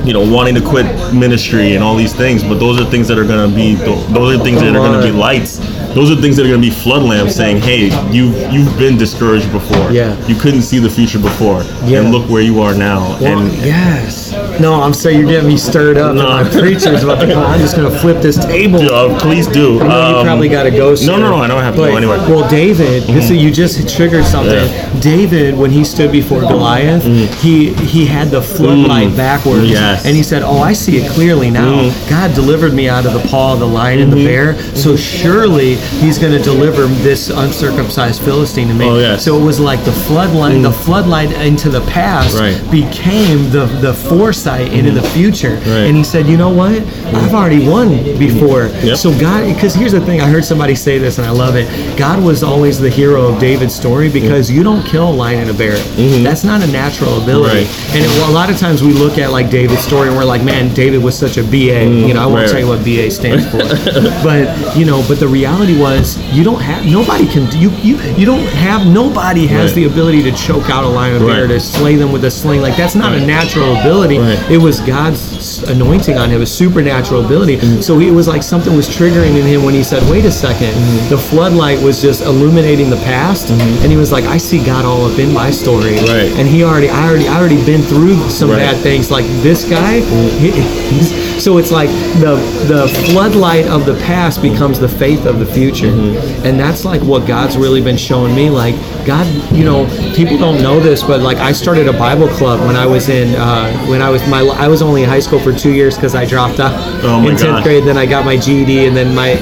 you 0.04 0.14
know 0.14 0.24
wanting 0.36 0.56
to 0.56 0.62
quit 0.62 0.86
ministry 1.14 1.76
and 1.76 1.84
all 1.84 1.96
these 1.96 2.14
things 2.14 2.44
but 2.44 2.56
those 2.56 2.80
are 2.82 2.86
things 2.90 3.08
that 3.08 3.18
are 3.20 3.24
going 3.26 3.48
to 3.50 3.56
be 3.56 3.76
those 3.76 4.40
are 4.40 4.44
things 4.44 4.60
that 4.60 4.76
are 4.76 4.80
going 4.88 5.00
to 5.00 5.06
be 5.06 5.12
lights 5.12 5.60
those 5.94 6.12
are 6.12 6.16
things 6.16 6.36
that 6.38 6.46
are 6.46 6.50
going 6.50 6.62
to 6.62 6.68
be 6.68 6.74
flood 6.74 7.04
lamps 7.04 7.36
saying 7.36 7.58
hey 7.62 7.86
you've 8.12 8.36
you've 8.54 8.78
been 8.78 8.98
discouraged 8.98 9.52
before. 9.52 9.92
Yeah. 9.92 10.16
you 10.28 10.36
couldn't 10.36 10.62
see 10.62 10.80
the 10.80 10.90
future 10.90 11.20
before. 11.20 11.64
Yeah. 11.86 12.02
and 12.02 12.12
look 12.12 12.30
where 12.30 12.42
you 12.42 12.62
are 12.62 12.74
now. 12.74 13.18
Well, 13.20 13.40
and 13.40 13.54
yes 13.58 14.21
no 14.62 14.82
i'm 14.82 14.94
saying 14.94 15.20
you're 15.20 15.28
getting 15.28 15.48
me 15.50 15.58
stirred 15.58 15.98
up 15.98 16.16
No. 16.16 16.24
my 16.30 16.44
preacher's 16.50 17.04
about 17.04 17.20
to 17.22 17.28
come 17.34 17.44
i'm 17.44 17.60
just 17.60 17.76
gonna 17.76 17.90
flip 18.00 18.22
this 18.22 18.38
table 18.38 18.82
uh, 18.82 19.20
please 19.20 19.48
do 19.48 19.80
I 19.82 19.88
know 19.88 20.10
you 20.10 20.16
Um, 20.18 20.26
probably 20.26 20.50
got 20.50 20.64
to 20.64 20.72
go. 20.72 20.94
no 21.06 21.18
no 21.18 21.30
no 21.32 21.38
i 21.38 21.48
don't 21.48 21.64
have 21.64 21.76
to 21.76 21.82
But- 21.82 21.92
go 21.92 21.98
anywhere 21.98 22.18
Mm-hmm. 22.22 22.32
Well, 22.32 22.50
David, 22.50 23.04
this 23.04 23.30
is, 23.32 23.38
you 23.44 23.50
just 23.52 23.76
triggered 23.96 24.26
something. 24.26 24.54
Yeah. 24.54 25.00
David, 25.00 25.58
when 25.58 25.72
he 25.72 25.84
stood 25.84 26.12
before 26.12 26.42
Goliath, 26.42 27.04
he 27.42 27.74
he 27.74 28.06
had 28.06 28.28
the 28.30 28.42
floodlight 28.42 29.16
backwards, 29.18 29.66
Mm. 29.68 29.70
Yes. 29.72 30.04
Mm. 30.04 30.08
and 30.08 30.16
he 30.16 30.24
said, 30.24 30.42
"Oh, 30.44 30.60
I 30.60 30.74
see 30.74 30.98
it 30.98 31.10
clearly 31.12 31.50
now. 31.50 31.90
God 32.10 32.34
delivered 32.36 32.74
me 32.74 32.90
out 32.90 33.06
of 33.06 33.14
the 33.14 33.24
paw 33.30 33.54
of 33.54 33.60
the 33.60 33.68
lion 33.68 34.00
and 34.02 34.12
Mm-hmm. 34.12 34.24
the 34.24 34.26
bear, 34.26 34.76
so 34.76 34.96
surely 34.96 35.76
He's 36.04 36.18
going 36.20 36.34
to 36.34 36.44
deliver 36.54 36.84
this 37.08 37.30
uncircumcised 37.30 38.22
Philistine 38.22 38.68
to 38.70 38.74
me." 38.74 38.86
Oh, 38.86 38.98
yes. 39.00 39.24
So 39.26 39.40
it 39.40 39.44
was 39.44 39.60
like 39.60 39.84
the 39.86 39.92
floodlight, 40.08 40.62
the 40.62 40.72
floodlight 40.86 41.32
into 41.50 41.70
the 41.70 41.82
past 41.98 42.38
Right. 42.40 42.60
became 42.72 43.50
the 43.52 43.66
the 43.82 43.94
foresight 43.94 44.51
into 44.60 44.92
the 44.92 45.02
future. 45.10 45.56
Right. 45.56 45.88
And 45.88 45.96
he 45.98 46.04
said, 46.04 46.28
"You 46.28 46.38
know 46.38 46.50
what? 46.50 46.72
I've 47.14 47.34
already 47.34 47.68
won 47.68 47.90
before." 48.20 48.68
Yep. 48.84 48.98
So 48.98 49.18
God, 49.20 49.54
because 49.54 49.74
here's 49.74 49.92
the 49.94 50.02
thing, 50.02 50.22
I 50.22 50.28
heard 50.28 50.44
somebody 50.46 50.76
say 50.76 50.98
this 50.98 51.18
and 51.18 51.26
I 51.26 51.32
love 51.32 51.56
it. 51.56 51.68
God 51.98 52.24
was 52.24 52.44
always 52.44 52.80
the 52.80 52.90
hero 52.90 53.28
of 53.28 53.40
David's 53.40 53.74
story 53.74 54.10
because 54.10 54.52
you 54.52 54.64
don't 54.64 54.84
kill 54.86 55.10
a 55.10 55.12
lion 55.12 55.42
and 55.42 55.50
a 55.50 55.54
bear. 55.54 55.78
That's 56.24 56.44
not 56.44 56.62
a 56.62 56.68
natural 56.68 57.22
ability. 57.22 57.66
Mm-hmm. 57.66 57.94
Right. 57.94 57.96
And 57.96 58.06
it, 58.06 58.30
a 58.30 58.32
lot 58.32 58.50
of 58.50 58.58
times 58.58 58.84
we 58.84 58.94
look 58.94 59.18
at 59.18 59.32
like 59.32 59.50
David's 59.50 59.82
story 59.84 60.08
and 60.10 60.18
we're 60.18 60.26
like, 60.26 60.44
man, 60.44 60.74
David 60.74 61.02
was 61.04 61.18
such 61.18 61.38
a 61.38 61.44
BA. 61.44 61.86
You 62.08 62.14
know, 62.14 62.22
I 62.22 62.26
won't 62.26 62.32
Mm-hmm. 62.32 62.36
right, 62.36 62.50
tell 62.50 62.60
you 62.60 62.68
what 62.68 62.84
BA 62.84 63.12
stands 63.12 63.46
for, 63.52 63.60
but 64.24 64.76
you 64.76 64.86
know, 64.86 65.04
but 65.08 65.20
the 65.20 65.28
reality 65.28 65.80
was 65.80 66.18
you 66.34 66.44
don't 66.44 66.62
have 66.62 66.86
nobody 66.86 67.28
can 67.28 67.44
you 67.60 67.70
you 67.84 67.98
you 68.18 68.26
don't 68.26 68.46
have 68.56 68.88
nobody 68.88 69.46
has 69.48 69.74
the 69.76 69.86
ability 69.86 70.24
to 70.24 70.32
choke 70.32 70.70
out 70.70 70.84
a 70.84 70.88
lion 70.88 71.22
or 71.22 71.28
bear 71.28 71.48
to 71.48 71.60
slay 71.60 71.96
them 71.96 72.12
with 72.12 72.24
a 72.26 72.32
sling. 72.32 72.62
Like 72.62 72.76
that's 72.78 72.96
not 72.96 73.14
a 73.14 73.24
natural 73.26 73.76
ability. 73.76 74.18
Right. 74.18 74.40
It 74.50 74.58
was 74.58 74.80
God's 74.82 75.64
anointing 75.64 76.18
on 76.18 76.30
him, 76.30 76.42
a 76.42 76.46
supernatural 76.46 77.26
ability. 77.26 77.58
Mm-hmm. 77.58 77.82
So 77.82 78.00
it 78.00 78.12
was 78.12 78.28
like 78.28 78.44
something 78.44 78.76
was 78.76 78.88
triggering 78.90 79.38
in 79.40 79.46
him 79.46 79.64
when 79.64 79.74
he 79.74 79.84
said, 79.84 80.02
"Wait 80.10 80.26
a 80.26 80.30
2nd 80.30 80.72
Mm-hmm. 80.72 81.10
the 81.10 81.18
floodlight 81.18 81.82
was 81.82 82.02
just 82.02 82.22
illuminating 82.24 82.90
the 82.90 82.98
past," 82.98 83.50
and 83.52 83.92
he 83.92 83.98
was 83.98 84.12
like, 84.12 84.26
"I 84.26 84.38
see 84.38 84.64
God 84.64 84.86
all 84.86 85.06
up 85.06 85.20
in 85.20 85.34
my 85.34 85.52
story." 85.52 85.96
Right. 86.08 86.32
And 86.40 86.48
he 86.48 86.64
already, 86.64 86.90
I 86.90 87.08
already, 87.10 87.28
I 87.28 87.38
already 87.40 87.64
been 87.66 87.82
through 87.82 88.18
some 88.30 88.50
Right. 88.50 88.60
Mm-hmm. 88.62 88.72
bad 88.74 88.84
things. 88.84 89.12
Like 89.12 89.26
this 89.42 89.64
guy, 89.70 90.00
he- 90.40 90.52
so 91.40 91.58
it's 91.58 91.72
like 91.72 91.90
the 92.20 92.36
the 92.68 92.88
floodlight 93.12 93.68
of 93.68 93.86
the 93.86 93.96
past 94.06 94.42
becomes 94.42 94.80
the 94.80 94.90
faith 94.90 95.26
of 95.26 95.40
the 95.40 95.46
future, 95.46 95.88
Mm-hmm. 95.92 96.46
and 96.46 96.60
that's 96.60 96.84
like 96.86 97.02
what 97.02 97.26
God's 97.28 97.58
really 97.58 97.82
been 97.82 97.98
showing 97.98 98.36
me. 98.36 98.50
Like 98.50 98.76
God, 99.06 99.26
you 99.54 99.64
know, 99.66 99.86
people 100.16 100.38
don't 100.38 100.62
know 100.62 100.80
this, 100.80 101.02
but 101.04 101.22
like 101.22 101.38
I 101.38 101.52
started 101.52 101.88
a 101.88 101.94
Bible 101.94 102.28
club 102.30 102.60
when 102.68 102.76
I 102.76 102.86
was 102.86 103.10
in 103.10 103.36
uh, 103.36 103.72
when 103.88 104.02
I 104.02 104.10
was 104.10 104.21
my 104.30 104.42
I 104.42 104.68
was 104.68 104.82
only 104.82 105.04
in 105.04 105.10
high 105.10 105.20
school 105.20 105.40
for 105.40 105.54
two 105.54 105.74
years 105.74 105.96
because 105.96 106.16
I 106.16 106.26
dropped 106.26 106.60
out 106.60 106.74
Oh 107.04 107.28
in 107.28 107.36
tenth 107.38 107.64
grade. 107.64 107.84
Then 107.84 107.98
I 107.98 108.06
got 108.06 108.26
my 108.26 108.38
GED 108.38 108.86
and 108.88 108.96
then 108.96 109.14
my 109.16 109.36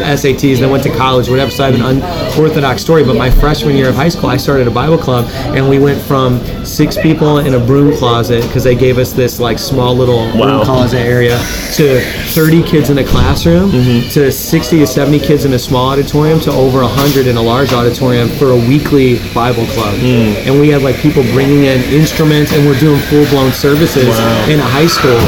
SATs. 0.00 0.60
Then 0.60 0.70
went 0.70 0.82
to 0.84 0.90
college, 0.96 1.28
whatever. 1.28 1.50
So 1.50 1.64
I 1.64 1.70
have 1.70 1.80
an 1.80 2.02
unorthodox 2.02 2.82
story. 2.82 3.04
But 3.04 3.16
my 3.16 3.30
freshman 3.30 3.76
year 3.76 3.88
of 3.88 3.94
high 3.94 4.08
school, 4.08 4.28
I 4.30 4.36
started 4.36 4.66
a 4.66 4.70
Bible 4.70 4.98
club, 4.98 5.26
and 5.56 5.68
we 5.68 5.78
went 5.78 6.00
from 6.02 6.40
six 6.64 6.96
people 6.96 7.38
in 7.38 7.54
a 7.54 7.60
broom 7.60 7.96
closet 7.96 8.42
because 8.42 8.64
they 8.64 8.74
gave 8.74 8.98
us 8.98 9.12
this 9.12 9.38
like 9.40 9.58
small 9.58 9.94
little 9.94 10.16
Wow. 10.34 10.56
broom 10.58 10.64
closet 10.64 10.98
area 11.00 11.38
to 11.74 12.00
30 12.34 12.62
kids 12.62 12.90
in 12.90 12.98
a 12.98 13.04
classroom 13.04 13.70
Mm-hmm. 13.70 14.08
to 14.10 14.30
60 14.32 14.78
to 14.78 14.86
70 14.86 15.18
kids 15.20 15.44
in 15.44 15.52
a 15.52 15.58
small 15.58 15.90
auditorium 15.90 16.40
to 16.40 16.50
over 16.52 16.80
100 16.82 17.26
in 17.26 17.36
a 17.36 17.42
large 17.42 17.72
auditorium 17.72 18.28
for 18.28 18.50
a 18.50 18.56
weekly 18.56 19.18
Bible 19.34 19.66
club. 19.66 19.94
Mm. 19.98 20.46
And 20.46 20.60
we 20.60 20.68
had 20.68 20.82
like 20.82 20.96
people 20.96 21.22
bringing 21.32 21.64
in 21.64 21.80
instruments, 21.92 22.52
and 22.52 22.66
we're 22.66 22.78
doing 22.78 23.00
full 23.02 23.24
blown 23.26 23.52
services 23.52 24.08
Wow. 24.08 24.48
in 24.48 24.58
a 24.60 24.62
high 24.62 24.86
school. 24.86 25.18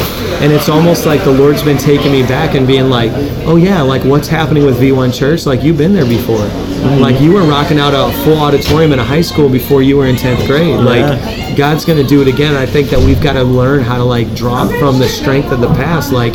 And 0.41 0.53
it's 0.53 0.69
almost 0.69 1.05
like 1.05 1.23
the 1.23 1.31
Lord's 1.31 1.63
been 1.63 1.77
taking 1.77 2.11
me 2.11 2.23
back 2.23 2.55
and 2.55 2.65
being 2.65 2.89
like, 2.89 3.11
oh 3.45 3.57
yeah, 3.57 3.81
like 3.81 4.03
what's 4.05 4.27
happening 4.27 4.65
with 4.65 4.79
V1 4.79 5.13
Church? 5.13 5.45
Like 5.45 5.63
you've 5.63 5.77
been 5.77 5.93
there 5.93 6.05
before. 6.05 6.37
Mm-hmm. 6.37 7.01
Like 7.01 7.19
you 7.19 7.33
were 7.33 7.43
rocking 7.43 7.77
out 7.77 7.93
a 7.93 8.15
full 8.23 8.37
auditorium 8.37 8.93
in 8.93 8.99
a 8.99 9.03
high 9.03 9.21
school 9.21 9.49
before 9.49 9.81
you 9.81 9.97
were 9.97 10.05
in 10.05 10.15
10th 10.15 10.47
grade. 10.47 10.79
Like 10.79 11.57
God's 11.57 11.83
going 11.83 12.01
to 12.01 12.07
do 12.07 12.21
it 12.21 12.27
again. 12.29 12.55
I 12.55 12.65
think 12.65 12.89
that 12.89 12.99
we've 12.99 13.21
got 13.21 13.33
to 13.33 13.43
learn 13.43 13.81
how 13.81 13.97
to 13.97 14.03
like 14.03 14.33
draw 14.33 14.65
from 14.79 14.97
the 14.97 15.09
strength 15.09 15.51
of 15.51 15.59
the 15.59 15.67
past. 15.67 16.13
Like 16.13 16.33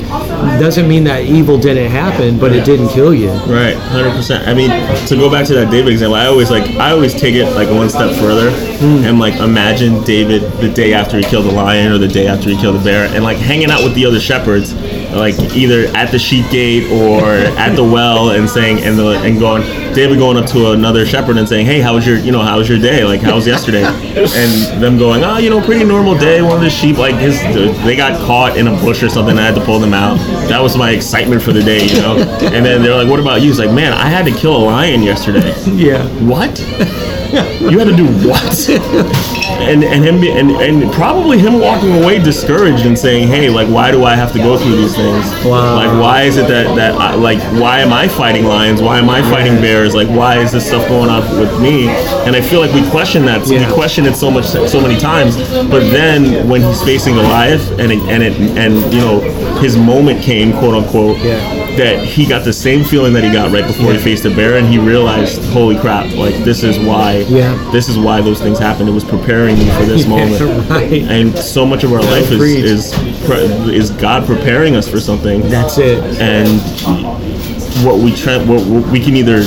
doesn't 0.60 0.86
mean 0.86 1.04
that 1.04 1.24
evil 1.24 1.58
didn't 1.58 1.90
happen, 1.90 2.38
but 2.38 2.52
it 2.52 2.66
didn't 2.66 2.88
kill 2.90 3.14
you. 3.14 3.30
Right, 3.30 3.74
hundred 3.74 4.12
percent. 4.12 4.46
I 4.46 4.52
mean, 4.52 4.68
to 5.06 5.16
go 5.16 5.30
back 5.30 5.46
to 5.46 5.54
that 5.54 5.70
David 5.70 5.92
example, 5.92 6.16
I 6.16 6.26
always 6.26 6.50
like 6.50 6.68
I 6.76 6.90
always 6.90 7.14
take 7.14 7.34
it 7.34 7.46
like 7.54 7.70
one 7.70 7.88
step 7.88 8.14
further 8.16 8.50
hmm. 8.50 9.04
and 9.04 9.18
like 9.18 9.34
imagine 9.36 10.02
David 10.04 10.42
the 10.60 10.68
day 10.70 10.92
after 10.92 11.16
he 11.16 11.22
killed 11.22 11.46
the 11.46 11.52
lion 11.52 11.90
or 11.90 11.98
the 11.98 12.08
day 12.08 12.26
after 12.26 12.50
he 12.50 12.56
killed 12.60 12.78
the 12.78 12.84
bear, 12.84 13.08
and 13.14 13.24
like 13.24 13.38
hanging 13.38 13.70
out 13.70 13.82
with 13.82 13.93
the 13.94 14.06
other 14.06 14.20
shepherds, 14.20 14.74
like 15.12 15.38
either 15.54 15.86
at 15.96 16.10
the 16.10 16.18
sheep 16.18 16.50
gate 16.50 16.90
or 16.90 17.24
at 17.58 17.74
the 17.74 17.84
well, 17.84 18.30
and 18.30 18.48
saying 18.48 18.80
and 18.80 18.98
the 18.98 19.20
and 19.22 19.38
going 19.38 19.62
David 19.94 20.18
going 20.18 20.36
up 20.36 20.46
to 20.46 20.72
another 20.72 21.06
shepherd 21.06 21.36
and 21.36 21.48
saying, 21.48 21.66
hey, 21.66 21.80
how 21.80 21.94
was 21.94 22.06
your 22.06 22.18
you 22.18 22.32
know 22.32 22.42
how 22.42 22.58
was 22.58 22.68
your 22.68 22.78
day? 22.78 23.04
Like 23.04 23.20
how 23.20 23.36
was 23.36 23.46
yesterday? 23.46 23.84
and 23.84 24.82
them 24.82 24.98
going, 24.98 25.22
oh, 25.24 25.38
you 25.38 25.50
know, 25.50 25.60
pretty 25.60 25.84
normal 25.84 26.16
day. 26.18 26.42
One 26.42 26.56
of 26.56 26.62
the 26.62 26.70
sheep 26.70 26.98
like 26.98 27.14
his 27.14 27.40
they 27.84 27.96
got 27.96 28.20
caught 28.26 28.56
in 28.56 28.66
a 28.66 28.72
bush 28.80 29.02
or 29.02 29.08
something. 29.08 29.38
I 29.38 29.42
had 29.42 29.54
to 29.54 29.64
pull 29.64 29.78
them 29.78 29.94
out. 29.94 30.16
That 30.48 30.60
was 30.60 30.76
my 30.76 30.90
excitement 30.90 31.42
for 31.42 31.52
the 31.52 31.62
day, 31.62 31.86
you 31.86 32.00
know. 32.02 32.18
And 32.18 32.64
then 32.64 32.82
they're 32.82 32.96
like, 32.96 33.08
"What 33.08 33.20
about 33.20 33.40
you?" 33.40 33.48
He's 33.48 33.58
like, 33.58 33.70
"Man, 33.70 33.92
I 33.92 34.08
had 34.08 34.24
to 34.26 34.32
kill 34.32 34.56
a 34.56 34.64
lion 34.64 35.02
yesterday." 35.02 35.54
Yeah. 35.74 36.06
what? 36.20 36.60
you 37.60 37.78
had 37.78 37.88
to 37.88 37.96
do 37.96 38.06
what? 38.26 38.68
and 38.68 39.84
and 39.84 40.04
him 40.04 40.20
be, 40.20 40.30
and 40.30 40.50
and 40.50 40.92
probably 40.92 41.38
him 41.38 41.60
walking 41.60 42.02
away 42.02 42.18
discouraged 42.18 42.86
and 42.86 42.98
saying, 42.98 43.28
hey, 43.28 43.48
like 43.48 43.68
why 43.68 43.90
do 43.90 44.04
I 44.04 44.14
have 44.14 44.32
to 44.32 44.38
go 44.38 44.58
through 44.58 44.76
these 44.76 44.94
things? 44.94 45.24
Wow. 45.44 45.76
Like 45.76 46.00
why 46.00 46.22
is 46.22 46.36
it 46.36 46.48
that 46.48 46.74
that 46.76 46.94
I, 46.94 47.14
like 47.14 47.40
why 47.60 47.80
am 47.80 47.92
I 47.92 48.08
fighting 48.08 48.44
lions? 48.44 48.80
Why 48.80 48.98
am 48.98 49.08
I 49.10 49.22
fighting 49.22 49.56
bears? 49.56 49.94
Like 49.94 50.08
why 50.08 50.38
is 50.38 50.52
this 50.52 50.66
stuff 50.66 50.86
going 50.88 51.10
on 51.10 51.22
with 51.38 51.60
me? 51.60 51.88
And 52.26 52.36
I 52.36 52.40
feel 52.40 52.60
like 52.60 52.72
we 52.72 52.88
question 52.90 53.24
that. 53.26 53.46
Yeah. 53.46 53.66
We 53.66 53.74
question 53.74 54.06
it 54.06 54.16
so 54.16 54.30
much 54.30 54.46
so 54.46 54.80
many 54.80 54.98
times. 54.98 55.36
But 55.36 55.90
then 55.90 56.48
when 56.48 56.62
he's 56.62 56.82
facing 56.82 57.14
Goliath 57.14 57.70
and 57.78 57.92
it, 57.92 58.00
and 58.02 58.22
it 58.22 58.40
and 58.58 58.74
you 58.92 59.00
know 59.00 59.20
his 59.60 59.76
moment 59.76 60.22
came, 60.22 60.52
quote 60.52 60.74
unquote. 60.74 61.18
Yeah. 61.18 61.63
That 61.76 62.04
he 62.04 62.24
got 62.26 62.44
the 62.44 62.52
same 62.52 62.84
feeling 62.84 63.12
that 63.14 63.24
he 63.24 63.32
got 63.32 63.50
right 63.50 63.66
before 63.66 63.92
he 63.92 63.98
faced 63.98 64.22
the 64.22 64.30
bear, 64.30 64.56
and 64.58 64.66
he 64.66 64.78
realized, 64.78 65.42
"Holy 65.46 65.76
crap! 65.76 66.14
Like 66.14 66.34
this 66.44 66.62
is 66.62 66.78
why. 66.78 67.24
Yeah. 67.28 67.54
This 67.72 67.88
is 67.88 67.98
why 67.98 68.20
those 68.20 68.40
things 68.40 68.58
happened. 68.60 68.88
It 68.88 68.92
was 68.92 69.02
preparing 69.04 69.58
me 69.58 69.68
for 69.70 69.84
this 69.84 70.02
Yeah, 70.06 70.08
moment. 70.08 70.70
right. 70.70 70.92
And 71.02 71.36
so 71.36 71.66
much 71.66 71.82
of 71.82 71.92
our 71.92 72.00
life 72.02 72.30
is 72.30 72.40
is 72.42 72.92
is 73.68 73.90
God 73.90 74.24
preparing 74.26 74.76
us 74.76 74.86
for 74.88 75.00
something. 75.00 75.40
That's 75.48 75.78
it. 75.78 75.98
and 76.20 76.60
what 77.84 77.98
we 77.98 78.14
try, 78.14 78.36
what, 78.38 78.64
what 78.66 78.86
we 78.92 79.00
can 79.00 79.16
either 79.16 79.42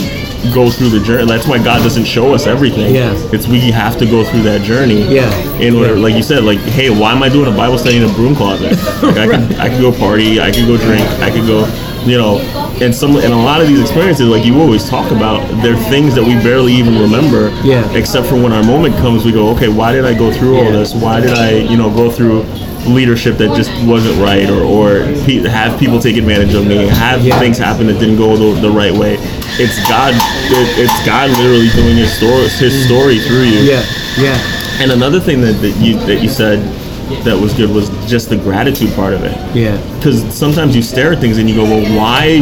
go 0.53 0.69
through 0.69 0.89
the 0.89 0.99
journey. 0.99 1.25
That's 1.25 1.47
why 1.47 1.57
God 1.63 1.81
doesn't 1.81 2.05
show 2.05 2.33
us 2.33 2.45
everything. 2.45 2.93
Yeah. 2.93 3.13
It's 3.33 3.47
we 3.47 3.59
have 3.71 3.97
to 3.99 4.05
go 4.05 4.23
through 4.23 4.43
that 4.43 4.61
journey. 4.61 5.01
Yeah. 5.13 5.33
In 5.59 5.75
order, 5.75 5.95
Yeah. 5.95 6.01
like 6.01 6.15
you 6.15 6.23
said, 6.23 6.43
like, 6.43 6.59
hey, 6.59 6.89
why 6.89 7.11
am 7.13 7.23
I 7.23 7.29
doing 7.29 7.51
a 7.51 7.55
Bible 7.55 7.77
study 7.77 7.97
in 7.97 8.03
a 8.03 8.13
broom 8.13 8.35
closet? 8.35 8.73
Like, 9.01 9.17
I 9.17 9.25
could, 9.27 9.55
I 9.59 9.69
could 9.69 9.81
go 9.81 9.91
party, 9.91 10.39
I 10.41 10.51
could 10.51 10.67
go 10.67 10.77
drink, 10.77 11.01
I 11.21 11.31
could 11.31 11.47
go, 11.47 11.65
you 12.07 12.17
know, 12.17 12.39
and 12.81 12.93
some, 12.93 13.15
and 13.17 13.33
a 13.33 13.35
lot 13.35 13.61
of 13.61 13.67
these 13.67 13.79
experiences, 13.81 14.27
like 14.27 14.45
you 14.45 14.59
always 14.59 14.87
talk 14.87 15.11
about, 15.11 15.39
they're 15.61 15.75
things 15.89 16.15
that 16.15 16.23
we 16.23 16.33
barely 16.35 16.73
even 16.73 16.97
remember. 16.99 17.49
Yeah. 17.63 17.89
Except 17.93 18.27
for 18.27 18.35
when 18.35 18.53
our 18.53 18.63
moment 18.63 18.95
comes, 18.97 19.25
we 19.25 19.31
go, 19.31 19.49
okay, 19.55 19.67
why 19.67 19.91
did 19.91 20.05
I 20.05 20.13
go 20.17 20.31
through 20.31 20.57
all 20.57 20.71
this? 20.71 20.93
Why 20.93 21.19
did 21.21 21.31
I, 21.31 21.51
you 21.51 21.77
know, 21.77 21.89
go 21.89 22.09
through 22.11 22.43
leadership 22.87 23.35
that 23.37 23.53
just 23.57 23.69
wasn't 23.85 24.17
right, 24.21 24.49
or 24.49 24.63
or 24.63 24.99
pe- 25.25 25.43
have 25.43 25.77
people 25.77 25.99
take 25.99 26.15
advantage 26.15 26.53
of 26.53 26.65
me, 26.65 26.87
have 26.87 27.21
Yeah. 27.21 27.37
things 27.39 27.57
happen 27.57 27.87
that 27.87 27.99
didn't 27.99 28.15
go 28.17 28.37
the, 28.37 28.61
the 28.61 28.69
right 28.71 28.93
way. 28.93 29.17
It's 29.59 29.75
God. 29.89 30.13
It, 30.15 30.79
it's 30.87 31.05
God 31.05 31.29
literally 31.37 31.67
doing 31.75 31.97
His 31.97 32.13
story, 32.15 32.47
His 32.47 32.85
story 32.85 33.19
through 33.19 33.43
you. 33.43 33.59
Yeah. 33.59 33.83
Yeah. 34.17 34.37
And 34.79 34.91
another 34.91 35.19
thing 35.19 35.41
that, 35.41 35.53
that 35.61 35.75
you 35.83 35.97
that 36.05 36.21
you 36.21 36.29
said 36.29 36.59
that 37.23 37.37
was 37.39 37.53
good 37.53 37.69
was 37.69 37.89
just 38.09 38.29
the 38.29 38.37
gratitude 38.37 38.93
part 38.93 39.13
of 39.13 39.23
it. 39.23 39.35
Yeah. 39.55 39.77
Because 39.95 40.21
sometimes 40.35 40.75
you 40.75 40.81
stare 40.81 41.13
at 41.13 41.19
things 41.19 41.37
and 41.37 41.49
you 41.49 41.55
go, 41.55 41.63
well, 41.63 41.97
why 41.97 42.41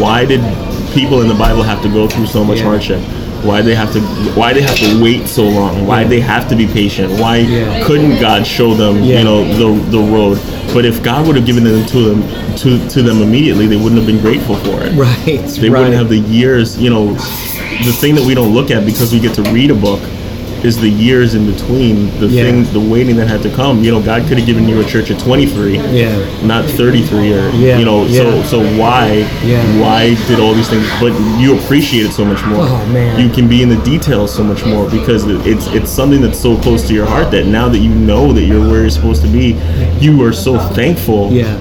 why 0.00 0.24
did 0.24 0.40
people 0.94 1.22
in 1.22 1.28
the 1.28 1.34
Bible 1.34 1.62
have 1.62 1.82
to 1.82 1.88
go 1.88 2.08
through 2.08 2.26
so 2.26 2.44
much 2.44 2.58
Yeah. 2.58 2.64
hardship? 2.64 3.00
Why 3.44 3.60
they 3.60 3.74
have 3.74 3.92
to 3.94 4.00
why 4.34 4.52
they 4.52 4.62
have 4.62 4.76
to 4.76 5.02
wait 5.02 5.26
so 5.26 5.42
long? 5.42 5.86
Why 5.86 6.04
they 6.04 6.20
have 6.20 6.48
to 6.50 6.54
be 6.56 6.66
patient? 6.66 7.18
Why 7.18 7.38
Yeah. 7.38 7.84
couldn't 7.84 8.20
God 8.20 8.46
show 8.46 8.74
them, 8.74 9.02
Yeah. 9.02 9.18
you 9.18 9.24
know, 9.24 9.44
the 9.56 9.90
the 9.90 9.98
road? 9.98 10.38
But 10.72 10.84
if 10.84 11.02
God 11.02 11.26
would 11.26 11.36
have 11.36 11.44
given 11.44 11.64
them 11.64 11.84
to 11.86 11.98
them 12.08 12.22
to, 12.58 12.88
to 12.90 13.02
them 13.02 13.20
immediately, 13.22 13.66
they 13.66 13.76
wouldn't 13.76 13.96
have 14.00 14.06
been 14.06 14.20
grateful 14.20 14.56
for 14.56 14.82
it 14.84 14.92
Right. 14.94 15.24
they 15.60 15.68
right. 15.68 15.78
wouldn't 15.80 15.94
have 15.96 16.08
the 16.08 16.18
years 16.18 16.78
you 16.78 16.90
know 16.90 17.12
the 17.84 17.92
thing 18.00 18.14
that 18.14 18.24
we 18.24 18.34
don't 18.34 18.52
look 18.54 18.70
at 18.70 18.84
because 18.86 19.12
we 19.12 19.18
get 19.18 19.34
to 19.34 19.42
read 19.50 19.70
a 19.70 19.74
book 19.74 20.00
is 20.64 20.78
the 20.80 20.88
years 20.88 21.34
in 21.34 21.44
between 21.50 22.06
the 22.20 22.26
Yeah. 22.26 22.44
thing 22.44 22.64
the 22.72 22.80
waiting 22.80 23.16
that 23.16 23.26
had 23.28 23.42
to 23.42 23.50
come 23.50 23.82
you 23.84 23.90
know 23.90 24.00
god 24.00 24.26
could 24.28 24.38
have 24.38 24.46
given 24.46 24.68
you 24.68 24.80
a 24.80 24.84
church 24.84 25.10
at 25.10 25.18
23 25.18 25.78
Yeah. 25.92 26.16
not 26.44 26.64
33 26.66 27.32
or 27.34 27.50
Yeah, 27.50 27.78
you 27.78 27.84
know 27.84 28.04
yeah. 28.04 28.22
so 28.22 28.42
so 28.42 28.58
why 28.78 29.26
Yeah. 29.44 29.62
why 29.80 30.14
did 30.28 30.38
all 30.40 30.54
these 30.54 30.68
things 30.68 30.86
but 31.00 31.12
you 31.40 31.56
appreciate 31.58 32.06
it 32.06 32.12
so 32.12 32.24
much 32.24 32.44
more 32.46 32.64
Oh, 32.68 32.86
man. 32.92 33.18
you 33.20 33.28
can 33.28 33.48
be 33.48 33.62
in 33.62 33.68
the 33.68 33.76
details 33.84 34.32
so 34.32 34.42
much 34.44 34.64
more 34.64 34.88
because 34.88 35.24
it's 35.46 35.66
it's 35.68 35.90
something 35.90 36.20
that's 36.20 36.38
so 36.38 36.56
close 36.56 36.82
to 36.88 36.94
your 36.94 37.06
heart 37.06 37.30
that 37.32 37.46
now 37.46 37.68
that 37.68 37.78
you 37.78 37.90
know 38.10 38.32
that 38.32 38.42
you're 38.42 38.60
where 38.70 38.82
you're 38.82 38.90
supposed 38.90 39.22
to 39.22 39.28
be 39.28 39.56
you 40.00 40.22
are 40.24 40.32
so 40.32 40.58
thankful 40.58 41.30
Yeah. 41.32 41.56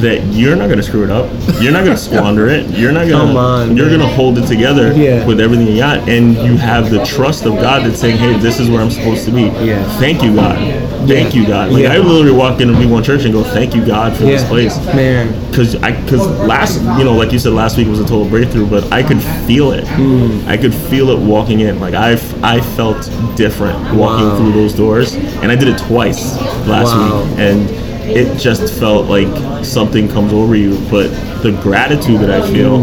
That 0.00 0.22
you're 0.32 0.56
not 0.56 0.66
going 0.66 0.78
to 0.78 0.82
screw 0.82 1.04
it 1.04 1.10
up. 1.10 1.30
You're 1.60 1.72
not 1.72 1.84
going 1.84 1.96
to 2.00 2.02
squander 2.02 2.48
it. 2.48 2.68
You're 2.70 2.92
not 2.92 3.08
gonna. 3.08 3.26
Come 3.26 3.36
on. 3.36 3.76
You're 3.76 3.88
man. 3.88 3.98
going 3.98 4.08
to 4.10 4.14
hold 4.16 4.38
it 4.38 4.46
together 4.46 4.92
Yeah. 4.92 5.24
with 5.26 5.40
everything 5.40 5.66
you 5.68 5.78
got, 5.78 6.08
and 6.08 6.34
you 6.36 6.56
have 6.56 6.90
the 6.90 7.04
trust 7.04 7.44
of 7.46 7.54
God 7.54 7.84
that's 7.84 8.00
saying, 8.00 8.16
"Hey, 8.18 8.36
this 8.38 8.60
is 8.60 8.68
where 8.70 8.80
I'm 8.80 8.90
supposed 8.90 9.24
to 9.26 9.30
be." 9.32 9.42
Yeah. 9.64 9.82
Thank 9.98 10.22
you, 10.22 10.34
God. 10.34 10.58
Thank 11.06 11.34
Yeah. 11.34 11.40
you, 11.42 11.46
God. 11.46 11.70
Like 11.72 11.82
Yeah. 11.82 11.92
I 11.94 11.98
literally 11.98 12.32
walk 12.32 12.60
into 12.60 12.74
V1 12.74 13.02
Church 13.04 13.24
and 13.24 13.32
go, 13.32 13.42
"Thank 13.42 13.74
you, 13.74 13.84
God, 13.84 14.16
for 14.16 14.24
this 14.24 14.42
place." 14.44 14.76
Man. 14.86 15.34
Because 15.50 15.76
I, 15.76 15.92
because 15.92 16.26
last, 16.40 16.80
you 16.98 17.04
know, 17.04 17.12
like 17.14 17.30
you 17.32 17.38
said, 17.38 17.52
last 17.52 17.76
week 17.76 17.88
was 17.88 18.00
a 18.00 18.04
total 18.04 18.24
breakthrough, 18.24 18.66
but 18.66 18.90
I 18.92 19.02
could 19.02 19.22
feel 19.46 19.70
it. 19.72 19.86
Hmm. 19.86 20.40
I 20.48 20.56
could 20.56 20.74
feel 20.74 21.10
it 21.10 21.18
walking 21.18 21.60
in. 21.60 21.78
Like 21.78 21.94
I, 21.94 22.12
I 22.42 22.60
felt 22.60 23.08
different 23.36 23.78
walking 23.94 24.26
Wow. 24.26 24.36
through 24.38 24.52
those 24.52 24.72
doors, 24.72 25.14
and 25.14 25.52
I 25.52 25.54
did 25.56 25.68
it 25.68 25.78
twice 25.78 26.36
last 26.66 26.94
Wow. 26.94 27.22
week, 27.22 27.38
and 27.38 27.68
it 28.06 28.38
just 28.38 28.78
felt 28.78 29.06
like 29.08 29.64
something 29.64 30.08
comes 30.08 30.32
over 30.32 30.54
you. 30.54 30.78
But 30.90 31.08
the 31.42 31.58
gratitude 31.62 32.20
that 32.20 32.30
I 32.30 32.46
feel, 32.52 32.82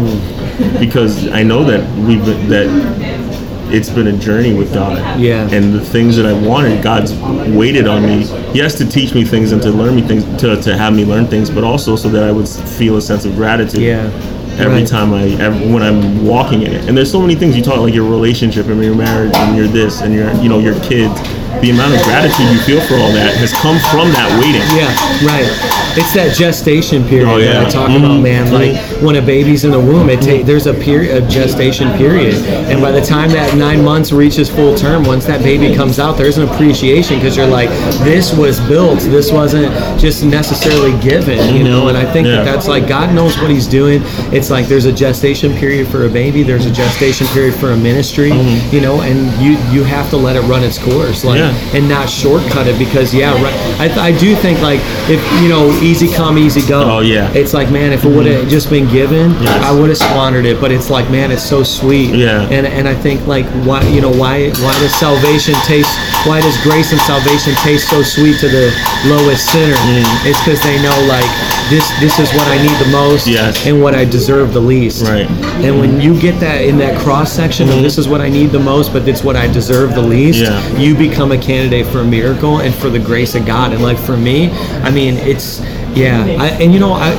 because 0.78 1.28
I 1.28 1.42
know 1.42 1.64
that 1.64 1.80
we've 1.98 2.24
been, 2.24 2.48
that 2.48 3.72
it's 3.72 3.88
been 3.88 4.08
a 4.08 4.12
journey 4.18 4.52
with 4.52 4.74
God. 4.74 5.18
Yeah. 5.18 5.48
And 5.50 5.72
the 5.72 5.80
things 5.84 6.16
that 6.16 6.26
I 6.26 6.32
wanted, 6.46 6.82
God's 6.82 7.14
waited 7.54 7.86
on 7.86 8.02
me. 8.02 8.24
He 8.52 8.58
has 8.58 8.74
to 8.76 8.86
teach 8.88 9.14
me 9.14 9.24
things 9.24 9.52
and 9.52 9.62
to 9.62 9.70
learn 9.70 9.96
me 9.96 10.02
things, 10.02 10.24
to, 10.42 10.60
to 10.60 10.76
have 10.76 10.94
me 10.94 11.04
learn 11.06 11.26
things, 11.26 11.48
but 11.48 11.64
also 11.64 11.96
so 11.96 12.08
that 12.10 12.22
I 12.22 12.32
would 12.32 12.48
feel 12.48 12.96
a 12.98 13.02
sense 13.02 13.24
of 13.24 13.34
gratitude. 13.34 13.80
Yeah. 13.80 14.10
Every 14.58 14.80
Right. 14.80 14.86
time 14.86 15.14
I, 15.14 15.28
every, 15.42 15.72
when 15.72 15.82
I'm 15.82 16.26
walking 16.26 16.60
in 16.60 16.72
it, 16.74 16.86
and 16.86 16.94
there's 16.94 17.10
so 17.10 17.22
many 17.22 17.34
things 17.34 17.56
you 17.56 17.62
talk 17.62 17.78
like 17.78 17.94
your 17.94 18.06
relationship 18.08 18.66
and 18.66 18.84
your 18.84 18.94
marriage 18.94 19.34
and 19.34 19.56
your 19.56 19.66
this 19.66 20.02
and 20.02 20.12
your, 20.12 20.30
you 20.42 20.50
know, 20.50 20.58
your 20.58 20.78
kids. 20.80 21.18
The 21.60 21.70
amount 21.70 21.94
of 21.94 22.02
gratitude 22.02 22.46
you 22.50 22.58
feel 22.60 22.80
for 22.82 22.94
all 22.94 23.12
that 23.12 23.34
has 23.36 23.52
come 23.52 23.78
from 23.92 24.10
that 24.12 24.28
waiting. 24.40 24.62
Yeah, 24.74 24.90
right. 25.26 25.46
It's 25.94 26.12
that 26.14 26.34
gestation 26.34 27.04
period 27.04 27.28
Oh, 27.28 27.36
yeah. 27.36 27.52
that 27.52 27.66
I 27.66 27.70
talk 27.70 27.90
Mhm. 27.90 27.96
about, 27.98 28.20
man. 28.20 28.50
Like 28.52 28.74
when 29.02 29.16
a 29.16 29.22
baby's 29.22 29.64
in 29.64 29.70
the 29.70 29.78
womb, 29.78 30.08
it 30.08 30.20
Mm-hmm. 30.20 30.38
ta- 30.40 30.46
there's 30.46 30.66
a 30.66 30.72
period, 30.74 31.22
a 31.22 31.26
gestation 31.28 31.90
period, 31.98 32.34
and 32.70 32.80
by 32.80 32.90
the 32.90 33.00
time 33.00 33.30
that 33.32 33.54
nine 33.56 33.84
months 33.84 34.10
reaches 34.10 34.48
full 34.48 34.74
term, 34.74 35.04
once 35.04 35.24
that 35.26 35.42
baby 35.42 35.74
comes 35.74 35.98
out, 36.00 36.16
there's 36.16 36.38
an 36.38 36.48
appreciation 36.48 37.18
because 37.18 37.36
you're 37.36 37.46
like, 37.46 37.68
this 38.02 38.32
was 38.32 38.58
built. 38.60 39.00
This 39.00 39.30
wasn't 39.30 39.70
just 40.00 40.24
necessarily 40.24 40.92
given, 41.00 41.54
you 41.54 41.62
know. 41.64 41.88
And 41.88 41.96
I 41.98 42.04
think 42.04 42.26
Mm-hmm. 42.26 42.36
Yeah. 42.38 42.44
that 42.44 42.52
that's 42.52 42.68
like 42.68 42.88
God 42.88 43.14
knows 43.14 43.36
what 43.38 43.50
He's 43.50 43.66
doing. 43.66 44.02
It's 44.32 44.48
like 44.50 44.68
there's 44.68 44.86
a 44.86 44.92
gestation 44.92 45.52
period 45.54 45.86
for 45.88 46.06
a 46.06 46.08
baby. 46.08 46.42
There's 46.42 46.66
a 46.66 46.70
gestation 46.70 47.26
period 47.28 47.54
for 47.54 47.72
a 47.72 47.76
ministry, 47.76 48.32
you 48.72 48.80
know, 48.80 49.00
and 49.02 49.18
you 49.42 49.58
you 49.70 49.84
have 49.84 50.08
to 50.10 50.16
let 50.16 50.36
it 50.36 50.42
run 50.42 50.62
its 50.64 50.78
course, 50.78 51.22
like, 51.24 51.40
Mm-hmm. 51.40 51.41
Yeah. 51.42 51.76
and 51.76 51.88
not 51.88 52.08
shortcut 52.08 52.66
it 52.66 52.78
because 52.78 53.12
yeah, 53.14 53.32
right. 53.42 53.54
I, 53.80 54.08
I 54.08 54.18
do 54.18 54.34
think 54.36 54.60
like 54.60 54.80
if 55.08 55.20
you 55.42 55.48
know 55.48 55.70
easy 55.82 56.12
come 56.12 56.38
easy 56.38 56.62
go. 56.66 56.98
Oh, 56.98 57.00
yeah. 57.00 57.32
It's 57.34 57.52
like 57.54 57.70
man, 57.70 57.92
if 57.92 58.04
it 58.04 58.08
would 58.14 58.26
have 58.26 58.48
just 58.48 58.70
been 58.70 58.88
given, 58.90 59.30
Yes. 59.42 59.64
I 59.64 59.72
would 59.78 59.88
have 59.88 59.98
squandered 59.98 60.44
it. 60.46 60.60
But 60.60 60.70
it's 60.72 60.90
like 60.90 61.10
man, 61.10 61.30
it's 61.32 61.42
so 61.42 61.62
sweet. 61.62 62.14
Yeah. 62.14 62.42
And 62.50 62.66
and 62.66 62.86
I 62.88 62.94
think 62.94 63.26
like 63.26 63.46
why 63.66 63.82
you 63.88 64.00
know 64.00 64.10
why 64.12 64.50
why 64.64 64.74
does 64.80 64.94
salvation 64.94 65.54
taste 65.66 65.90
why 66.26 66.40
does 66.40 66.56
grace 66.62 66.92
and 66.92 67.00
salvation 67.02 67.54
taste 67.64 67.88
so 67.90 68.02
sweet 68.02 68.38
to 68.40 68.48
the 68.48 68.70
lowest 69.06 69.50
sinner? 69.50 69.74
Mm. 69.74 70.06
It's 70.28 70.38
because 70.44 70.62
they 70.62 70.80
know 70.82 70.96
like 71.08 71.26
this 71.70 71.88
this 72.00 72.18
is 72.18 72.30
what 72.34 72.46
I 72.48 72.58
need 72.62 72.76
the 72.84 72.90
most 72.92 73.26
Yes. 73.26 73.66
and 73.66 73.80
what 73.82 73.94
I 73.94 74.04
deserve 74.04 74.52
the 74.52 74.60
least. 74.60 75.02
Right. 75.06 75.26
And 75.64 75.78
when 75.80 76.00
you 76.00 76.18
get 76.20 76.38
that 76.40 76.62
in 76.62 76.76
that 76.78 76.98
cross 77.00 77.32
section 77.32 77.68
of 77.70 77.82
this 77.82 77.98
is 77.98 78.08
what 78.08 78.20
I 78.20 78.28
need 78.28 78.50
the 78.50 78.58
most, 78.60 78.92
but 78.92 79.06
it's 79.08 79.22
what 79.24 79.36
I 79.36 79.46
deserve 79.50 79.94
the 79.94 80.02
least, 80.02 80.42
Mm-hmm. 80.44 80.76
Yeah. 80.76 80.80
you 80.82 80.94
become 80.96 81.31
a 81.32 81.38
candidate 81.38 81.86
for 81.86 81.98
a 82.00 82.04
miracle 82.04 82.60
and 82.60 82.74
for 82.74 82.88
the 82.90 82.98
grace 82.98 83.34
of 83.34 83.44
God. 83.44 83.72
And 83.72 83.82
like 83.82 83.98
for 83.98 84.16
me, 84.16 84.50
I 84.82 84.90
mean, 84.90 85.16
it's 85.16 85.60
yeah. 85.96 86.24
I, 86.38 86.48
and 86.62 86.72
you 86.72 86.80
know, 86.80 86.92
I 86.92 87.10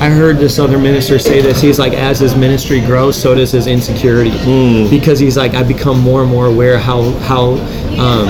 I 0.00 0.10
heard 0.10 0.36
this 0.38 0.58
other 0.58 0.78
minister 0.78 1.18
say 1.18 1.40
this. 1.40 1.60
He's 1.60 1.78
like, 1.78 1.92
as 1.94 2.18
his 2.20 2.34
ministry 2.36 2.80
grows, 2.80 3.20
so 3.20 3.34
does 3.34 3.52
his 3.52 3.66
insecurity, 3.66 4.30
Hmm. 4.30 4.88
because 4.90 5.18
he's 5.18 5.36
like, 5.36 5.54
I 5.54 5.62
become 5.62 5.98
more 6.00 6.22
and 6.22 6.30
more 6.30 6.46
aware 6.46 6.78
how 6.78 7.10
how. 7.20 7.52
Um, 7.98 8.28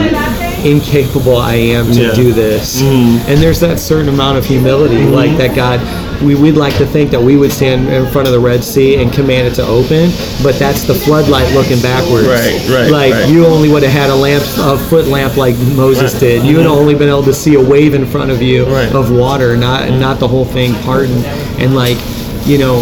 incapable 0.64 1.36
I 1.36 1.54
am 1.54 1.86
to 1.92 2.02
Yeah. 2.06 2.14
do 2.14 2.32
this 2.32 2.80
Hmm. 2.80 3.18
and 3.28 3.38
there's 3.40 3.60
that 3.60 3.78
certain 3.78 4.08
amount 4.08 4.38
of 4.38 4.44
humility 4.44 5.04
like 5.04 5.36
that 5.36 5.54
God 5.54 5.78
we, 6.22 6.34
we'd 6.34 6.52
like 6.56 6.76
to 6.78 6.86
think 6.86 7.10
that 7.10 7.20
we 7.20 7.36
would 7.36 7.52
stand 7.52 7.88
in 7.88 8.10
front 8.12 8.26
of 8.26 8.32
the 8.32 8.40
Red 8.40 8.62
Sea 8.64 8.96
and 9.00 9.12
command 9.12 9.48
it 9.48 9.54
to 9.54 9.62
open 9.66 10.10
but 10.42 10.58
that's 10.58 10.82
the 10.82 10.94
floodlight 10.94 11.52
looking 11.54 11.80
backwards 11.80 12.26
Right, 12.26 12.68
right, 12.68 12.90
like 12.90 13.12
right. 13.12 13.28
you 13.28 13.46
only 13.46 13.68
would 13.68 13.82
have 13.82 13.92
had 13.92 14.10
a 14.10 14.14
lamp 14.14 14.42
a 14.58 14.78
foot 14.88 15.06
lamp 15.06 15.36
like 15.36 15.56
Moses 15.76 16.12
Right. 16.14 16.20
did 16.20 16.44
you 16.46 16.56
would 16.56 16.66
have 16.66 16.74
only 16.74 16.94
been 16.94 17.08
able 17.08 17.22
to 17.24 17.34
see 17.34 17.54
a 17.54 17.60
wave 17.62 17.94
in 17.94 18.06
front 18.06 18.30
of 18.30 18.42
you 18.42 18.64
Right. 18.66 18.92
of 18.94 19.10
water 19.10 19.56
not 19.56 19.90
not 19.90 20.18
the 20.18 20.28
whole 20.28 20.44
thing 20.44 20.74
parting 20.82 21.24
and 21.58 21.74
like 21.74 21.98
you 22.46 22.56
know, 22.56 22.78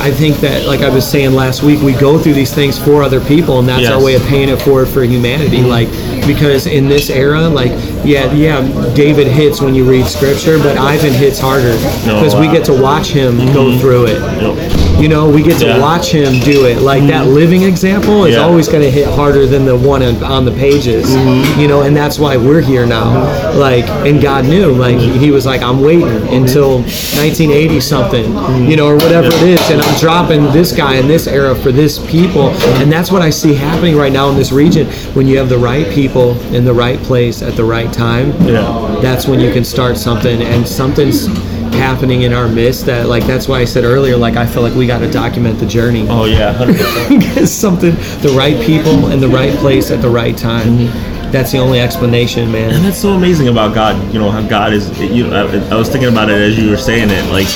I 0.00 0.10
think 0.10 0.36
that, 0.38 0.66
like 0.66 0.80
I 0.80 0.88
was 0.88 1.06
saying 1.06 1.32
last 1.34 1.62
week, 1.62 1.80
we 1.82 1.92
go 1.92 2.18
through 2.18 2.32
these 2.32 2.54
things 2.54 2.78
for 2.78 3.02
other 3.02 3.20
people, 3.20 3.58
and 3.58 3.68
that's 3.68 3.86
our 3.86 3.92
Yes. 3.92 3.92
Mm-hmm. 3.92 4.04
way 4.04 4.14
of 4.14 4.22
paying 4.26 4.48
it 4.48 4.60
forward 4.62 4.88
for 4.88 5.02
humanity. 5.04 5.62
Like, 5.62 5.88
because 6.26 6.66
in 6.66 6.88
this 6.88 7.10
era, 7.10 7.48
like, 7.48 7.72
yeah, 8.04 8.32
yeah, 8.32 8.62
David 8.94 9.26
hits 9.26 9.60
when 9.60 9.74
you 9.74 9.84
read 9.88 10.06
scripture, 10.06 10.58
but 10.58 10.78
Ivan 10.78 11.12
hits 11.12 11.38
harder 11.38 11.74
Oh, 11.76 12.20
because 12.22 12.34
we 12.34 12.46
get 12.46 12.64
to 12.66 12.72
watch 12.80 13.08
him 13.08 13.36
go 13.52 13.76
through 13.78 14.06
it. 14.06 14.20
Yep. 14.40 14.79
You 15.00 15.08
know, 15.08 15.30
we 15.30 15.42
get 15.42 15.58
to 15.60 15.66
Yeah. 15.66 15.72
Mm-hmm. 15.72 15.80
watch 15.82 16.10
him 16.12 16.40
do 16.40 16.66
it. 16.66 16.82
Like 16.82 17.02
that 17.08 17.26
living 17.26 17.62
example 17.62 18.26
is 18.26 18.34
Yeah. 18.34 18.42
always 18.42 18.68
going 18.68 18.82
to 18.82 18.90
hit 18.90 19.06
harder 19.08 19.46
than 19.46 19.64
the 19.64 19.76
one 19.76 20.02
on, 20.02 20.22
on 20.22 20.44
the 20.44 20.52
pages. 20.52 21.06
Mm-hmm. 21.10 21.60
You 21.60 21.68
know, 21.68 21.82
and 21.82 21.96
that's 21.96 22.18
why 22.18 22.36
we're 22.36 22.60
here 22.60 22.84
now. 22.86 23.08
Like, 23.56 23.86
and 24.06 24.20
God 24.20 24.44
knew. 24.44 24.72
Like, 24.72 24.98
he 24.98 25.30
was 25.30 25.46
like, 25.46 25.62
I'm 25.62 25.80
waiting 25.80 26.08
until 26.28 26.78
1980 26.80 27.80
something, 27.80 28.24
you 28.70 28.76
know, 28.76 28.86
or 28.86 28.94
whatever 28.96 29.28
it 29.28 29.42
is, 29.42 29.70
and 29.70 29.80
I'm 29.80 29.98
dropping 29.98 30.44
this 30.52 30.72
guy 30.72 30.94
in 30.96 31.08
this 31.08 31.26
era 31.26 31.54
for 31.54 31.72
this 31.72 31.98
people, 32.10 32.50
and 32.80 32.90
that's 32.92 33.10
what 33.10 33.22
I 33.22 33.30
see 33.30 33.54
happening 33.54 33.96
right 33.96 34.12
now 34.12 34.28
in 34.28 34.36
this 34.36 34.52
region. 34.52 34.86
When 35.14 35.26
you 35.26 35.38
have 35.38 35.48
the 35.48 35.58
right 35.58 35.88
people 35.92 36.38
in 36.54 36.64
the 36.64 36.72
right 36.74 36.98
place 37.00 37.42
at 37.42 37.54
the 37.56 37.64
right 37.64 37.92
time, 37.92 38.32
Yeah. 38.46 38.98
that's 39.02 39.26
when 39.26 39.40
you 39.40 39.52
can 39.52 39.64
start 39.64 39.96
something 39.96 40.42
and 40.42 40.66
something's 40.66 41.28
happening 41.72 42.22
in 42.22 42.32
our 42.32 42.48
midst 42.48 42.86
that 42.86 43.06
like 43.06 43.24
that's 43.26 43.48
why 43.48 43.60
I 43.60 43.64
said 43.64 43.84
earlier 43.84 44.16
like 44.16 44.36
I 44.36 44.46
feel 44.46 44.62
like 44.62 44.74
we 44.74 44.86
got 44.86 44.98
to 45.00 45.10
document 45.10 45.58
the 45.58 45.66
journey 45.66 46.06
Oh 46.08 46.24
yeah, 46.24 46.52
hundred 46.52 46.76
percent. 46.76 47.48
something 47.48 47.94
the 48.20 48.34
right 48.36 48.60
people 48.64 49.10
in 49.10 49.20
the 49.20 49.28
right 49.28 49.56
place 49.58 49.90
at 49.90 50.02
the 50.02 50.10
right 50.10 50.36
time 50.36 50.66
mm-hmm. 50.66 51.32
that's 51.32 51.52
the 51.52 51.58
only 51.58 51.80
explanation 51.80 52.50
man. 52.50 52.74
And 52.74 52.84
that's 52.84 52.98
so 52.98 53.10
amazing 53.10 53.48
about 53.48 53.74
God. 53.74 54.12
You 54.12 54.18
know 54.18 54.30
how 54.30 54.46
God 54.46 54.72
is. 54.72 54.98
You 55.00 55.28
know, 55.28 55.46
I, 55.46 55.74
I 55.74 55.76
was 55.76 55.88
thinking 55.88 56.10
about 56.10 56.30
it 56.30 56.40
as 56.40 56.58
you 56.58 56.70
were 56.70 56.76
saying 56.76 57.08
it, 57.10 57.30
like 57.30 57.48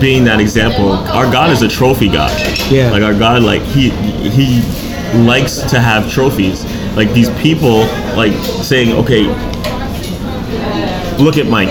being 0.00 0.24
that 0.24 0.40
example. 0.40 0.92
Our 0.92 1.30
God 1.30 1.50
is 1.50 1.62
a 1.62 1.68
trophy 1.68 2.08
God. 2.08 2.32
Yeah. 2.70 2.90
Like 2.90 3.02
our 3.02 3.14
God, 3.14 3.42
like 3.42 3.62
he 3.62 3.90
he 3.90 4.62
likes 5.24 5.58
to 5.70 5.80
have 5.80 6.10
trophies. 6.10 6.64
Like 6.96 7.12
these 7.12 7.30
people, 7.40 7.80
like 8.16 8.32
saying, 8.62 8.92
okay, 8.98 9.26
look 11.18 11.36
at 11.36 11.46
Mike, 11.46 11.70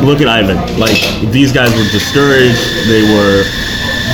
look 0.00 0.20
at 0.20 0.28
Ivan. 0.28 0.56
Like 0.78 0.96
these 1.30 1.52
guys 1.52 1.70
were 1.76 1.88
discouraged. 1.92 2.62
They 2.88 3.02
were 3.04 3.44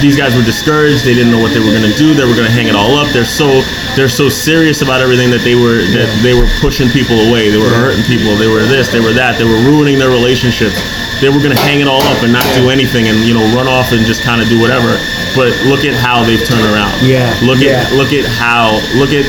these 0.00 0.16
guys 0.16 0.34
were 0.34 0.42
discouraged. 0.42 1.04
They 1.04 1.14
didn't 1.14 1.32
know 1.32 1.40
what 1.42 1.54
they 1.54 1.60
were 1.60 1.72
gonna 1.72 1.94
do. 1.94 2.14
They 2.14 2.24
were 2.24 2.34
gonna 2.34 2.50
hang 2.50 2.66
it 2.66 2.74
all 2.74 2.98
up. 2.98 3.08
They're 3.12 3.28
so 3.28 3.62
they're 3.96 4.10
so 4.10 4.28
serious 4.28 4.82
about 4.82 5.00
everything 5.00 5.30
that 5.30 5.42
they 5.42 5.54
were 5.54 5.82
that 5.94 6.08
they 6.22 6.34
were 6.34 6.46
pushing 6.60 6.88
people 6.88 7.18
away. 7.30 7.50
They 7.50 7.58
were 7.58 7.70
hurting 7.70 8.04
people. 8.04 8.36
They 8.36 8.48
were 8.50 8.62
this. 8.66 8.90
They 8.90 9.00
were 9.00 9.12
that. 9.14 9.38
They 9.38 9.46
were 9.46 9.60
ruining 9.66 9.98
their 9.98 10.10
relationships. 10.10 10.78
They 11.20 11.28
were 11.28 11.42
gonna 11.42 11.58
hang 11.66 11.80
it 11.80 11.88
all 11.88 12.02
up 12.14 12.22
and 12.22 12.32
not 12.32 12.46
do 12.54 12.70
anything 12.70 13.08
and 13.08 13.18
you 13.26 13.34
know 13.34 13.42
run 13.54 13.66
off 13.66 13.90
and 13.92 14.06
just 14.06 14.22
kind 14.22 14.40
of 14.40 14.48
do 14.48 14.60
whatever. 14.60 14.94
But 15.36 15.52
look 15.66 15.84
at 15.84 15.94
how 15.94 16.24
they've 16.24 16.42
turned 16.42 16.64
around. 16.66 16.90
Yeah, 17.04 17.26
Look 17.42 17.58
yeah. 17.60 17.84
at 17.86 17.92
look 17.94 18.12
at 18.14 18.24
how 18.26 18.78
look 18.96 19.10
at 19.10 19.26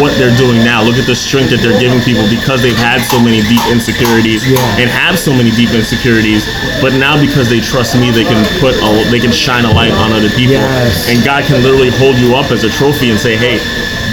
what 0.00 0.14
they're 0.18 0.34
doing 0.38 0.62
now. 0.64 0.82
Look 0.82 0.96
at 0.96 1.06
the 1.06 1.14
strength 1.18 1.50
that 1.50 1.60
they're 1.60 1.78
giving 1.78 2.00
people 2.02 2.24
because 2.30 2.62
they've 2.62 2.78
had 2.78 3.02
so 3.04 3.18
many 3.20 3.42
deep 3.46 3.62
insecurities 3.70 4.46
Yeah. 4.48 4.58
and 4.80 4.86
have 4.90 5.18
so 5.18 5.30
many 5.34 5.50
deep 5.52 5.70
insecurities. 5.74 6.46
But 6.80 6.94
now 6.94 7.18
because 7.20 7.50
they 7.50 7.60
trust 7.60 7.94
me, 7.98 8.10
they 8.10 8.24
can 8.24 8.40
put 8.62 8.74
a, 8.78 8.88
they 9.10 9.20
can 9.20 9.30
shine 9.32 9.64
a 9.66 9.72
light 9.72 9.92
on 9.92 10.12
other 10.12 10.30
people. 10.30 10.56
Yes. 10.58 11.08
And 11.10 11.22
God 11.24 11.44
can 11.44 11.62
literally 11.62 11.90
hold 11.90 12.16
you 12.16 12.34
up 12.34 12.50
as 12.50 12.64
a 12.64 12.70
trophy 12.70 13.10
and 13.10 13.18
say, 13.18 13.36
hey. 13.36 13.58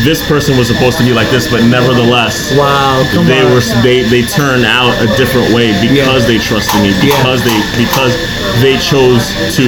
This 0.08 0.24
person 0.32 0.56
was 0.56 0.72
supposed 0.72 0.98
to 1.00 1.04
be 1.04 1.12
like 1.12 1.28
this, 1.28 1.52
but 1.52 1.60
nevertheless, 1.68 2.56
wow 2.56 3.04
they 3.28 3.44
on 3.44 3.52
were 3.52 3.60
they 3.84 4.00
they 4.08 4.24
turned 4.24 4.64
out 4.64 4.96
a 5.04 5.08
different 5.20 5.52
way 5.52 5.76
because 5.84 6.24
they 6.26 6.40
trusted 6.40 6.80
me 6.80 6.96
Yeah. 7.04 7.19
Because 7.20 7.44
they 7.44 7.60
because 7.76 8.16
they 8.64 8.80
chose 8.80 9.28
to 9.56 9.68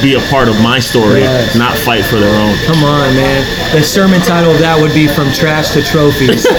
be 0.00 0.14
a 0.16 0.22
part 0.32 0.48
of 0.48 0.56
my 0.64 0.80
story 0.80 1.20
Yes. 1.20 1.54
not 1.56 1.76
fight 1.84 2.04
for 2.04 2.16
their 2.16 2.32
own 2.34 2.56
Come 2.64 2.82
on, 2.84 3.14
man. 3.14 3.44
The 3.72 3.82
sermon 3.82 4.20
title 4.22 4.52
of 4.52 4.58
that 4.60 4.80
would 4.80 4.92
be 4.96 5.06
From 5.06 5.30
Trash 5.32 5.72
to 5.76 5.82
Trophies. 5.84 6.42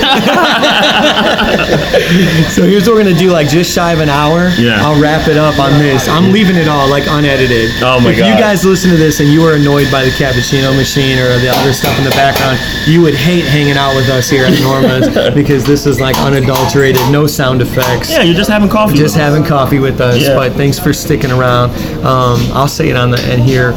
so 2.53 2.63
here's 2.63 2.87
what 2.87 2.95
we're 2.95 3.03
going 3.03 3.13
to 3.13 3.19
do 3.19 3.31
like 3.31 3.47
just 3.47 3.73
shy 3.73 3.91
of 3.91 3.99
an 3.99 4.09
hour. 4.09 4.49
Yeah. 4.57 4.81
I'll 4.85 4.99
wrap 5.01 5.27
it 5.27 5.37
up 5.37 5.59
on 5.59 5.71
this. 5.79 6.07
I'm 6.07 6.31
leaving 6.31 6.55
it 6.55 6.67
all 6.67 6.89
like 6.89 7.03
unedited. 7.07 7.71
Oh 7.81 7.99
my 7.99 8.11
if 8.11 8.17
you 8.17 8.35
guys 8.37 8.65
listen 8.65 8.91
to 8.91 8.97
this 8.97 9.19
and 9.19 9.29
you 9.29 9.43
are 9.43 9.55
annoyed 9.55 9.91
by 9.91 10.05
the 10.05 10.11
cappuccino 10.11 10.75
machine 10.75 11.17
or 11.17 11.37
the 11.39 11.49
other 11.49 11.73
stuff 11.73 11.97
in 11.97 12.03
the 12.03 12.11
background, 12.11 12.59
you 12.85 13.01
would 13.01 13.15
hate 13.15 13.45
hanging 13.45 13.77
out 13.77 13.95
with 13.95 14.09
us 14.09 14.29
here 14.29 14.45
at 14.45 14.59
Norma's 14.61 15.09
because 15.35 15.65
this 15.65 15.85
is 15.85 15.99
like 15.99 16.17
unadulterated, 16.17 17.01
no 17.11 17.27
sound 17.27 17.61
effects 17.61 18.09
yeah 18.09 18.21
you're 18.21 18.35
just 18.35 18.49
having 18.49 18.69
coffee 18.69 18.95
just 18.95 19.15
having 19.15 19.43
coffee 19.43 19.79
with 19.79 19.99
us. 20.01 20.21
Yeah. 20.21 20.26
But 20.35 20.53
thanks 20.53 20.77
for 20.79 20.93
sticking 20.93 21.31
around. 21.31 21.71
Um, 22.05 22.39
I'll 22.53 22.67
say 22.67 22.89
it 22.89 22.95
on 22.95 23.09
the 23.11 23.19
end 23.21 23.41
here. 23.43 23.71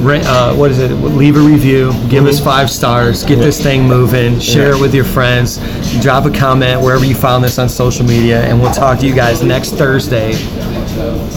Re- 0.00 0.22
uh, 0.24 0.54
what 0.56 0.70
is 0.70 0.78
it? 0.78 0.90
Leave 0.92 1.36
a 1.36 1.40
review. 1.40 1.92
Give 2.08 2.26
us 2.26 2.40
five 2.40 2.70
stars. 2.70 3.24
Get 3.24 3.36
this 3.36 3.62
thing 3.62 3.86
moving. 3.86 4.38
Share 4.40 4.72
it 4.72 4.80
with 4.80 4.94
your 4.94 5.04
friends. 5.04 5.58
Drop 6.02 6.24
a 6.24 6.30
comment 6.30 6.80
wherever 6.80 7.04
you 7.04 7.14
found 7.14 7.44
this 7.44 7.58
on 7.58 7.68
social 7.68 8.06
media, 8.06 8.42
and 8.42 8.60
we'll 8.60 8.72
talk 8.72 8.98
to 9.00 9.06
you 9.06 9.14
guys 9.14 9.42
next 9.42 9.72
Thursday. 9.72 10.32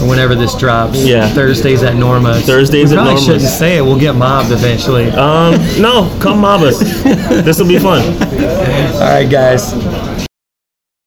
Or 0.00 0.08
whenever 0.08 0.34
this 0.34 0.54
drops. 0.56 1.04
Yeah. 1.04 1.28
Thursdays 1.28 1.82
at 1.82 1.94
Norma. 1.96 2.34
Thursdays 2.40 2.90
we 2.90 2.98
at 2.98 3.04
Norma's. 3.04 3.24
shouldn't 3.24 3.42
say 3.42 3.78
it. 3.78 3.82
We'll 3.82 3.98
get 3.98 4.14
mobbed 4.14 4.50
eventually. 4.50 5.08
um 5.10 5.54
no 5.80 6.14
come 6.20 6.40
mob 6.40 6.62
us 6.62 6.78
this 7.44 7.58
will 7.60 7.68
be 7.68 7.78
fun 7.78 8.02
All 8.02 9.00
right, 9.00 9.28
guys. 9.30 9.72